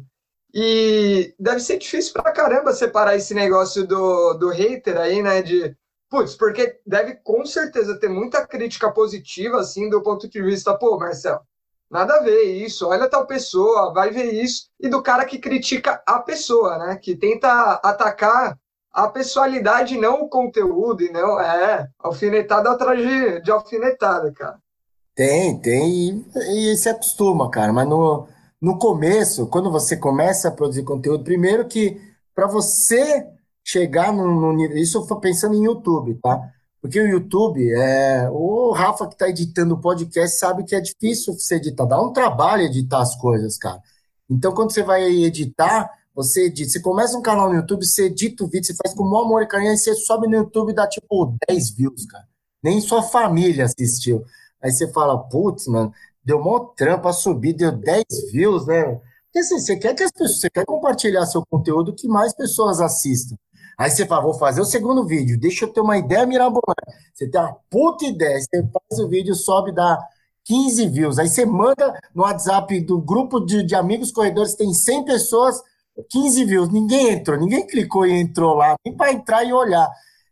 E 0.53 1.33
deve 1.39 1.59
ser 1.59 1.77
difícil 1.77 2.13
pra 2.13 2.31
caramba 2.31 2.73
separar 2.73 3.15
esse 3.15 3.33
negócio 3.33 3.85
do, 3.85 4.33
do 4.35 4.49
hater 4.49 4.97
aí, 4.97 5.21
né? 5.21 5.41
De 5.41 5.75
putz, 6.09 6.35
porque 6.35 6.79
deve 6.85 7.15
com 7.15 7.45
certeza 7.45 7.99
ter 7.99 8.07
muita 8.07 8.47
crítica 8.47 8.91
positiva, 8.91 9.59
assim, 9.59 9.89
do 9.89 10.01
ponto 10.01 10.27
de 10.27 10.41
vista, 10.41 10.73
pô, 10.77 10.97
Marcel, 10.97 11.41
Nada 11.89 12.15
a 12.15 12.23
ver 12.23 12.43
isso, 12.43 12.85
olha 12.87 13.09
tal 13.09 13.25
pessoa, 13.25 13.93
vai 13.93 14.11
ver 14.11 14.33
isso. 14.33 14.67
E 14.79 14.89
do 14.89 15.01
cara 15.01 15.25
que 15.25 15.39
critica 15.39 16.01
a 16.05 16.19
pessoa, 16.19 16.77
né? 16.77 16.99
Que 17.01 17.15
tenta 17.15 17.79
atacar 17.81 18.57
a 18.91 19.07
pessoalidade, 19.07 19.97
não 19.97 20.23
o 20.23 20.29
conteúdo, 20.29 21.01
e 21.03 21.11
não 21.11 21.39
é 21.39 21.87
alfinetada 21.99 22.71
atrás 22.71 22.99
de, 22.99 23.41
de 23.41 23.51
alfinetada, 23.51 24.31
cara. 24.33 24.57
Tem, 25.15 25.59
tem, 25.59 26.25
e, 26.35 26.71
e 26.71 26.75
se 26.75 26.89
acostuma, 26.89 27.49
cara. 27.49 27.71
Mas 27.71 27.87
no, 27.87 28.27
no 28.61 28.77
começo, 28.77 29.47
quando 29.47 29.71
você 29.71 29.95
começa 29.95 30.47
a 30.47 30.51
produzir 30.51 30.83
conteúdo, 30.83 31.23
primeiro 31.23 31.67
que 31.67 32.01
para 32.33 32.47
você 32.47 33.27
chegar 33.63 34.13
no, 34.13 34.53
nível. 34.53 34.77
Isso 34.77 34.97
eu 34.97 35.01
estou 35.01 35.19
pensando 35.19 35.55
em 35.55 35.65
YouTube, 35.65 36.15
tá? 36.21 36.53
Porque 36.81 36.99
o 37.01 37.07
YouTube, 37.07 37.69
é, 37.73 38.29
o 38.31 38.71
Rafa 38.71 39.07
que 39.07 39.13
está 39.13 39.27
editando 39.27 39.75
o 39.75 39.81
podcast 39.81 40.37
sabe 40.37 40.63
que 40.63 40.73
é 40.73 40.79
difícil 40.79 41.33
você 41.33 41.55
editar, 41.55 41.85
dá 41.85 42.01
um 42.01 42.13
trabalho 42.13 42.63
editar 42.63 43.01
as 43.01 43.15
coisas, 43.15 43.57
cara. 43.57 43.81
Então, 44.29 44.53
quando 44.53 44.71
você 44.71 44.83
vai 44.83 45.03
editar, 45.03 45.89
você 46.15 46.45
edita, 46.45 46.71
você 46.71 46.79
começa 46.79 47.17
um 47.17 47.21
canal 47.21 47.49
no 47.49 47.55
YouTube, 47.55 47.85
você 47.85 48.05
edita 48.05 48.43
o 48.43 48.47
vídeo, 48.47 48.67
você 48.67 48.75
faz 48.75 48.95
com 48.95 49.03
o 49.03 49.09
maior 49.09 49.25
amor 49.25 49.43
e 49.43 49.47
carinho, 49.47 49.71
aí 49.71 49.77
você 49.77 49.93
sobe 49.95 50.27
no 50.27 50.35
YouTube 50.35 50.71
e 50.71 50.75
dá 50.75 50.87
tipo 50.87 51.35
10 51.49 51.71
views, 51.71 52.05
cara. 52.05 52.25
Nem 52.63 52.79
sua 52.79 53.03
família 53.03 53.65
assistiu. 53.65 54.23
Aí 54.61 54.71
você 54.71 54.91
fala, 54.91 55.17
putz, 55.17 55.67
mano, 55.67 55.91
deu 56.27 56.43
mó 56.43 56.59
trampa 56.75 57.13
subir, 57.13 57.53
deu 57.53 57.71
10 57.71 58.03
views, 58.33 58.67
né? 58.67 58.83
Porque 58.83 59.39
assim, 59.39 59.59
você 59.59 59.77
quer 59.77 59.95
que 59.95 60.03
as 60.03 60.11
pessoas, 60.11 60.41
você 60.41 60.49
quer 60.49 60.65
compartilhar 60.65 61.25
seu 61.25 61.41
conteúdo 61.49 61.95
que 61.95 62.05
mais 62.05 62.35
pessoas 62.35 62.81
assistam. 62.81 63.37
Aí 63.79 63.89
você 63.89 64.05
fala, 64.05 64.23
vou 64.23 64.33
fazer 64.33 64.59
o 64.59 64.65
segundo 64.65 65.05
vídeo, 65.05 65.39
deixa 65.39 65.63
eu 65.63 65.71
ter 65.71 65.79
uma 65.79 65.97
ideia 65.97 66.25
mirabolante. 66.25 66.81
Você 67.13 67.29
tem 67.29 67.39
uma 67.39 67.55
puta 67.69 68.05
ideia, 68.05 68.37
você 68.41 68.61
faz 68.61 68.99
o 68.99 69.07
vídeo, 69.07 69.35
sobe, 69.35 69.71
dá 69.71 69.97
15 70.43 70.89
views. 70.89 71.17
Aí 71.17 71.29
você 71.29 71.45
manda 71.45 71.97
no 72.13 72.23
WhatsApp 72.23 72.77
do 72.81 72.99
grupo 72.99 73.39
de, 73.39 73.63
de 73.63 73.75
amigos 73.75 74.11
corredores, 74.11 74.55
tem 74.55 74.73
100 74.73 75.05
pessoas, 75.05 75.61
15 76.09 76.43
views. 76.43 76.69
Ninguém 76.69 77.11
entrou, 77.13 77.39
ninguém 77.39 77.65
clicou 77.65 78.05
e 78.05 78.11
entrou 78.11 78.53
lá, 78.53 78.75
nem 78.85 78.93
para 78.93 79.13
entrar 79.13 79.45
e 79.45 79.53
olhar. 79.53 79.89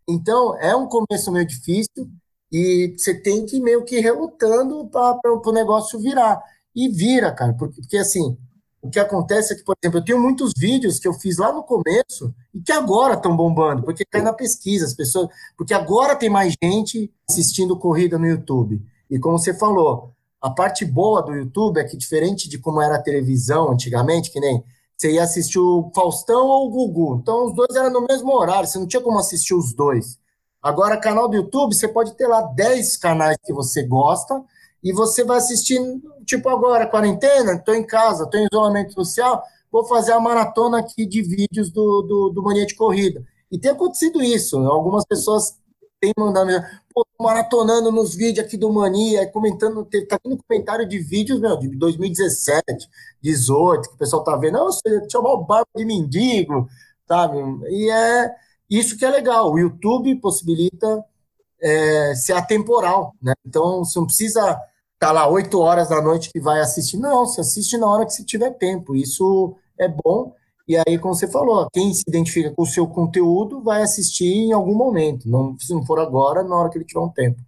Então, 0.09 0.57
é 0.59 0.75
um 0.75 0.87
começo 0.87 1.31
meio 1.31 1.47
difícil 1.47 2.09
e 2.51 2.95
você 2.97 3.13
tem 3.13 3.45
que 3.45 3.59
meio 3.59 3.83
que 3.83 3.99
relutando 3.99 4.87
para 4.87 5.19
o 5.25 5.51
negócio 5.51 5.99
virar. 5.99 6.41
E 6.75 6.89
vira, 6.89 7.31
cara, 7.31 7.53
porque, 7.53 7.81
porque 7.81 7.97
assim, 7.97 8.37
o 8.85 8.89
que 8.89 8.99
acontece 8.99 9.53
é 9.53 9.55
que, 9.55 9.63
por 9.63 9.75
exemplo, 9.81 9.99
eu 9.99 10.05
tenho 10.05 10.19
muitos 10.19 10.53
vídeos 10.55 10.99
que 10.99 11.07
eu 11.07 11.13
fiz 11.13 11.37
lá 11.37 11.51
no 11.51 11.63
começo 11.63 12.33
e 12.53 12.61
que 12.61 12.71
agora 12.71 13.15
estão 13.15 13.35
bombando, 13.35 13.81
porque 13.83 14.05
cai 14.05 14.21
na 14.21 14.31
pesquisa, 14.31 14.85
as 14.85 14.93
pessoas. 14.93 15.27
Porque 15.57 15.73
agora 15.73 16.15
tem 16.15 16.29
mais 16.29 16.53
gente 16.61 17.11
assistindo 17.27 17.79
corrida 17.79 18.19
no 18.19 18.27
YouTube. 18.27 18.79
E 19.09 19.17
como 19.17 19.39
você 19.39 19.53
falou, 19.53 20.13
a 20.39 20.51
parte 20.51 20.85
boa 20.85 21.23
do 21.23 21.33
YouTube 21.33 21.79
é 21.79 21.83
que, 21.83 21.97
diferente 21.97 22.47
de 22.47 22.59
como 22.59 22.79
era 22.79 22.97
a 22.97 23.01
televisão 23.01 23.71
antigamente, 23.71 24.29
que 24.29 24.39
nem 24.39 24.63
você 24.95 25.13
ia 25.13 25.23
assistir 25.23 25.57
o 25.57 25.91
Faustão 25.93 26.45
ou 26.45 26.67
o 26.67 26.69
Gugu. 26.69 27.19
Então, 27.21 27.47
os 27.47 27.55
dois 27.55 27.75
eram 27.75 27.91
no 27.91 28.05
mesmo 28.05 28.31
horário, 28.31 28.69
você 28.69 28.77
não 28.77 28.87
tinha 28.87 29.01
como 29.01 29.17
assistir 29.17 29.55
os 29.55 29.73
dois. 29.73 30.19
Agora, 30.65 30.97
canal 30.97 31.29
do 31.29 31.35
YouTube, 31.35 31.75
você 31.75 31.87
pode 31.87 32.15
ter 32.15 32.25
lá 32.25 32.41
10 32.41 32.97
canais 32.97 33.37
que 33.45 33.53
você 33.53 33.83
gosta 33.83 34.43
e 34.83 34.91
você 34.91 35.23
vai 35.23 35.37
assistir, 35.37 35.79
tipo 36.25 36.49
agora, 36.49 36.87
quarentena, 36.87 37.53
estou 37.53 37.75
em 37.75 37.85
casa, 37.85 38.23
estou 38.23 38.39
em 38.39 38.47
isolamento 38.51 38.91
social, 38.91 39.43
vou 39.71 39.85
fazer 39.85 40.13
a 40.13 40.19
maratona 40.19 40.79
aqui 40.79 41.05
de 41.05 41.21
vídeos 41.21 41.69
do, 41.69 42.01
do, 42.01 42.29
do 42.29 42.41
Mania 42.41 42.65
de 42.65 42.73
Corrida. 42.73 43.23
E 43.51 43.59
tem 43.59 43.69
acontecido 43.69 44.23
isso, 44.23 44.57
algumas 44.57 45.05
pessoas 45.05 45.55
têm 46.01 46.11
mandado, 46.17 46.49
pô, 46.91 47.05
maratonando 47.21 47.91
nos 47.91 48.15
vídeos 48.15 48.43
aqui 48.43 48.57
do 48.57 48.73
Mania, 48.73 49.31
comentando, 49.31 49.87
tá 50.09 50.17
tendo 50.17 50.43
comentário 50.47 50.89
de 50.89 50.97
vídeos, 50.97 51.39
meu, 51.39 51.57
de 51.57 51.69
2017, 51.77 52.89
18, 53.21 53.89
que 53.89 53.93
o 53.93 53.99
pessoal 53.99 54.23
tá 54.23 54.35
vendo, 54.35 54.53
não, 54.53 54.71
você 54.71 55.07
chamar 55.11 55.29
o 55.33 55.45
barba 55.45 55.69
de 55.75 55.85
mendigo, 55.85 56.67
sabe? 57.07 57.37
E 57.69 57.87
é 57.91 58.44
isso 58.69 58.97
que 58.97 59.05
é 59.05 59.09
legal, 59.09 59.51
o 59.51 59.59
YouTube 59.59 60.15
possibilita 60.17 61.03
é, 61.61 62.15
ser 62.15 62.33
atemporal, 62.33 63.13
né? 63.21 63.33
Então, 63.45 63.83
você 63.83 63.99
não 63.99 64.05
precisa 64.05 64.59
tá 64.99 65.11
lá 65.11 65.27
8 65.27 65.59
horas 65.59 65.89
da 65.89 66.01
noite 66.01 66.31
que 66.31 66.39
vai 66.39 66.59
assistir. 66.59 66.97
Não, 66.97 67.25
você 67.25 67.41
assiste 67.41 67.77
na 67.77 67.87
hora 67.87 68.05
que 68.05 68.13
você 68.13 68.23
tiver 68.23 68.51
tempo. 68.51 68.95
Isso 68.95 69.55
é 69.77 69.87
bom. 69.87 70.33
E 70.67 70.75
aí, 70.77 70.97
como 70.97 71.13
você 71.13 71.27
falou, 71.27 71.67
quem 71.71 71.93
se 71.93 72.03
identifica 72.07 72.51
com 72.51 72.63
o 72.63 72.65
seu 72.65 72.87
conteúdo 72.87 73.61
vai 73.61 73.83
assistir 73.83 74.33
em 74.33 74.51
algum 74.51 74.73
momento. 74.73 75.29
Não, 75.29 75.55
se 75.59 75.71
não 75.73 75.85
for 75.85 75.99
agora, 75.99 76.43
na 76.43 76.55
hora 76.55 76.69
que 76.69 76.77
ele 76.77 76.85
tiver 76.85 77.01
um 77.01 77.09
tempo. 77.09 77.39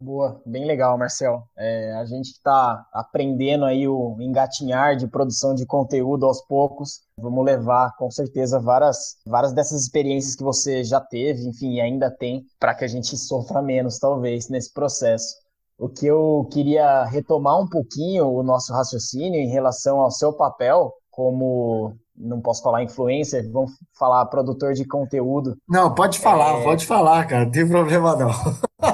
Boa, 0.00 0.40
bem 0.46 0.64
legal, 0.64 0.96
Marcel. 0.96 1.42
É, 1.56 1.92
a 1.94 2.04
gente 2.04 2.28
está 2.28 2.86
aprendendo 2.92 3.64
aí 3.64 3.86
o 3.86 4.16
engatinhar 4.20 4.96
de 4.96 5.08
produção 5.08 5.54
de 5.54 5.66
conteúdo 5.66 6.24
aos 6.24 6.40
poucos. 6.40 7.02
Vamos 7.20 7.44
levar, 7.44 7.94
com 7.96 8.10
certeza, 8.10 8.60
várias, 8.60 9.16
várias 9.26 9.52
dessas 9.52 9.82
experiências 9.82 10.34
que 10.34 10.42
você 10.42 10.84
já 10.84 11.00
teve, 11.00 11.46
enfim, 11.46 11.74
e 11.74 11.80
ainda 11.80 12.10
tem, 12.10 12.44
para 12.58 12.74
que 12.74 12.84
a 12.84 12.88
gente 12.88 13.16
sofra 13.18 13.60
menos, 13.60 13.98
talvez, 13.98 14.48
nesse 14.48 14.72
processo. 14.72 15.34
O 15.78 15.88
que 15.88 16.06
eu 16.06 16.48
queria 16.52 17.04
retomar 17.04 17.60
um 17.60 17.68
pouquinho 17.68 18.26
o 18.26 18.42
nosso 18.42 18.72
raciocínio 18.72 19.40
em 19.40 19.48
relação 19.48 20.00
ao 20.00 20.10
seu 20.10 20.32
papel 20.32 20.92
como 21.18 21.96
não 22.16 22.40
posso 22.40 22.62
falar 22.62 22.84
influencer, 22.84 23.50
vamos 23.50 23.72
falar 23.98 24.24
produtor 24.26 24.72
de 24.72 24.84
conteúdo. 24.84 25.56
Não, 25.68 25.92
pode 25.92 26.16
falar, 26.20 26.60
é... 26.60 26.62
pode 26.62 26.86
falar, 26.86 27.26
cara, 27.26 27.44
não 27.44 27.50
tem 27.50 27.68
problema 27.68 28.14
não. 28.14 28.30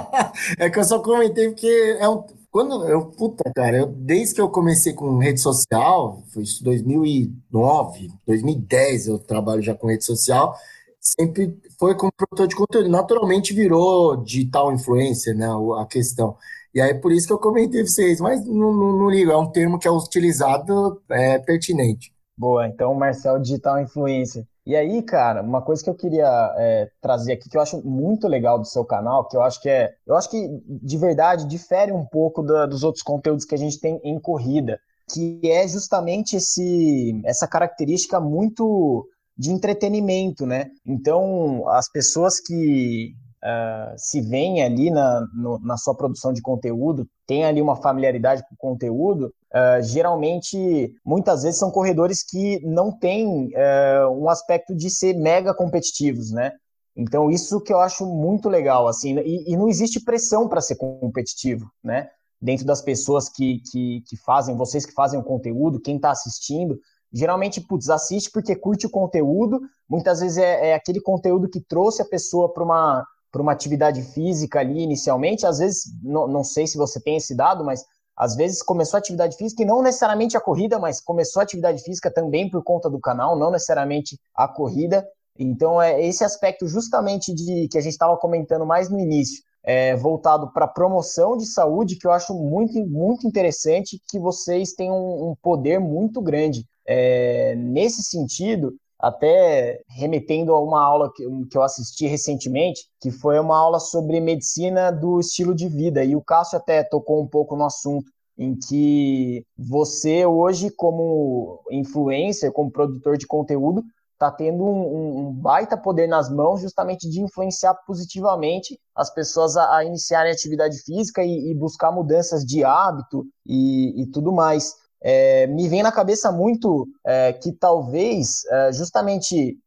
é 0.58 0.70
que 0.70 0.78
eu 0.78 0.84
só 0.84 1.00
comentei 1.00 1.48
porque 1.48 1.98
é 2.00 2.08
um 2.08 2.24
quando 2.54 2.88
eu 2.88 3.06
puta, 3.06 3.50
cara, 3.52 3.78
eu, 3.78 3.86
desde 3.86 4.36
que 4.36 4.40
eu 4.40 4.48
comecei 4.48 4.92
com 4.92 5.18
rede 5.18 5.40
social, 5.40 6.22
foi 6.32 6.44
isso 6.44 6.62
2009, 6.62 8.12
2010 8.24 9.08
eu 9.08 9.18
trabalho 9.18 9.60
já 9.60 9.74
com 9.74 9.88
rede 9.88 10.04
social, 10.04 10.54
sempre 11.00 11.58
foi 11.80 11.96
como 11.96 12.12
produtor 12.12 12.46
de 12.46 12.54
conteúdo, 12.54 12.88
naturalmente 12.88 13.52
virou 13.52 14.18
digital 14.18 14.72
influencer, 14.72 15.36
né, 15.36 15.48
a 15.80 15.84
questão. 15.84 16.36
E 16.72 16.80
aí, 16.80 16.94
por 16.94 17.10
isso 17.10 17.26
que 17.26 17.32
eu 17.32 17.40
comentei 17.40 17.82
vocês, 17.84 18.20
mas 18.20 18.46
não, 18.46 18.72
não, 18.72 18.98
não 18.98 19.10
ligo, 19.10 19.32
é 19.32 19.36
um 19.36 19.50
termo 19.50 19.76
que 19.76 19.88
é 19.88 19.90
utilizado, 19.90 21.02
é 21.10 21.40
pertinente. 21.40 22.14
Boa, 22.38 22.68
então 22.68 22.94
Marcel 22.94 23.40
Digital 23.40 23.80
Influencer. 23.80 24.46
E 24.66 24.74
aí, 24.74 25.02
cara, 25.02 25.42
uma 25.42 25.60
coisa 25.60 25.84
que 25.84 25.90
eu 25.90 25.94
queria 25.94 26.54
é, 26.56 26.90
trazer 27.00 27.34
aqui, 27.34 27.50
que 27.50 27.56
eu 27.56 27.60
acho 27.60 27.82
muito 27.86 28.26
legal 28.26 28.58
do 28.58 28.64
seu 28.64 28.84
canal, 28.84 29.28
que 29.28 29.36
eu 29.36 29.42
acho 29.42 29.60
que 29.60 29.68
é. 29.68 29.94
Eu 30.06 30.14
acho 30.16 30.30
que 30.30 30.48
de 30.66 30.96
verdade 30.96 31.46
difere 31.46 31.92
um 31.92 32.04
pouco 32.04 32.42
da, 32.42 32.64
dos 32.64 32.82
outros 32.82 33.02
conteúdos 33.02 33.44
que 33.44 33.54
a 33.54 33.58
gente 33.58 33.78
tem 33.78 34.00
em 34.02 34.18
corrida, 34.18 34.80
que 35.12 35.38
é 35.44 35.68
justamente 35.68 36.36
esse, 36.36 37.20
essa 37.24 37.46
característica 37.46 38.18
muito 38.18 39.06
de 39.36 39.50
entretenimento, 39.50 40.46
né? 40.46 40.70
Então, 40.86 41.68
as 41.68 41.90
pessoas 41.90 42.40
que 42.40 43.14
uh, 43.44 43.94
se 43.96 44.20
vem 44.22 44.62
ali 44.62 44.90
na, 44.90 45.26
no, 45.34 45.58
na 45.60 45.76
sua 45.76 45.94
produção 45.94 46.32
de 46.32 46.40
conteúdo, 46.40 47.06
tem 47.26 47.44
ali 47.44 47.60
uma 47.60 47.76
familiaridade 47.76 48.42
com 48.48 48.54
o 48.54 48.58
conteúdo, 48.72 49.32
uh, 49.52 49.82
geralmente, 49.82 50.92
muitas 51.04 51.42
vezes 51.42 51.58
são 51.58 51.70
corredores 51.70 52.22
que 52.22 52.60
não 52.64 52.90
têm 52.90 53.48
uh, 53.48 54.08
um 54.10 54.28
aspecto 54.28 54.74
de 54.74 54.88
ser 54.88 55.14
mega 55.14 55.54
competitivos, 55.54 56.30
né? 56.30 56.52
Então, 56.96 57.30
isso 57.30 57.60
que 57.60 57.72
eu 57.72 57.80
acho 57.80 58.06
muito 58.06 58.48
legal, 58.48 58.86
assim, 58.86 59.18
e, 59.18 59.52
e 59.52 59.56
não 59.56 59.68
existe 59.68 60.02
pressão 60.02 60.48
para 60.48 60.60
ser 60.60 60.76
competitivo, 60.76 61.68
né? 61.82 62.08
Dentro 62.40 62.64
das 62.64 62.80
pessoas 62.82 63.28
que, 63.28 63.60
que, 63.70 64.02
que 64.06 64.16
fazem, 64.16 64.56
vocês 64.56 64.86
que 64.86 64.92
fazem 64.92 65.18
o 65.18 65.24
conteúdo, 65.24 65.80
quem 65.80 65.96
está 65.96 66.10
assistindo, 66.10 66.78
geralmente, 67.12 67.60
putz, 67.60 67.88
assiste 67.88 68.30
porque 68.30 68.54
curte 68.54 68.86
o 68.86 68.90
conteúdo, 68.90 69.60
muitas 69.88 70.20
vezes 70.20 70.38
é, 70.38 70.70
é 70.70 70.74
aquele 70.74 71.00
conteúdo 71.00 71.48
que 71.48 71.60
trouxe 71.60 72.02
a 72.02 72.04
pessoa 72.04 72.52
para 72.52 72.62
uma, 72.62 73.04
uma 73.40 73.52
atividade 73.52 74.02
física 74.02 74.60
ali 74.60 74.82
inicialmente, 74.82 75.46
às 75.46 75.58
vezes, 75.58 75.84
não, 76.02 76.26
não 76.26 76.44
sei 76.44 76.66
se 76.66 76.76
você 76.76 77.00
tem 77.00 77.16
esse 77.16 77.34
dado, 77.34 77.64
mas 77.64 77.84
às 78.16 78.36
vezes 78.36 78.62
começou 78.62 78.96
a 78.96 79.00
atividade 79.00 79.36
física 79.36 79.62
e 79.62 79.66
não 79.66 79.82
necessariamente 79.82 80.36
a 80.36 80.40
corrida, 80.40 80.78
mas 80.78 81.00
começou 81.00 81.40
a 81.40 81.42
atividade 81.42 81.82
física 81.82 82.12
também 82.12 82.48
por 82.48 82.62
conta 82.62 82.88
do 82.88 83.00
canal, 83.00 83.36
não 83.36 83.50
necessariamente 83.50 84.18
a 84.34 84.46
corrida. 84.46 85.06
Então 85.36 85.82
é 85.82 86.00
esse 86.04 86.22
aspecto 86.22 86.66
justamente 86.68 87.34
de 87.34 87.66
que 87.68 87.76
a 87.76 87.80
gente 87.80 87.92
estava 87.92 88.16
comentando 88.16 88.64
mais 88.64 88.88
no 88.88 89.00
início, 89.00 89.42
é, 89.64 89.96
voltado 89.96 90.52
para 90.52 90.68
promoção 90.68 91.36
de 91.36 91.46
saúde, 91.46 91.96
que 91.96 92.06
eu 92.06 92.12
acho 92.12 92.34
muito, 92.34 92.78
muito 92.86 93.26
interessante, 93.26 94.00
que 94.08 94.18
vocês 94.18 94.72
têm 94.74 94.92
um, 94.92 95.30
um 95.30 95.34
poder 95.42 95.80
muito 95.80 96.22
grande 96.22 96.64
é, 96.86 97.56
nesse 97.56 98.02
sentido, 98.02 98.74
até 99.04 99.80
remetendo 99.88 100.54
a 100.54 100.60
uma 100.60 100.82
aula 100.82 101.12
que, 101.14 101.24
que 101.50 101.58
eu 101.58 101.62
assisti 101.62 102.06
recentemente, 102.06 102.80
que 103.00 103.10
foi 103.10 103.38
uma 103.38 103.56
aula 103.56 103.78
sobre 103.78 104.18
medicina 104.18 104.90
do 104.90 105.20
estilo 105.20 105.54
de 105.54 105.68
vida, 105.68 106.02
e 106.02 106.16
o 106.16 106.22
Cássio 106.22 106.56
até 106.56 106.82
tocou 106.82 107.22
um 107.22 107.26
pouco 107.26 107.54
no 107.54 107.66
assunto, 107.66 108.10
em 108.38 108.56
que 108.56 109.44
você 109.56 110.24
hoje, 110.24 110.70
como 110.70 111.60
influencer, 111.70 112.50
como 112.50 112.70
produtor 112.70 113.18
de 113.18 113.26
conteúdo, 113.26 113.82
está 114.14 114.30
tendo 114.30 114.64
um, 114.64 115.18
um, 115.18 115.32
baita 115.32 115.76
poder 115.76 116.06
nas 116.06 116.30
mãos 116.30 116.62
justamente 116.62 117.08
de 117.08 117.20
influenciar 117.20 117.74
positivamente 117.86 118.78
as 118.94 119.12
pessoas 119.12 119.56
a, 119.56 119.76
a 119.76 119.84
iniciarem 119.84 120.32
atividade 120.32 120.78
física 120.82 121.22
e, 121.22 121.50
e, 121.50 121.54
buscar 121.54 121.92
mudanças 121.92 122.42
de 122.44 122.64
hábito 122.64 123.26
e, 123.44 124.02
e 124.02 124.06
tudo 124.10 124.32
mais 124.32 124.72
é, 125.06 125.46
me 125.46 125.68
vem 125.68 125.82
na 125.82 125.92
cabeça 125.92 126.32
muito 126.32 126.88
é, 127.06 127.34
que 127.34 127.52
talvez, 127.52 128.42
é, 128.50 128.72
justamente 128.72 129.58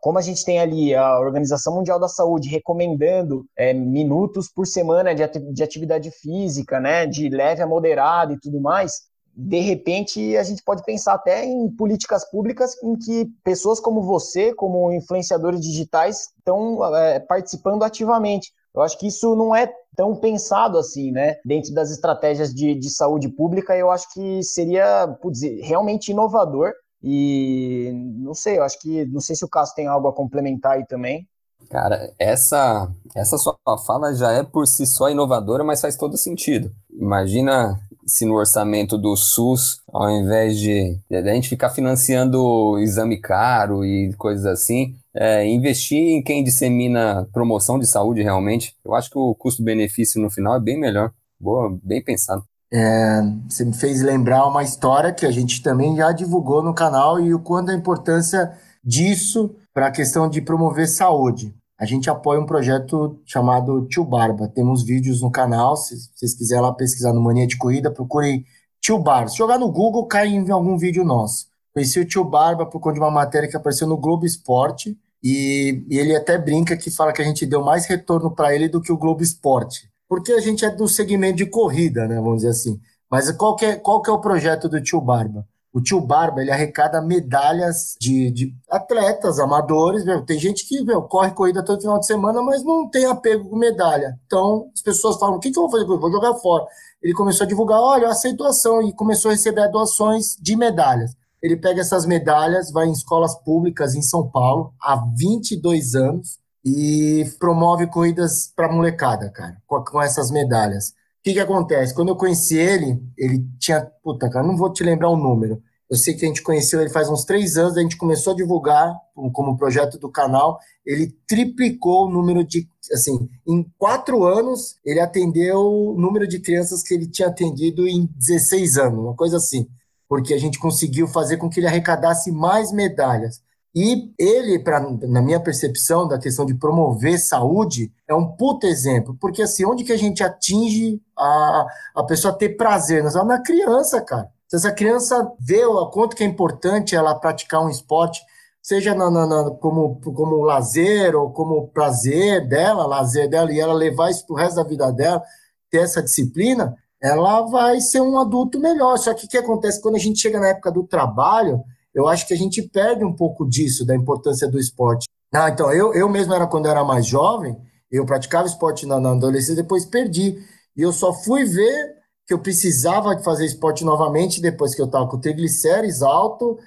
como 0.00 0.18
a 0.18 0.22
gente 0.22 0.44
tem 0.44 0.58
ali 0.58 0.94
a 0.94 1.18
Organização 1.20 1.74
Mundial 1.74 1.98
da 1.98 2.08
Saúde 2.08 2.48
recomendando 2.48 3.46
é, 3.56 3.72
minutos 3.72 4.50
por 4.52 4.66
semana 4.66 5.14
de, 5.14 5.26
de 5.52 5.62
atividade 5.62 6.10
física, 6.10 6.80
né, 6.80 7.06
de 7.06 7.28
leve 7.28 7.62
a 7.62 7.66
moderada 7.66 8.32
e 8.32 8.40
tudo 8.40 8.60
mais, 8.60 9.08
de 9.34 9.60
repente 9.60 10.36
a 10.36 10.42
gente 10.42 10.62
pode 10.62 10.84
pensar 10.84 11.14
até 11.14 11.44
em 11.44 11.70
políticas 11.70 12.28
públicas 12.28 12.74
em 12.82 12.96
que 12.96 13.26
pessoas 13.44 13.78
como 13.78 14.02
você, 14.02 14.52
como 14.52 14.92
influenciadores 14.92 15.60
digitais, 15.60 16.28
estão 16.36 16.84
é, 16.96 17.20
participando 17.20 17.84
ativamente. 17.84 18.52
Eu 18.74 18.82
acho 18.82 18.98
que 18.98 19.06
isso 19.06 19.34
não 19.34 19.54
é 19.54 19.72
tão 19.96 20.14
pensado 20.14 20.78
assim, 20.78 21.10
né? 21.10 21.36
Dentro 21.44 21.74
das 21.74 21.90
estratégias 21.90 22.54
de, 22.54 22.74
de 22.74 22.90
saúde 22.90 23.28
pública, 23.28 23.76
eu 23.76 23.90
acho 23.90 24.12
que 24.12 24.42
seria 24.42 25.08
putz, 25.20 25.40
realmente 25.62 26.10
inovador. 26.10 26.72
E 27.02 27.90
não 28.16 28.34
sei, 28.34 28.58
eu 28.58 28.62
acho 28.62 28.78
que 28.78 29.06
não 29.06 29.20
sei 29.20 29.34
se 29.34 29.44
o 29.44 29.48
caso 29.48 29.74
tem 29.74 29.86
algo 29.86 30.08
a 30.08 30.14
complementar 30.14 30.72
aí 30.72 30.86
também. 30.86 31.26
Cara, 31.68 32.12
essa 32.18 32.90
essa 33.14 33.38
sua 33.38 33.56
fala 33.86 34.14
já 34.14 34.32
é 34.32 34.42
por 34.42 34.66
si 34.66 34.86
só 34.86 35.08
inovadora, 35.10 35.64
mas 35.64 35.80
faz 35.80 35.96
todo 35.96 36.16
sentido. 36.16 36.70
Imagina 36.90 37.78
se 38.06 38.24
no 38.24 38.34
orçamento 38.34 38.96
do 38.96 39.16
SUS, 39.16 39.80
ao 39.92 40.10
invés 40.10 40.58
de, 40.58 40.98
de 41.08 41.16
a 41.16 41.34
gente 41.34 41.48
ficar 41.48 41.70
financiando 41.70 42.78
exame 42.78 43.20
caro 43.20 43.84
e 43.84 44.12
coisas 44.14 44.46
assim, 44.46 44.96
é, 45.14 45.46
investir 45.46 45.98
em 45.98 46.22
quem 46.22 46.44
dissemina 46.44 47.28
promoção 47.32 47.78
de 47.78 47.86
saúde 47.86 48.22
realmente, 48.22 48.74
eu 48.84 48.94
acho 48.94 49.10
que 49.10 49.18
o 49.18 49.34
custo-benefício 49.34 50.20
no 50.20 50.30
final 50.30 50.56
é 50.56 50.60
bem 50.60 50.78
melhor. 50.78 51.12
Boa, 51.38 51.76
bem 51.82 52.02
pensado. 52.02 52.44
É, 52.72 53.22
você 53.48 53.64
me 53.64 53.72
fez 53.72 54.00
lembrar 54.00 54.46
uma 54.46 54.62
história 54.62 55.12
que 55.12 55.26
a 55.26 55.30
gente 55.30 55.62
também 55.62 55.96
já 55.96 56.12
divulgou 56.12 56.62
no 56.62 56.72
canal 56.72 57.18
e 57.18 57.34
o 57.34 57.40
quanto 57.40 57.70
a 57.70 57.74
importância 57.74 58.52
disso 58.84 59.54
para 59.74 59.88
a 59.88 59.90
questão 59.90 60.28
de 60.28 60.40
promover 60.40 60.88
saúde. 60.88 61.54
A 61.80 61.86
gente 61.86 62.10
apoia 62.10 62.38
um 62.38 62.44
projeto 62.44 63.18
chamado 63.24 63.86
Tio 63.86 64.04
Barba. 64.04 64.46
Temos 64.48 64.82
vídeos 64.82 65.22
no 65.22 65.30
canal, 65.30 65.76
se 65.76 65.96
vocês 66.14 66.34
quiserem 66.34 66.62
lá 66.62 66.74
pesquisar 66.74 67.14
no 67.14 67.22
Mania 67.22 67.46
de 67.46 67.56
Corrida, 67.56 67.90
procurem 67.90 68.44
Tio 68.82 68.98
Barba. 68.98 69.28
Se 69.28 69.38
jogar 69.38 69.58
no 69.58 69.72
Google, 69.72 70.06
cai 70.06 70.28
em 70.28 70.50
algum 70.50 70.76
vídeo 70.76 71.02
nosso. 71.04 71.50
Conheci 71.72 72.00
o 72.00 72.04
tio 72.04 72.24
Barba 72.24 72.66
por 72.66 72.80
conta 72.80 72.94
de 72.94 73.00
uma 73.00 73.10
matéria 73.10 73.48
que 73.48 73.56
apareceu 73.56 73.86
no 73.86 73.96
Globo 73.96 74.26
Esporte 74.26 74.98
e, 75.22 75.84
e 75.88 75.98
ele 75.98 76.14
até 76.16 76.36
brinca 76.36 76.76
que 76.76 76.90
fala 76.90 77.12
que 77.12 77.22
a 77.22 77.24
gente 77.24 77.46
deu 77.46 77.64
mais 77.64 77.86
retorno 77.86 78.34
para 78.34 78.54
ele 78.54 78.68
do 78.68 78.80
que 78.80 78.92
o 78.92 78.98
Globo 78.98 79.22
Esporte, 79.22 79.88
porque 80.08 80.32
a 80.32 80.40
gente 80.40 80.64
é 80.64 80.70
do 80.70 80.88
segmento 80.88 81.36
de 81.36 81.46
corrida, 81.46 82.06
né, 82.08 82.16
vamos 82.16 82.36
dizer 82.36 82.48
assim. 82.48 82.80
Mas 83.10 83.30
qual 83.32 83.56
que 83.56 83.64
é, 83.64 83.76
qual 83.76 84.02
que 84.02 84.10
é 84.10 84.12
o 84.12 84.20
projeto 84.20 84.68
do 84.68 84.82
tio 84.82 85.00
Barba? 85.00 85.46
O 85.72 85.80
tio 85.80 86.00
Barba 86.00 86.40
ele 86.40 86.50
arrecada 86.50 87.00
medalhas 87.00 87.94
de, 88.00 88.30
de 88.32 88.54
atletas 88.68 89.38
amadores. 89.38 90.04
Meu. 90.04 90.24
Tem 90.24 90.38
gente 90.38 90.66
que 90.66 90.82
meu, 90.82 91.02
corre 91.02 91.30
corrida 91.30 91.64
todo 91.64 91.80
final 91.80 91.98
de 91.98 92.06
semana, 92.06 92.42
mas 92.42 92.64
não 92.64 92.88
tem 92.88 93.06
apego 93.06 93.48
com 93.48 93.56
medalha. 93.56 94.18
Então 94.26 94.70
as 94.74 94.82
pessoas 94.82 95.16
falam: 95.18 95.36
o 95.36 95.40
que, 95.40 95.50
que 95.50 95.58
eu 95.58 95.62
vou 95.62 95.70
fazer? 95.70 95.84
Vou 95.84 96.10
jogar 96.10 96.34
fora. 96.34 96.66
Ele 97.00 97.14
começou 97.14 97.44
a 97.44 97.48
divulgar: 97.48 97.80
olha, 97.80 98.04
eu 98.04 98.10
aceito 98.10 98.38
doação. 98.38 98.82
E 98.82 98.92
começou 98.92 99.30
a 99.30 99.34
receber 99.34 99.68
doações 99.70 100.36
de 100.40 100.56
medalhas. 100.56 101.12
Ele 101.42 101.56
pega 101.56 101.80
essas 101.80 102.04
medalhas, 102.04 102.70
vai 102.70 102.86
em 102.86 102.92
escolas 102.92 103.34
públicas 103.42 103.94
em 103.94 104.02
São 104.02 104.28
Paulo 104.28 104.74
há 104.80 105.02
22 105.16 105.94
anos 105.94 106.38
e 106.64 107.24
promove 107.38 107.86
corridas 107.86 108.52
para 108.54 108.70
molecada, 108.70 109.30
cara, 109.30 109.56
com, 109.66 109.82
com 109.82 110.02
essas 110.02 110.30
medalhas. 110.30 110.92
O 111.20 111.22
que, 111.22 111.34
que 111.34 111.40
acontece? 111.40 111.94
Quando 111.94 112.08
eu 112.08 112.16
conheci 112.16 112.56
ele, 112.56 112.98
ele 113.16 113.46
tinha. 113.58 113.82
Puta, 114.02 114.28
cara, 114.30 114.46
não 114.46 114.56
vou 114.56 114.72
te 114.72 114.82
lembrar 114.82 115.10
o 115.10 115.16
número. 115.16 115.62
Eu 115.90 115.96
sei 115.96 116.14
que 116.14 116.24
a 116.24 116.28
gente 116.28 116.42
conheceu 116.42 116.80
ele 116.80 116.88
faz 116.88 117.10
uns 117.10 117.24
três 117.24 117.56
anos, 117.56 117.76
a 117.76 117.82
gente 117.82 117.96
começou 117.96 118.32
a 118.32 118.36
divulgar 118.36 118.94
como 119.32 119.56
projeto 119.56 119.98
do 119.98 120.10
canal. 120.10 120.58
Ele 120.86 121.14
triplicou 121.26 122.06
o 122.06 122.10
número 122.10 122.44
de. 122.44 122.66
Assim, 122.92 123.28
em 123.46 123.64
quatro 123.76 124.24
anos, 124.24 124.76
ele 124.84 125.00
atendeu 125.00 125.60
o 125.60 125.94
número 125.98 126.26
de 126.26 126.40
crianças 126.40 126.82
que 126.82 126.94
ele 126.94 127.06
tinha 127.06 127.28
atendido 127.28 127.86
em 127.86 128.08
16 128.16 128.78
anos, 128.78 129.00
uma 129.00 129.14
coisa 129.14 129.36
assim 129.36 129.68
porque 130.10 130.34
a 130.34 130.38
gente 130.38 130.58
conseguiu 130.58 131.06
fazer 131.06 131.36
com 131.36 131.48
que 131.48 131.60
ele 131.60 131.68
arrecadasse 131.68 132.32
mais 132.32 132.72
medalhas. 132.72 133.40
E 133.74 134.12
ele, 134.18 134.58
pra, 134.58 134.80
na 134.80 135.22
minha 135.22 135.38
percepção 135.38 136.08
da 136.08 136.18
questão 136.18 136.44
de 136.44 136.54
promover 136.54 137.18
saúde, 137.18 137.92
é 138.08 138.14
um 138.14 138.26
puto 138.26 138.66
exemplo, 138.66 139.16
porque 139.20 139.42
assim, 139.42 139.64
onde 139.64 139.84
que 139.84 139.92
a 139.92 139.96
gente 139.96 140.24
atinge 140.24 141.00
a, 141.16 141.66
a 141.94 142.02
pessoa 142.02 142.36
ter 142.36 142.56
prazer? 142.56 143.04
Na 143.04 143.40
criança, 143.40 144.00
cara. 144.00 144.28
Se 144.48 144.56
essa 144.56 144.72
criança 144.72 145.30
vê 145.38 145.64
o 145.64 145.86
quanto 145.86 146.16
que 146.16 146.24
é 146.24 146.26
importante 146.26 146.96
ela 146.96 147.14
praticar 147.14 147.64
um 147.64 147.68
esporte, 147.68 148.20
seja 148.60 148.92
na, 148.94 149.08
na, 149.08 149.24
na, 149.24 149.50
como, 149.52 150.00
como 150.00 150.42
lazer 150.42 151.14
ou 151.14 151.30
como 151.30 151.68
prazer 151.68 152.48
dela, 152.48 152.84
lazer 152.84 153.28
dela, 153.28 153.52
e 153.52 153.60
ela 153.60 153.72
levar 153.72 154.10
isso 154.10 154.26
pro 154.26 154.34
resto 154.34 154.56
da 154.56 154.64
vida 154.64 154.90
dela, 154.92 155.22
ter 155.70 155.78
essa 155.78 156.02
disciplina, 156.02 156.76
ela 157.00 157.42
vai 157.42 157.80
ser 157.80 158.00
um 158.00 158.18
adulto 158.18 158.58
melhor. 158.58 158.98
Só 158.98 159.14
que 159.14 159.26
o 159.26 159.28
que 159.28 159.38
acontece 159.38 159.80
quando 159.80 159.94
a 159.94 160.00
gente 160.00 160.18
chega 160.18 160.40
na 160.40 160.48
época 160.48 160.72
do 160.72 160.82
trabalho, 160.82 161.62
eu 162.00 162.08
acho 162.08 162.26
que 162.26 162.34
a 162.34 162.36
gente 162.36 162.62
perde 162.62 163.04
um 163.04 163.14
pouco 163.14 163.48
disso, 163.48 163.86
da 163.86 163.94
importância 163.94 164.48
do 164.48 164.58
esporte. 164.58 165.08
Ah, 165.32 165.48
então, 165.48 165.72
eu, 165.72 165.94
eu 165.94 166.08
mesmo 166.08 166.34
era 166.34 166.46
quando 166.46 166.66
eu 166.66 166.72
era 166.72 166.84
mais 166.84 167.06
jovem, 167.06 167.56
eu 167.90 168.04
praticava 168.04 168.46
esporte 168.46 168.86
na, 168.86 169.00
na 169.00 169.12
adolescência, 169.12 169.62
depois 169.62 169.84
perdi. 169.84 170.38
E 170.76 170.82
eu 170.82 170.92
só 170.92 171.12
fui 171.12 171.44
ver 171.44 172.00
que 172.26 172.34
eu 172.34 172.38
precisava 172.38 173.18
fazer 173.18 173.44
esporte 173.44 173.84
novamente 173.84 174.40
depois 174.40 174.74
que 174.74 174.80
eu 174.80 174.86
estava 174.86 175.08
com 175.08 175.18
triglicérides 175.18 176.00
alto, 176.00 176.58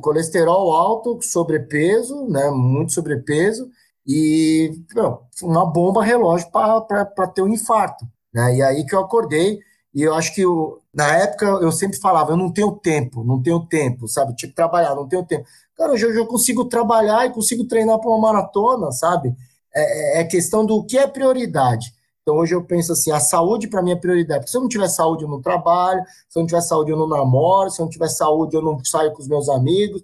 colesterol 0.00 0.72
alto, 0.72 1.20
sobrepeso, 1.22 2.26
né, 2.28 2.50
muito 2.50 2.92
sobrepeso, 2.92 3.70
e 4.04 4.72
não, 4.94 5.20
uma 5.42 5.64
bomba 5.64 6.02
relógio 6.02 6.50
para 6.50 7.28
ter 7.28 7.42
um 7.42 7.48
infarto. 7.48 8.04
Né? 8.32 8.56
E 8.56 8.62
aí 8.62 8.84
que 8.84 8.94
eu 8.94 9.00
acordei, 9.00 9.60
e 9.94 10.02
eu 10.02 10.14
acho 10.14 10.34
que 10.34 10.40
eu, 10.40 10.82
na 10.94 11.16
época 11.18 11.44
eu 11.44 11.72
sempre 11.72 11.98
falava, 11.98 12.32
eu 12.32 12.36
não 12.36 12.52
tenho 12.52 12.72
tempo, 12.72 13.24
não 13.24 13.42
tenho 13.42 13.66
tempo, 13.66 14.06
sabe? 14.06 14.34
Tinha 14.36 14.48
que 14.48 14.54
trabalhar, 14.54 14.94
não 14.94 15.08
tenho 15.08 15.24
tempo. 15.24 15.44
Cara, 15.76 15.92
hoje 15.92 16.04
eu 16.06 16.26
consigo 16.26 16.64
trabalhar 16.66 17.26
e 17.26 17.32
consigo 17.32 17.64
treinar 17.66 17.98
para 17.98 18.08
uma 18.08 18.20
maratona, 18.20 18.92
sabe? 18.92 19.34
É, 19.74 20.18
é, 20.18 20.20
é 20.20 20.24
questão 20.24 20.64
do 20.64 20.84
que 20.84 20.96
é 20.96 21.06
prioridade. 21.06 21.92
Então 22.22 22.36
hoje 22.36 22.54
eu 22.54 22.64
penso 22.64 22.92
assim, 22.92 23.10
a 23.10 23.20
saúde 23.20 23.68
para 23.68 23.82
mim 23.82 23.90
é 23.90 23.96
prioridade. 23.96 24.40
Porque 24.40 24.50
se 24.52 24.56
eu 24.56 24.62
não 24.62 24.68
tiver 24.68 24.88
saúde, 24.88 25.24
eu 25.24 25.28
não 25.28 25.42
trabalho, 25.42 26.02
se 26.28 26.38
eu 26.38 26.40
não 26.40 26.46
tiver 26.46 26.62
saúde, 26.62 26.90
eu 26.90 26.96
não 26.96 27.08
namoro, 27.08 27.70
se 27.70 27.80
eu 27.80 27.84
não 27.84 27.90
tiver 27.90 28.08
saúde, 28.08 28.56
eu 28.56 28.62
não 28.62 28.82
saio 28.84 29.12
com 29.12 29.20
os 29.20 29.28
meus 29.28 29.48
amigos. 29.48 30.02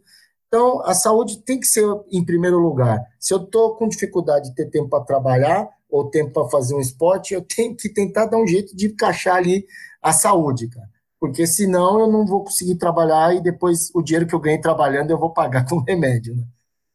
Então, 0.49 0.83
a 0.85 0.93
saúde 0.93 1.39
tem 1.39 1.61
que 1.61 1.67
ser 1.67 1.87
em 2.11 2.25
primeiro 2.25 2.59
lugar. 2.59 3.01
Se 3.19 3.33
eu 3.33 3.39
estou 3.39 3.77
com 3.77 3.89
dificuldade 3.89 4.49
de 4.51 4.55
ter 4.57 4.67
tempo 4.67 4.89
para 4.89 5.05
trabalhar 5.05 5.69
ou 5.91 6.11
tempo 6.11 6.33
para 6.33 6.49
fazer 6.49 6.75
um 6.75 6.81
esporte, 6.81 7.35
eu 7.35 7.43
tenho 7.43 7.77
que 7.77 7.89
tentar 7.89 8.27
dar 8.27 8.39
um 8.39 8.47
jeito 8.47 8.75
de 8.77 8.87
encaixar 8.87 9.37
ali 9.37 9.67
a 10.03 10.13
saúde, 10.13 10.69
cara. 10.69 10.89
Porque 11.19 11.47
senão 11.47 12.01
eu 12.01 12.11
não 12.11 12.27
vou 12.27 12.45
conseguir 12.45 12.77
trabalhar 12.77 13.35
e 13.35 13.43
depois 13.43 13.91
o 13.95 14.03
dinheiro 14.03 14.27
que 14.27 14.35
eu 14.35 14.41
ganhei 14.41 14.61
trabalhando 14.61 15.11
eu 15.11 15.19
vou 15.19 15.31
pagar 15.31 15.67
com 15.69 15.79
remédio, 15.81 16.37
né? 16.37 16.45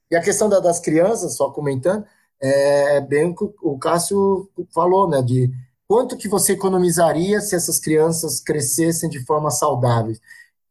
E 0.09 0.15
a 0.15 0.21
questão 0.21 0.47
da, 0.47 0.59
das 0.59 0.79
crianças, 0.79 1.35
só 1.35 1.49
comentando, 1.49 2.05
é, 2.41 2.97
é 2.97 3.01
bem 3.01 3.31
o 3.31 3.35
que 3.35 3.45
o 3.61 3.77
Cássio 3.77 4.49
falou, 4.73 5.09
né? 5.09 5.21
De 5.21 5.51
quanto 5.87 6.17
que 6.17 6.27
você 6.27 6.53
economizaria 6.53 7.41
se 7.41 7.55
essas 7.55 7.79
crianças 7.79 8.39
crescessem 8.39 9.09
de 9.09 9.23
forma 9.25 9.51
saudável. 9.51 10.15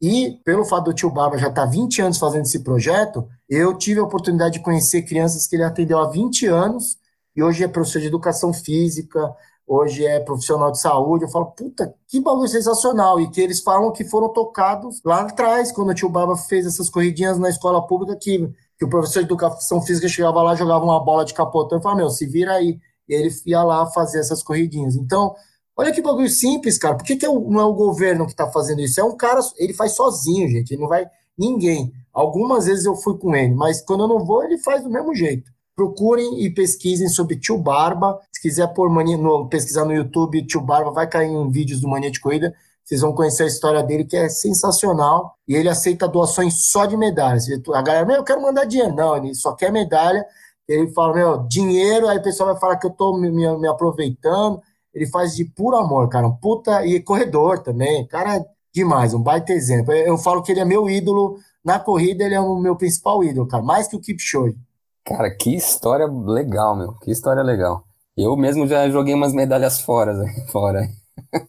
E, 0.01 0.41
pelo 0.45 0.65
fato 0.65 0.87
do 0.87 0.95
tio 0.95 1.11
Barba 1.11 1.39
já 1.39 1.49
estar 1.49 1.65
tá 1.65 1.71
20 1.71 2.03
anos 2.03 2.19
fazendo 2.19 2.43
esse 2.43 2.61
projeto, 2.61 3.29
eu 3.49 3.77
tive 3.77 4.01
a 4.01 4.05
oportunidade 4.05 4.55
de 4.55 4.65
conhecer 4.65 5.03
crianças 5.03 5.47
que 5.47 5.57
ele 5.57 5.65
atendeu 5.65 5.99
há 5.99 6.09
20 6.11 6.47
anos 6.47 6.99
e 7.37 7.43
hoje 7.43 7.65
é 7.65 7.69
professor 7.69 8.01
de 8.01 8.07
educação 8.07 8.53
física, 8.53 9.35
hoje 9.67 10.05
é 10.07 10.21
profissional 10.21 10.71
de 10.71 10.81
saúde. 10.81 11.25
Eu 11.25 11.31
falo, 11.31 11.47
puta, 11.47 11.95
que 12.07 12.21
bagulho 12.21 12.49
sensacional. 12.49 13.21
E 13.21 13.29
que 13.31 13.41
eles 13.41 13.61
falam 13.61 13.93
que 13.93 14.05
foram 14.05 14.29
tocados 14.33 15.01
lá 15.05 15.23
atrás, 15.23 15.73
quando 15.73 15.91
o 15.91 15.95
tio 15.95 16.09
Barba 16.09 16.37
fez 16.37 16.67
essas 16.67 16.89
corridinhas 16.89 17.39
na 17.39 17.49
escola 17.49 17.85
pública, 17.87 18.17
que, 18.17 18.49
que 18.79 18.85
o 18.85 18.89
professor 18.89 19.21
de 19.21 19.27
educação 19.27 19.83
física 19.83 20.09
chegava 20.09 20.43
lá, 20.43 20.55
jogava 20.55 20.85
uma 20.85 21.03
bola 21.03 21.25
de 21.25 21.35
capotão 21.35 21.79
e 21.79 21.83
falava, 21.83 22.01
meu, 22.01 22.11
se 22.11 22.27
vira 22.27 22.53
aí. 22.53 22.79
E 23.09 23.15
ele 23.15 23.31
ia 23.47 23.63
lá 23.63 23.87
fazer 23.87 24.21
essas 24.21 24.43
corridinhas. 24.43 24.95
Então, 24.97 25.35
olha 25.77 25.93
que 25.93 26.01
bagulho 26.01 26.29
simples, 26.29 26.79
cara. 26.79 26.97
Por 26.97 27.05
que, 27.05 27.17
que 27.17 27.27
é 27.27 27.29
não 27.29 27.61
é 27.61 27.65
o 27.65 27.75
governo 27.75 28.27
que 28.27 28.33
está 28.33 28.51
fazendo 28.51 28.81
isso? 28.81 29.01
É 29.01 29.05
um 29.05 29.17
cara, 29.17 29.41
ele 29.59 29.75
faz 29.75 29.93
sozinho, 29.93 30.49
gente. 30.49 30.73
Ele 30.73 30.83
não 30.83 30.89
vai 30.89 31.07
ninguém. 31.37 31.93
Algumas 32.13 32.67
vezes 32.67 32.85
eu 32.85 32.95
fui 32.95 33.19
com 33.19 33.35
ele, 33.35 33.55
mas 33.55 33.83
quando 33.83 34.05
eu 34.05 34.09
não 34.09 34.25
vou, 34.25 34.45
ele 34.45 34.57
faz 34.59 34.85
do 34.85 34.89
mesmo 34.89 35.13
jeito. 35.15 35.54
Procurem 35.77 36.43
e 36.43 36.51
pesquisem 36.51 37.09
sobre 37.09 37.37
Tio 37.37 37.59
Barba. 37.59 38.19
Se 38.33 38.41
quiser 38.41 38.67
pôr 38.69 38.89
mania, 38.89 39.17
no, 39.17 39.49
pesquisar 39.49 39.85
no 39.85 39.93
YouTube, 39.93 40.47
Tio 40.47 40.61
Barba, 40.61 40.91
vai 40.91 41.09
cair 41.09 41.29
em 41.29 41.51
vídeos 41.51 41.81
do 41.81 41.89
Mania 41.89 42.11
de 42.11 42.21
Corrida. 42.21 42.55
Vocês 42.85 43.01
vão 43.01 43.15
conhecer 43.15 43.45
a 43.45 43.47
história 43.47 43.83
dele, 43.83 44.05
que 44.05 44.17
é 44.17 44.29
sensacional. 44.29 45.37
E 45.49 45.55
ele 45.55 45.69
aceita 45.69 46.07
doações 46.07 46.71
só 46.71 46.87
de 46.87 46.97
medalhas. 46.97 47.47
A 47.75 47.83
galera, 47.83 48.07
meu, 48.07 48.17
eu 48.17 48.25
quero 48.25 48.43
mandar 48.43 48.65
dinheiro. 48.65 48.95
Não, 48.95 49.17
ele 49.17 49.35
só 49.35 49.55
quer 49.55 49.73
medalha 49.73 50.25
ele 50.69 50.91
fala, 50.93 51.15
meu, 51.15 51.47
dinheiro, 51.47 52.09
aí 52.09 52.19
o 52.19 52.23
pessoal 52.23 52.51
vai 52.51 52.61
falar 52.61 52.77
que 52.77 52.87
eu 52.87 52.91
tô 52.91 53.17
me, 53.17 53.31
me, 53.31 53.69
aproveitando. 53.69 54.63
Ele 54.95 55.07
faz 55.07 55.35
de 55.35 55.45
puro 55.45 55.77
amor, 55.77 56.09
cara. 56.09 56.27
Um 56.27 56.37
puta. 56.37 56.87
E 56.87 57.01
corredor 57.01 57.59
também. 57.61 58.07
Cara, 58.07 58.45
demais, 58.73 59.13
um 59.13 59.23
baita 59.23 59.53
exemplo. 59.53 59.93
Eu, 59.93 60.07
eu 60.07 60.19
falo 60.19 60.43
que 60.43 60.53
ele 60.53 60.61
é 60.61 60.65
meu 60.65 60.89
ídolo. 60.89 61.39
Na 61.65 61.79
corrida, 61.79 62.25
ele 62.25 62.35
é 62.35 62.41
o 62.41 62.57
meu 62.57 62.77
principal 62.77 63.23
ídolo, 63.23 63.47
cara. 63.47 63.63
Mais 63.63 63.89
que 63.89 63.97
o 63.97 64.01
Kipchoge. 64.01 64.57
Cara, 65.05 65.31
que 65.35 65.55
história 65.55 66.07
legal, 66.07 66.77
meu. 66.77 66.95
Que 66.95 67.11
história 67.11 67.43
legal. 67.43 67.85
Eu 68.17 68.37
mesmo 68.37 68.67
já 68.67 68.89
joguei 68.89 69.15
umas 69.15 69.35
medalhas 69.35 69.81
fora, 69.81 70.15
fora. 70.51 70.89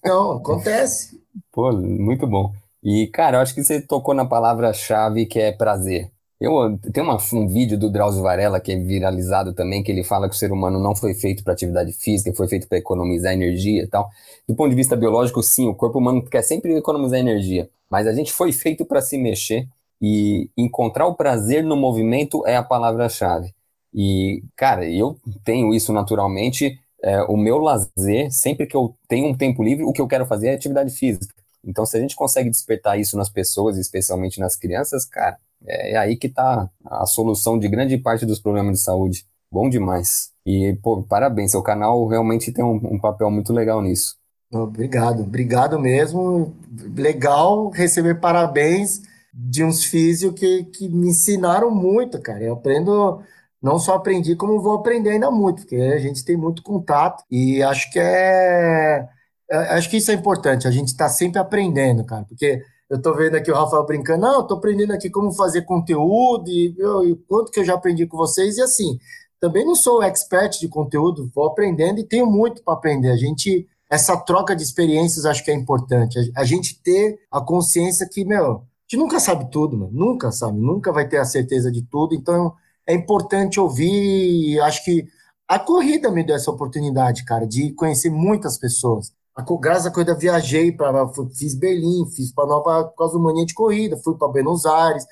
Não, 0.06 0.34
acontece. 0.34 1.22
Pô, 1.51 1.72
muito 1.74 2.28
bom. 2.28 2.51
E, 2.84 3.08
cara, 3.08 3.38
eu 3.38 3.41
acho 3.41 3.56
que 3.56 3.64
você 3.64 3.82
tocou 3.82 4.14
na 4.14 4.26
palavra-chave 4.26 5.26
que 5.26 5.39
é 5.39 5.51
prazer. 5.51 6.12
Eu, 6.39 6.78
tem 6.93 7.03
uma, 7.03 7.18
um 7.34 7.47
vídeo 7.47 7.80
do 7.80 7.91
Drauzio 7.91 8.24
Varela 8.24 8.60
que 8.60 8.72
é 8.72 8.78
viralizado 8.78 9.53
também, 9.53 9.84
que 9.84 9.91
ele 9.91 10.03
fala 10.03 10.30
que 10.30 10.36
o 10.36 10.38
ser 10.38 10.51
humano 10.51 10.80
não 10.80 10.95
foi 10.95 11.14
feito 11.14 11.43
para 11.43 11.53
atividade 11.53 11.93
física, 11.93 12.36
foi 12.36 12.47
feito 12.47 12.68
para 12.68 12.78
economizar 12.78 13.34
energia 13.34 13.84
e 13.84 13.88
tal. 13.88 14.10
Do 14.47 14.56
ponto 14.56 14.70
de 14.70 14.76
vista 14.76 14.95
biológico, 14.95 15.41
sim, 15.41 15.68
o 15.68 15.76
corpo 15.76 15.99
humano 15.99 16.24
quer 16.26 16.43
sempre 16.43 16.76
economizar 16.76 17.20
energia, 17.20 17.70
mas 17.89 18.06
a 18.08 18.14
gente 18.14 18.34
foi 18.34 18.51
feito 18.51 18.86
para 18.86 19.01
se 19.01 19.18
mexer 19.18 19.68
e 20.02 20.50
encontrar 20.58 21.08
o 21.08 21.16
prazer 21.16 21.64
no 21.64 21.76
movimento 21.76 22.46
é 22.46 22.56
a 22.56 22.64
palavra-chave. 22.64 23.54
E, 23.93 24.43
cara, 24.56 24.89
eu 24.89 25.18
tenho 25.43 25.74
isso 25.74 25.93
naturalmente. 25.93 26.80
É, 27.02 27.22
o 27.24 27.38
meu 27.38 27.60
lazer, 27.60 28.32
sempre 28.32 28.66
que 28.66 28.76
eu 28.76 28.96
tenho 29.08 29.28
um 29.28 29.38
tempo 29.38 29.64
livre, 29.64 29.84
o 29.84 29.93
que 29.93 30.02
eu 30.02 30.08
quero 30.08 30.26
fazer 30.26 30.48
é 30.48 30.54
atividade 30.54 30.91
física. 30.91 31.34
Então, 31.64 31.86
se 31.86 31.98
a 31.98 32.00
gente 32.00 32.16
consegue 32.16 32.50
despertar 32.50 33.00
isso 33.00 33.18
nas 33.18 33.30
pessoas, 33.30 33.78
especialmente 33.78 34.39
nas 34.39 34.56
crianças, 34.56 35.06
cara, 35.06 35.38
é, 35.66 35.93
é 35.93 35.98
aí 35.98 36.18
que 36.18 36.28
está 36.28 36.70
a 36.84 37.06
solução 37.06 37.58
de 37.58 37.68
grande 37.68 37.98
parte 37.98 38.26
dos 38.26 38.39
problemas 38.39 38.78
de 38.78 38.84
saúde. 38.84 39.26
Bom 39.52 39.70
demais. 39.70 40.32
E, 40.46 40.78
pô, 40.84 41.02
parabéns, 41.04 41.52
seu 41.52 41.64
canal 41.64 42.06
realmente 42.08 42.52
tem 42.52 42.64
um, 42.64 42.76
um 42.76 43.00
papel 43.00 43.32
muito 43.32 43.54
legal 43.54 43.82
nisso. 43.82 44.18
Obrigado, 44.52 45.24
obrigado 45.24 45.80
mesmo. 45.80 46.54
Legal 46.96 47.70
receber 47.70 48.20
parabéns 48.20 49.02
de 49.38 49.64
uns 49.64 49.84
físicos 49.84 50.40
que, 50.40 50.64
que 50.66 50.88
me 50.88 51.10
ensinaram 51.10 51.70
muito, 51.70 52.22
cara. 52.22 52.42
Eu 52.42 52.54
aprendo, 52.54 53.22
não 53.62 53.78
só 53.78 53.96
aprendi, 53.96 54.36
como 54.36 54.62
vou 54.62 54.76
aprender 54.76 55.12
ainda 55.12 55.30
muito, 55.30 55.64
porque 55.64 55.76
a 55.76 56.00
gente 56.00 56.24
tem 56.24 56.38
muito 56.38 56.64
contato 56.64 57.24
e 57.30 57.62
acho 57.62 57.92
que 57.92 58.00
é. 58.00 59.08
é 59.52 59.58
acho 59.76 59.90
que 59.90 59.98
isso 59.98 60.12
é 60.12 60.14
importante, 60.14 60.68
a 60.68 60.72
gente 60.72 60.88
está 60.90 61.10
sempre 61.10 61.40
aprendendo, 61.40 62.06
cara, 62.06 62.24
porque 62.24 62.62
eu 62.90 62.98
estou 62.98 63.16
vendo 63.16 63.36
aqui 63.36 63.52
o 63.52 63.56
Rafael 63.56 63.86
brincando, 63.86 64.22
não, 64.22 64.42
estou 64.42 64.58
aprendendo 64.58 64.94
aqui 64.94 65.10
como 65.10 65.34
fazer 65.34 65.64
conteúdo 65.64 66.50
e, 66.50 66.76
eu, 66.78 67.10
e 67.10 67.16
quanto 67.28 67.52
que 67.52 67.60
eu 67.60 67.66
já 67.66 67.74
aprendi 67.74 68.06
com 68.08 68.16
vocês, 68.16 68.58
e 68.58 68.62
assim, 68.62 68.98
também 69.40 69.66
não 69.66 69.76
sou 69.76 70.02
expert 70.04 70.60
de 70.60 70.68
conteúdo, 70.70 71.30
vou 71.36 71.46
aprendendo 71.48 72.00
e 72.00 72.04
tenho 72.04 72.26
muito 72.26 72.64
para 72.64 72.74
aprender. 72.74 73.12
A 73.12 73.18
gente, 73.18 73.68
essa 73.90 74.16
troca 74.18 74.56
de 74.56 74.64
experiências 74.64 75.26
acho 75.26 75.44
que 75.44 75.52
é 75.52 75.54
importante. 75.54 76.18
A, 76.36 76.42
a, 76.42 76.46
gente 76.46 76.82
ter 76.82 77.20
a 77.32 77.42
consciência 77.42 78.08
que, 78.10 78.24
meu, 78.24 78.64
gente 78.88 79.00
nunca 79.00 79.20
sabe 79.20 79.50
tudo, 79.52 79.78
mano, 79.78 79.92
nunca 79.94 80.32
sabe, 80.32 80.60
nunca 80.60 80.92
vai 80.92 81.08
ter 81.08 81.18
a 81.18 81.26
certeza 81.26 81.72
de 81.72 81.82
tudo, 81.84 82.16
então 82.16 82.54
é 82.88 82.94
importante 82.94 83.60
ouvir, 83.60 84.60
acho 84.62 84.84
que 84.84 85.06
a 85.48 85.60
corrida 85.60 86.12
me 86.12 86.24
deu 86.24 86.36
essa 86.36 86.52
oportunidade, 86.52 87.26
cara, 87.26 87.48
de 87.48 87.72
conhecer 87.74 88.10
muitas 88.10 88.58
pessoas. 88.58 89.14
A, 89.36 89.44
graças 89.60 89.86
à 89.88 89.92
corrida 89.92 90.16
viajei 90.16 90.72
para 90.72 91.08
fiz 91.38 91.56
Berlim, 91.56 92.06
fiz 92.16 92.32
para 92.34 92.48
Nova 92.48 92.86
por 92.86 92.96
causa 92.96 93.20
mania 93.20 93.46
de 93.46 93.54
corrida, 93.54 93.98
fui 93.98 94.16
para 94.18 94.28
Buenos 94.28 94.66
Aires, 94.66 95.06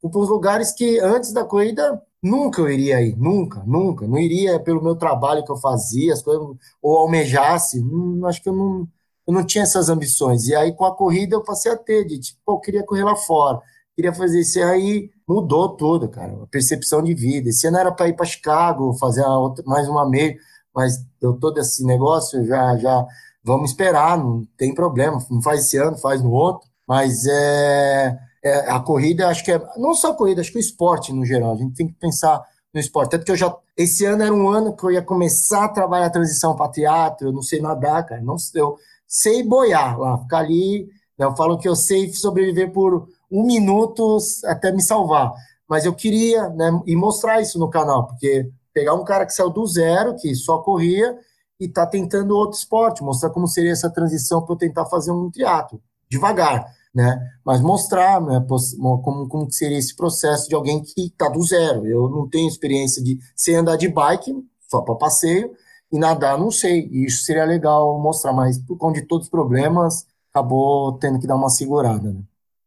fui 0.00 0.10
para 0.10 0.20
os 0.20 0.28
lugares 0.28 0.72
que 0.72 0.98
antes 1.00 1.32
da 1.32 1.44
corrida 1.44 2.00
nunca 2.22 2.60
eu 2.60 2.70
iria 2.70 3.00
ir, 3.00 3.16
nunca, 3.16 3.62
nunca, 3.66 4.06
não 4.06 4.18
iria 4.18 4.60
pelo 4.60 4.82
meu 4.82 4.96
trabalho 4.96 5.44
que 5.44 5.50
eu 5.50 5.56
fazia, 5.56 6.12
as 6.12 6.22
coisas, 6.22 6.46
ou 6.82 6.98
almejasse, 6.98 7.80
não, 7.82 8.26
acho 8.26 8.42
que 8.42 8.48
eu 8.48 8.54
não, 8.54 8.88
eu 9.30 9.32
não 9.32 9.44
tinha 9.44 9.62
essas 9.62 9.88
ambições. 9.88 10.48
E 10.48 10.54
aí 10.54 10.72
com 10.72 10.84
a 10.84 10.94
corrida 10.94 11.36
eu 11.36 11.42
passei 11.42 11.72
a 11.72 11.76
ter, 11.76 12.04
de 12.04 12.18
tipo, 12.18 12.38
eu 12.48 12.58
queria 12.58 12.84
correr 12.84 13.04
lá 13.04 13.16
fora, 13.16 13.60
queria 13.94 14.12
fazer 14.12 14.40
isso, 14.40 14.58
e 14.58 14.62
aí 14.62 15.10
mudou 15.26 15.76
tudo, 15.76 16.08
cara, 16.08 16.32
a 16.42 16.46
percepção 16.48 17.02
de 17.02 17.14
vida. 17.14 17.48
Esse 17.48 17.66
ano 17.66 17.78
era 17.78 17.92
para 17.92 18.08
ir 18.08 18.14
para 18.14 18.26
Chicago, 18.26 18.92
fazer 18.94 19.24
outra, 19.24 19.64
mais 19.66 19.88
uma 19.88 20.08
meia, 20.08 20.36
mas 20.74 20.98
deu 21.20 21.34
todo 21.34 21.58
esse 21.58 21.84
negócio, 21.84 22.44
já, 22.44 22.76
já 22.76 23.06
vamos 23.42 23.70
esperar, 23.70 24.18
não 24.18 24.44
tem 24.56 24.74
problema, 24.74 25.24
não 25.30 25.40
faz 25.40 25.60
esse 25.60 25.76
ano, 25.76 25.96
faz 25.96 26.22
no 26.22 26.30
outro, 26.30 26.68
mas 26.86 27.24
é, 27.26 28.18
é, 28.42 28.70
a 28.70 28.80
corrida, 28.80 29.28
acho 29.28 29.44
que 29.44 29.52
é, 29.52 29.60
não 29.76 29.94
só 29.94 30.10
a 30.10 30.14
corrida, 30.14 30.40
acho 30.40 30.50
que 30.50 30.58
o 30.58 30.60
esporte 30.60 31.12
no 31.12 31.24
geral, 31.24 31.52
a 31.52 31.56
gente 31.56 31.76
tem 31.76 31.86
que 31.86 31.94
pensar 31.94 32.42
no 32.74 32.80
esporte, 32.80 33.10
tanto 33.10 33.24
que 33.24 33.30
eu 33.32 33.36
já, 33.36 33.54
esse 33.76 34.04
ano 34.04 34.22
era 34.22 34.34
um 34.34 34.48
ano 34.48 34.74
que 34.76 34.84
eu 34.84 34.90
ia 34.90 35.02
começar 35.02 35.64
a 35.64 35.68
trabalhar 35.68 36.06
a 36.06 36.10
transição 36.10 36.54
para 36.56 36.70
teatro, 36.70 37.28
eu 37.28 37.32
não 37.32 37.42
sei 37.42 37.60
nadar, 37.60 38.04
cara, 38.06 38.20
não 38.20 38.36
eu 38.54 38.76
sei 39.10 39.42
boiar 39.42 39.98
lá, 39.98 40.18
ficar 40.18 40.38
ali, 40.38 40.88
né, 41.18 41.26
eu 41.26 41.34
falo 41.34 41.58
que 41.58 41.68
eu 41.68 41.74
sei 41.74 42.12
sobreviver 42.12 42.72
por 42.72 43.08
um 43.28 43.44
minuto 43.44 44.18
até 44.44 44.70
me 44.70 44.80
salvar, 44.80 45.32
mas 45.68 45.84
eu 45.84 45.92
queria, 45.92 46.48
né, 46.50 46.80
e 46.86 46.94
mostrar 46.94 47.40
isso 47.40 47.58
no 47.58 47.68
canal, 47.68 48.06
porque 48.06 48.48
pegar 48.72 48.94
um 48.94 49.04
cara 49.04 49.26
que 49.26 49.34
saiu 49.34 49.50
do 49.50 49.66
zero, 49.66 50.14
que 50.14 50.32
só 50.36 50.58
corria, 50.58 51.18
e 51.58 51.66
está 51.66 51.84
tentando 51.84 52.36
outro 52.36 52.56
esporte, 52.56 53.02
mostrar 53.02 53.30
como 53.30 53.48
seria 53.48 53.72
essa 53.72 53.90
transição 53.90 54.42
para 54.44 54.54
eu 54.54 54.58
tentar 54.58 54.86
fazer 54.86 55.10
um 55.10 55.28
teatro, 55.28 55.82
devagar, 56.08 56.64
né? 56.94 57.20
Mas 57.44 57.60
mostrar 57.60 58.20
né, 58.20 58.42
como, 58.48 59.28
como 59.28 59.50
seria 59.50 59.76
esse 59.76 59.94
processo 59.94 60.48
de 60.48 60.54
alguém 60.54 60.82
que 60.82 61.06
está 61.06 61.28
do 61.28 61.42
zero. 61.42 61.86
Eu 61.86 62.08
não 62.08 62.28
tenho 62.28 62.48
experiência 62.48 63.02
de 63.02 63.18
sei 63.36 63.56
andar 63.56 63.76
de 63.76 63.88
bike, 63.88 64.34
só 64.70 64.80
para 64.80 64.94
passeio, 64.94 65.50
e 65.92 65.98
nadar, 65.98 66.38
não 66.38 66.50
sei. 66.50 66.88
E 66.90 67.06
isso 67.06 67.24
seria 67.24 67.44
legal 67.44 67.98
mostrar, 68.00 68.32
mas 68.32 68.58
por 68.58 68.76
conta 68.78 69.00
de 69.00 69.06
todos 69.06 69.26
os 69.26 69.30
problemas, 69.30 70.06
acabou 70.30 70.98
tendo 70.98 71.18
que 71.20 71.26
dar 71.26 71.36
uma 71.36 71.50
segurada, 71.50 72.12
né? 72.12 72.22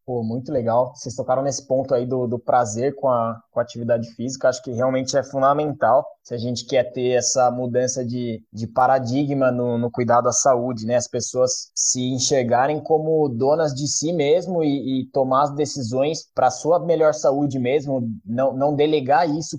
Pô, 0.06 0.22
muito 0.22 0.52
legal. 0.52 0.94
Vocês 0.94 1.16
tocaram 1.16 1.42
nesse 1.42 1.66
ponto 1.66 1.94
aí 1.96 2.06
do, 2.06 2.28
do 2.28 2.38
prazer 2.38 2.94
com 2.96 3.08
a, 3.08 3.42
com 3.50 3.60
a 3.60 3.64
atividade 3.64 4.10
física. 4.16 4.50
Acho 4.50 4.62
que 4.62 4.72
realmente 4.72 5.16
é 5.16 5.24
fundamental 5.24 6.06
se 6.22 6.34
a 6.34 6.38
gente 6.38 6.66
quer 6.66 6.92
ter 6.92 7.12
essa 7.12 7.50
mudança 7.50 8.04
de, 8.04 8.44
de 8.52 8.68
paradigma 8.68 9.50
no, 9.50 9.78
no 9.78 9.90
cuidado 9.90 10.28
à 10.28 10.34
saúde, 10.34 10.86
né? 10.86 10.98
As 10.98 11.08
pessoas 11.08 11.72
se 11.74 12.02
enxergarem 12.02 12.82
como 12.82 13.30
donas 13.30 13.74
de 13.74 13.88
si 13.88 14.12
mesmo 14.12 14.62
e, 14.62 15.04
e 15.04 15.06
tomar 15.12 15.44
as 15.44 15.56
decisões 15.56 16.30
para 16.36 16.52
sua 16.52 16.80
melhor 16.80 17.14
saúde 17.14 17.58
mesmo, 17.58 18.06
não, 18.26 18.54
não 18.54 18.76
delegar 18.76 19.30
isso 19.30 19.58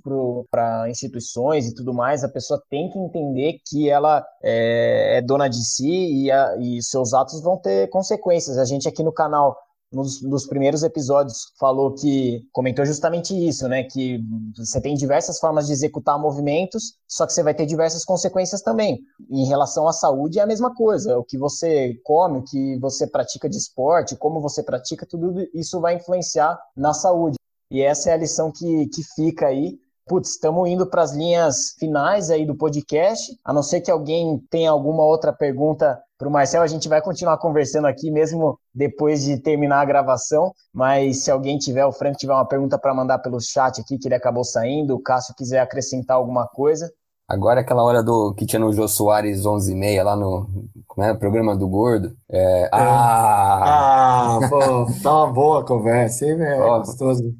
para 0.51 0.90
instituições 0.90 1.68
e 1.68 1.74
tudo 1.74 1.95
mais. 1.95 2.22
A 2.22 2.28
pessoa 2.28 2.62
tem 2.68 2.90
que 2.90 2.99
entender 2.99 3.61
que 3.66 3.88
ela 3.88 4.22
é, 4.42 5.18
é 5.18 5.22
dona 5.22 5.49
de 5.49 5.64
si 5.64 6.24
e, 6.24 6.30
a, 6.30 6.55
e 6.59 6.82
seus 6.82 7.14
atos 7.14 7.40
vão 7.40 7.57
ter 7.57 7.88
consequências. 7.88 8.59
A 8.59 8.66
gente 8.66 8.86
aqui 8.86 9.03
no 9.03 9.12
canal 9.12 9.57
nos, 9.95 10.22
nos 10.22 10.47
primeiros 10.47 10.82
episódios 10.82 11.53
falou 11.59 11.95
que 11.95 12.42
comentou 12.53 12.84
justamente 12.84 13.34
isso, 13.34 13.68
né? 13.68 13.84
Que 13.84 14.20
você 14.57 14.80
tem 14.80 14.95
diversas 14.95 15.38
formas 15.38 15.66
de 15.66 15.72
executar 15.72 16.18
movimentos, 16.18 16.95
só 17.09 17.26
que 17.26 17.32
você 17.32 17.42
vai 17.42 17.55
ter 17.55 17.66
diversas 17.66 18.05
consequências 18.05 18.61
também. 18.61 19.01
Em 19.30 19.47
relação 19.47 19.86
à 19.86 19.92
saúde 19.92 20.38
é 20.38 20.42
a 20.42 20.47
mesma 20.47 20.74
coisa. 20.74 21.18
O 21.18 21.24
que 21.24 21.38
você 21.38 21.95
come, 22.05 22.38
o 22.38 22.45
que 22.45 22.78
você 22.78 23.07
pratica 23.07 23.49
de 23.49 23.57
esporte, 23.57 24.16
como 24.16 24.40
você 24.40 24.62
pratica, 24.62 25.07
tudo 25.07 25.47
isso 25.55 25.80
vai 25.80 25.97
influenciar 25.97 26.59
na 26.76 26.92
saúde. 26.92 27.36
E 27.70 27.80
essa 27.80 28.11
é 28.11 28.12
a 28.12 28.18
lição 28.18 28.53
que, 28.53 28.86
que 28.88 29.03
fica 29.14 29.47
aí 29.47 29.78
Putz, 30.07 30.33
estamos 30.33 30.69
indo 30.69 30.87
para 30.87 31.01
as 31.01 31.15
linhas 31.15 31.75
finais 31.79 32.31
aí 32.31 32.45
do 32.45 32.55
podcast. 32.55 33.35
A 33.43 33.55
não 33.55 33.63
ser 33.63 33.81
que 33.81 33.91
alguém 33.91 34.39
tenha 34.51 34.71
alguma 34.71 35.03
outra 35.03 35.33
pergunta 35.33 35.99
para 36.19 36.29
o 36.29 36.31
Marcel, 36.31 36.61
a 36.61 36.67
gente 36.67 36.91
vai 36.91 37.01
continuar 37.01 37.39
conversando 37.39 37.87
aqui 37.87 38.11
mesmo 38.11 38.59
depois 38.75 39.25
de 39.25 39.39
terminar 39.39 39.81
a 39.81 39.85
gravação. 39.85 40.53
Mas 40.75 41.25
se 41.25 41.31
alguém 41.31 41.57
tiver, 41.57 41.87
o 41.87 41.93
Frank 41.93 42.19
tiver 42.19 42.35
uma 42.35 42.47
pergunta 42.47 42.79
para 42.79 42.95
mandar 42.95 43.19
pelo 43.21 43.41
chat 43.41 43.81
aqui, 43.81 43.97
que 43.97 44.07
ele 44.07 44.15
acabou 44.15 44.45
saindo, 44.45 44.95
o 44.95 45.03
Cássio 45.03 45.35
quiser 45.35 45.61
acrescentar 45.61 46.19
alguma 46.19 46.47
coisa. 46.47 46.93
Agora 47.27 47.61
é 47.61 47.63
aquela 47.63 47.83
hora 47.83 48.03
do 48.03 48.35
que 48.35 48.45
tinha 48.45 48.61
no 48.61 48.75
Jô 48.75 48.87
Soares 48.87 49.47
11 49.47 49.73
e 49.73 49.75
meia 49.75 50.05
lá 50.05 50.15
no 50.15 50.69
como 50.87 51.07
é, 51.07 51.15
programa 51.15 51.57
do 51.57 51.67
Gordo. 51.67 52.15
É, 52.31 52.65
é. 52.65 52.69
ah, 52.71 54.37
ah 54.37 54.49
pô, 54.51 54.87
tá 55.03 55.25
uma 55.25 55.33
boa 55.33 55.65
conversa, 55.65 56.27
hein, 56.27 56.37
velho? 56.37 56.63
Gostoso. 56.63 57.35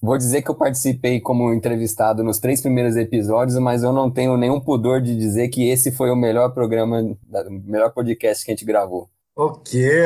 Vou 0.00 0.16
dizer 0.18 0.42
que 0.42 0.50
eu 0.50 0.54
participei 0.54 1.20
como 1.20 1.52
entrevistado 1.52 2.24
nos 2.24 2.38
três 2.38 2.60
primeiros 2.60 2.96
episódios, 2.96 3.58
mas 3.58 3.82
eu 3.82 3.92
não 3.92 4.10
tenho 4.10 4.36
nenhum 4.36 4.60
pudor 4.60 5.00
de 5.00 5.16
dizer 5.16 5.48
que 5.48 5.68
esse 5.68 5.90
foi 5.92 6.10
o 6.10 6.16
melhor 6.16 6.52
programa, 6.52 7.00
o 7.00 7.50
melhor 7.50 7.92
podcast 7.92 8.44
que 8.44 8.50
a 8.50 8.54
gente 8.54 8.64
gravou. 8.64 9.08
O 9.36 9.52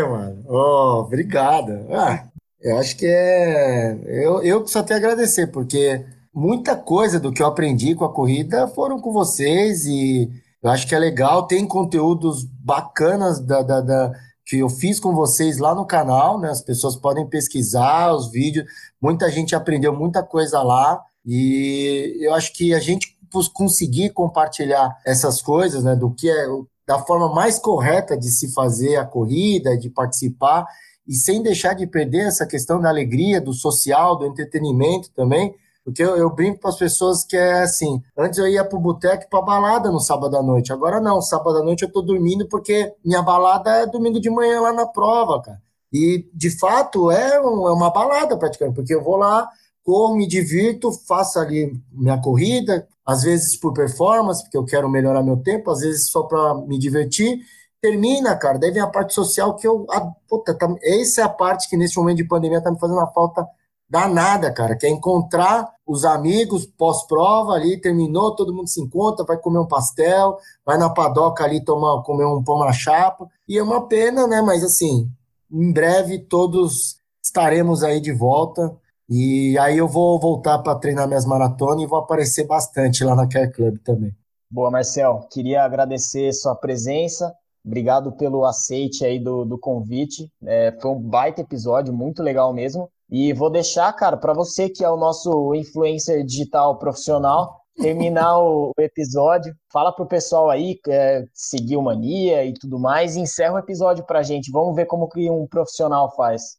mano? 0.08 0.44
Oh, 0.46 1.00
obrigado. 1.00 1.86
Ah, 1.90 2.28
eu 2.60 2.78
acho 2.78 2.96
que 2.96 3.06
é. 3.06 3.98
Eu, 4.06 4.42
eu 4.42 4.66
só 4.66 4.82
tenho 4.82 4.98
a 4.98 5.02
agradecer, 5.02 5.48
porque 5.48 6.04
muita 6.32 6.76
coisa 6.76 7.18
do 7.18 7.32
que 7.32 7.42
eu 7.42 7.46
aprendi 7.46 7.94
com 7.94 8.04
a 8.04 8.12
corrida 8.12 8.68
foram 8.68 9.00
com 9.00 9.12
vocês 9.12 9.86
e 9.86 10.30
eu 10.62 10.70
acho 10.70 10.86
que 10.86 10.94
é 10.94 10.98
legal. 10.98 11.46
Tem 11.46 11.66
conteúdos 11.66 12.44
bacanas 12.44 13.40
da, 13.40 13.62
da, 13.62 13.80
da 13.80 14.12
que 14.46 14.58
eu 14.58 14.68
fiz 14.68 15.00
com 15.00 15.14
vocês 15.14 15.58
lá 15.58 15.74
no 15.74 15.86
canal, 15.86 16.38
né? 16.38 16.50
As 16.50 16.60
pessoas 16.60 16.96
podem 16.96 17.26
pesquisar 17.26 18.12
os 18.12 18.30
vídeos. 18.30 18.66
Muita 19.00 19.30
gente 19.30 19.54
aprendeu 19.54 19.94
muita 19.96 20.22
coisa 20.22 20.62
lá 20.62 21.00
e 21.24 22.18
eu 22.20 22.34
acho 22.34 22.52
que 22.52 22.74
a 22.74 22.80
gente 22.80 23.16
conseguir 23.52 24.10
compartilhar 24.10 24.96
essas 25.04 25.40
coisas, 25.40 25.82
né? 25.82 25.96
Do 25.96 26.10
que 26.14 26.28
é 26.28 26.46
da 26.86 26.98
forma 26.98 27.32
mais 27.32 27.58
correta 27.58 28.16
de 28.16 28.30
se 28.30 28.52
fazer 28.52 28.96
a 28.96 29.06
corrida, 29.06 29.76
de 29.76 29.88
participar 29.88 30.66
e 31.06 31.14
sem 31.14 31.42
deixar 31.42 31.74
de 31.74 31.86
perder 31.86 32.26
essa 32.26 32.46
questão 32.46 32.80
da 32.80 32.90
alegria, 32.90 33.40
do 33.40 33.54
social, 33.54 34.16
do 34.16 34.26
entretenimento 34.26 35.10
também 35.12 35.54
porque 35.84 36.02
eu, 36.02 36.16
eu 36.16 36.30
brinco 36.30 36.60
para 36.60 36.70
as 36.70 36.78
pessoas 36.78 37.24
que 37.24 37.36
é 37.36 37.62
assim: 37.62 38.02
antes 38.16 38.38
eu 38.38 38.48
ia 38.48 38.64
para 38.64 38.78
o 38.78 38.80
boteco 38.80 39.28
para 39.28 39.42
balada 39.42 39.90
no 39.90 40.00
sábado 40.00 40.36
à 40.36 40.42
noite, 40.42 40.72
agora 40.72 41.00
não, 41.00 41.20
sábado 41.20 41.58
à 41.58 41.62
noite 41.62 41.82
eu 41.82 41.88
estou 41.88 42.02
dormindo 42.02 42.48
porque 42.48 42.92
minha 43.04 43.22
balada 43.22 43.70
é 43.70 43.86
domingo 43.86 44.18
de 44.18 44.30
manhã 44.30 44.60
lá 44.60 44.72
na 44.72 44.86
prova, 44.86 45.42
cara. 45.42 45.62
E 45.92 46.28
de 46.32 46.50
fato 46.50 47.10
é, 47.10 47.40
um, 47.40 47.68
é 47.68 47.72
uma 47.72 47.90
balada 47.90 48.36
praticamente, 48.36 48.74
porque 48.74 48.94
eu 48.94 49.04
vou 49.04 49.16
lá, 49.16 49.48
corro, 49.84 50.16
me 50.16 50.26
divirto, 50.26 50.90
faço 50.90 51.38
ali 51.38 51.72
minha 51.92 52.20
corrida, 52.20 52.88
às 53.06 53.22
vezes 53.22 53.56
por 53.56 53.72
performance, 53.74 54.42
porque 54.42 54.56
eu 54.56 54.64
quero 54.64 54.88
melhorar 54.88 55.22
meu 55.22 55.36
tempo, 55.36 55.70
às 55.70 55.80
vezes 55.80 56.10
só 56.10 56.22
para 56.22 56.54
me 56.66 56.78
divertir. 56.78 57.40
Termina, 57.80 58.34
cara, 58.34 58.58
daí 58.58 58.70
vem 58.70 58.82
a 58.82 58.86
parte 58.86 59.12
social 59.12 59.54
que 59.54 59.68
eu. 59.68 59.86
Ah, 59.90 60.10
puta, 60.26 60.54
tá, 60.54 60.74
essa 60.82 61.20
é 61.20 61.24
a 61.24 61.28
parte 61.28 61.68
que 61.68 61.76
nesse 61.76 61.96
momento 61.98 62.16
de 62.16 62.24
pandemia 62.24 62.62
tá 62.62 62.70
me 62.70 62.78
fazendo 62.78 62.96
uma 62.96 63.12
falta 63.12 63.46
danada, 63.88 64.52
cara, 64.52 64.76
que 64.76 64.86
é 64.86 64.90
encontrar 64.90 65.72
os 65.86 66.04
amigos 66.04 66.66
pós-prova 66.66 67.52
ali, 67.52 67.80
terminou, 67.80 68.34
todo 68.34 68.54
mundo 68.54 68.68
se 68.68 68.80
encontra, 68.80 69.24
vai 69.24 69.36
comer 69.36 69.58
um 69.58 69.68
pastel, 69.68 70.38
vai 70.64 70.78
na 70.78 70.88
padoca 70.88 71.44
ali 71.44 71.62
tomar, 71.62 72.02
comer 72.02 72.24
um 72.24 72.42
pão 72.42 72.58
na 72.58 72.72
chapa, 72.72 73.28
e 73.48 73.58
é 73.58 73.62
uma 73.62 73.86
pena, 73.86 74.26
né, 74.26 74.40
mas 74.40 74.64
assim, 74.64 75.08
em 75.50 75.72
breve 75.72 76.18
todos 76.18 76.98
estaremos 77.22 77.82
aí 77.82 78.00
de 78.00 78.12
volta, 78.12 78.74
e 79.08 79.58
aí 79.58 79.76
eu 79.76 79.86
vou 79.86 80.18
voltar 80.18 80.58
para 80.60 80.78
treinar 80.78 81.06
minhas 81.06 81.26
maratonas 81.26 81.82
e 81.82 81.86
vou 81.86 81.98
aparecer 81.98 82.46
bastante 82.46 83.04
lá 83.04 83.14
na 83.14 83.28
Care 83.28 83.52
Club 83.52 83.76
também. 83.84 84.12
Boa, 84.50 84.70
Marcel, 84.70 85.26
queria 85.30 85.62
agradecer 85.62 86.32
sua 86.32 86.54
presença, 86.54 87.34
obrigado 87.64 88.12
pelo 88.12 88.46
aceite 88.46 89.04
aí 89.04 89.18
do, 89.18 89.44
do 89.44 89.58
convite, 89.58 90.30
é, 90.44 90.74
foi 90.80 90.90
um 90.90 91.00
baita 91.00 91.42
episódio, 91.42 91.92
muito 91.92 92.22
legal 92.22 92.52
mesmo, 92.54 92.88
e 93.10 93.32
vou 93.32 93.50
deixar, 93.50 93.92
cara, 93.92 94.16
para 94.16 94.32
você 94.32 94.68
que 94.68 94.84
é 94.84 94.90
o 94.90 94.96
nosso 94.96 95.54
influencer 95.54 96.24
digital 96.24 96.78
profissional, 96.78 97.60
terminar 97.76 98.38
o 98.38 98.72
episódio. 98.78 99.54
Fala 99.72 99.92
pro 99.92 100.06
pessoal 100.06 100.50
aí 100.50 100.78
é, 100.88 101.24
seguir 101.32 101.76
o 101.76 101.82
Mania 101.82 102.44
e 102.44 102.54
tudo 102.54 102.78
mais. 102.78 103.16
E 103.16 103.20
encerra 103.20 103.54
o 103.54 103.58
episódio 103.58 104.04
pra 104.04 104.22
gente. 104.22 104.50
Vamos 104.50 104.74
ver 104.74 104.86
como 104.86 105.08
que 105.08 105.30
um 105.30 105.46
profissional 105.46 106.14
faz. 106.14 106.56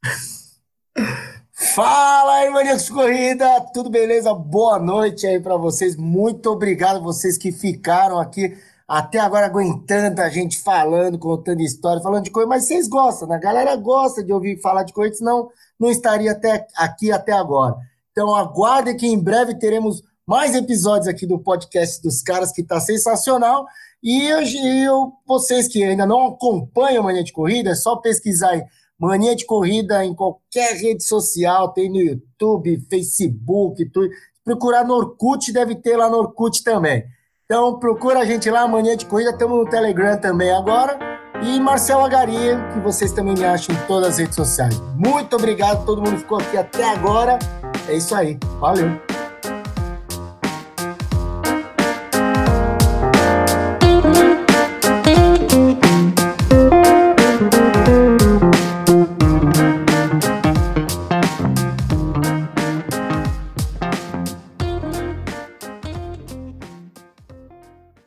Fala 1.52 2.36
aí, 2.36 2.50
Maníacos 2.50 2.90
Corrida! 2.90 3.62
Tudo 3.74 3.90
beleza? 3.90 4.34
Boa 4.34 4.78
noite 4.78 5.26
aí 5.26 5.40
para 5.40 5.56
vocês. 5.56 5.96
Muito 5.96 6.52
obrigado 6.52 7.02
vocês 7.02 7.38
que 7.38 7.52
ficaram 7.52 8.20
aqui 8.20 8.58
até 8.88 9.20
agora 9.20 9.48
aguentando 9.48 10.22
a 10.22 10.30
gente 10.30 10.60
falando, 10.60 11.18
contando 11.18 11.62
história, 11.62 12.02
falando 12.04 12.24
de 12.24 12.30
coisa, 12.30 12.48
mas 12.48 12.66
vocês 12.66 12.88
gostam, 12.88 13.28
né? 13.28 13.36
A 13.36 13.40
galera 13.40 13.76
gosta 13.76 14.24
de 14.24 14.32
ouvir 14.32 14.62
falar 14.62 14.84
de 14.84 14.94
coisa, 14.94 15.16
senão 15.16 15.50
não 15.80 15.90
estaria 15.90 16.32
até 16.32 16.66
aqui 16.76 17.12
até 17.12 17.32
agora. 17.32 17.76
Então 18.12 18.34
aguardem 18.34 18.96
que 18.96 19.08
em 19.08 19.20
breve 19.20 19.56
teremos 19.56 20.02
mais 20.26 20.56
episódios 20.56 21.08
aqui 21.08 21.28
do 21.28 21.40
podcast 21.40 22.02
dos 22.02 22.22
caras, 22.22 22.52
que 22.52 22.62
está 22.62 22.80
sensacional. 22.80 23.66
E 24.02 24.26
eu, 24.28 24.42
eu, 24.42 25.14
vocês 25.26 25.68
que 25.68 25.84
ainda 25.84 26.06
não 26.06 26.28
acompanham 26.28 27.04
Mania 27.04 27.24
de 27.24 27.34
Corrida, 27.34 27.72
é 27.72 27.76
só 27.76 27.96
pesquisar 27.96 28.52
aí 28.52 28.64
Mania 29.00 29.36
de 29.36 29.46
Corrida 29.46 30.04
em 30.06 30.16
qualquer 30.16 30.76
rede 30.76 31.04
social, 31.04 31.74
tem 31.74 31.90
no 31.90 31.98
YouTube, 31.98 32.86
Facebook, 32.90 33.86
tudo. 33.90 34.10
Procurar 34.44 34.84
no 34.84 34.94
Orkut, 34.94 35.52
deve 35.52 35.76
ter 35.76 35.98
lá 35.98 36.08
no 36.08 36.18
Orkut 36.18 36.64
também. 36.64 37.04
Então 37.46 37.80
procura 37.80 38.20
a 38.20 38.26
gente 38.26 38.50
lá, 38.50 38.68
Mania 38.68 38.96
de 38.96 39.06
Corrida, 39.06 39.32
estamos 39.32 39.58
no 39.58 39.70
Telegram 39.70 40.20
também 40.20 40.52
agora. 40.52 41.15
E 41.44 41.60
Marcel 41.60 42.04
Agaria, 42.04 42.58
que 42.74 42.80
vocês 42.80 43.12
também 43.12 43.34
me 43.36 43.46
acham 43.46 43.76
em 43.76 43.80
todas 43.88 44.10
as 44.10 44.18
redes 44.18 44.36
sociais. 44.36 44.82
Muito 44.96 45.36
obrigado, 45.36 45.86
todo 45.86 46.02
mundo 46.02 46.18
ficou 46.18 46.40
aqui 46.40 46.58
até 46.58 46.84
agora. 46.84 47.38
É 47.88 47.96
isso 47.96 48.16
aí. 48.16 48.38
Valeu! 48.60 49.05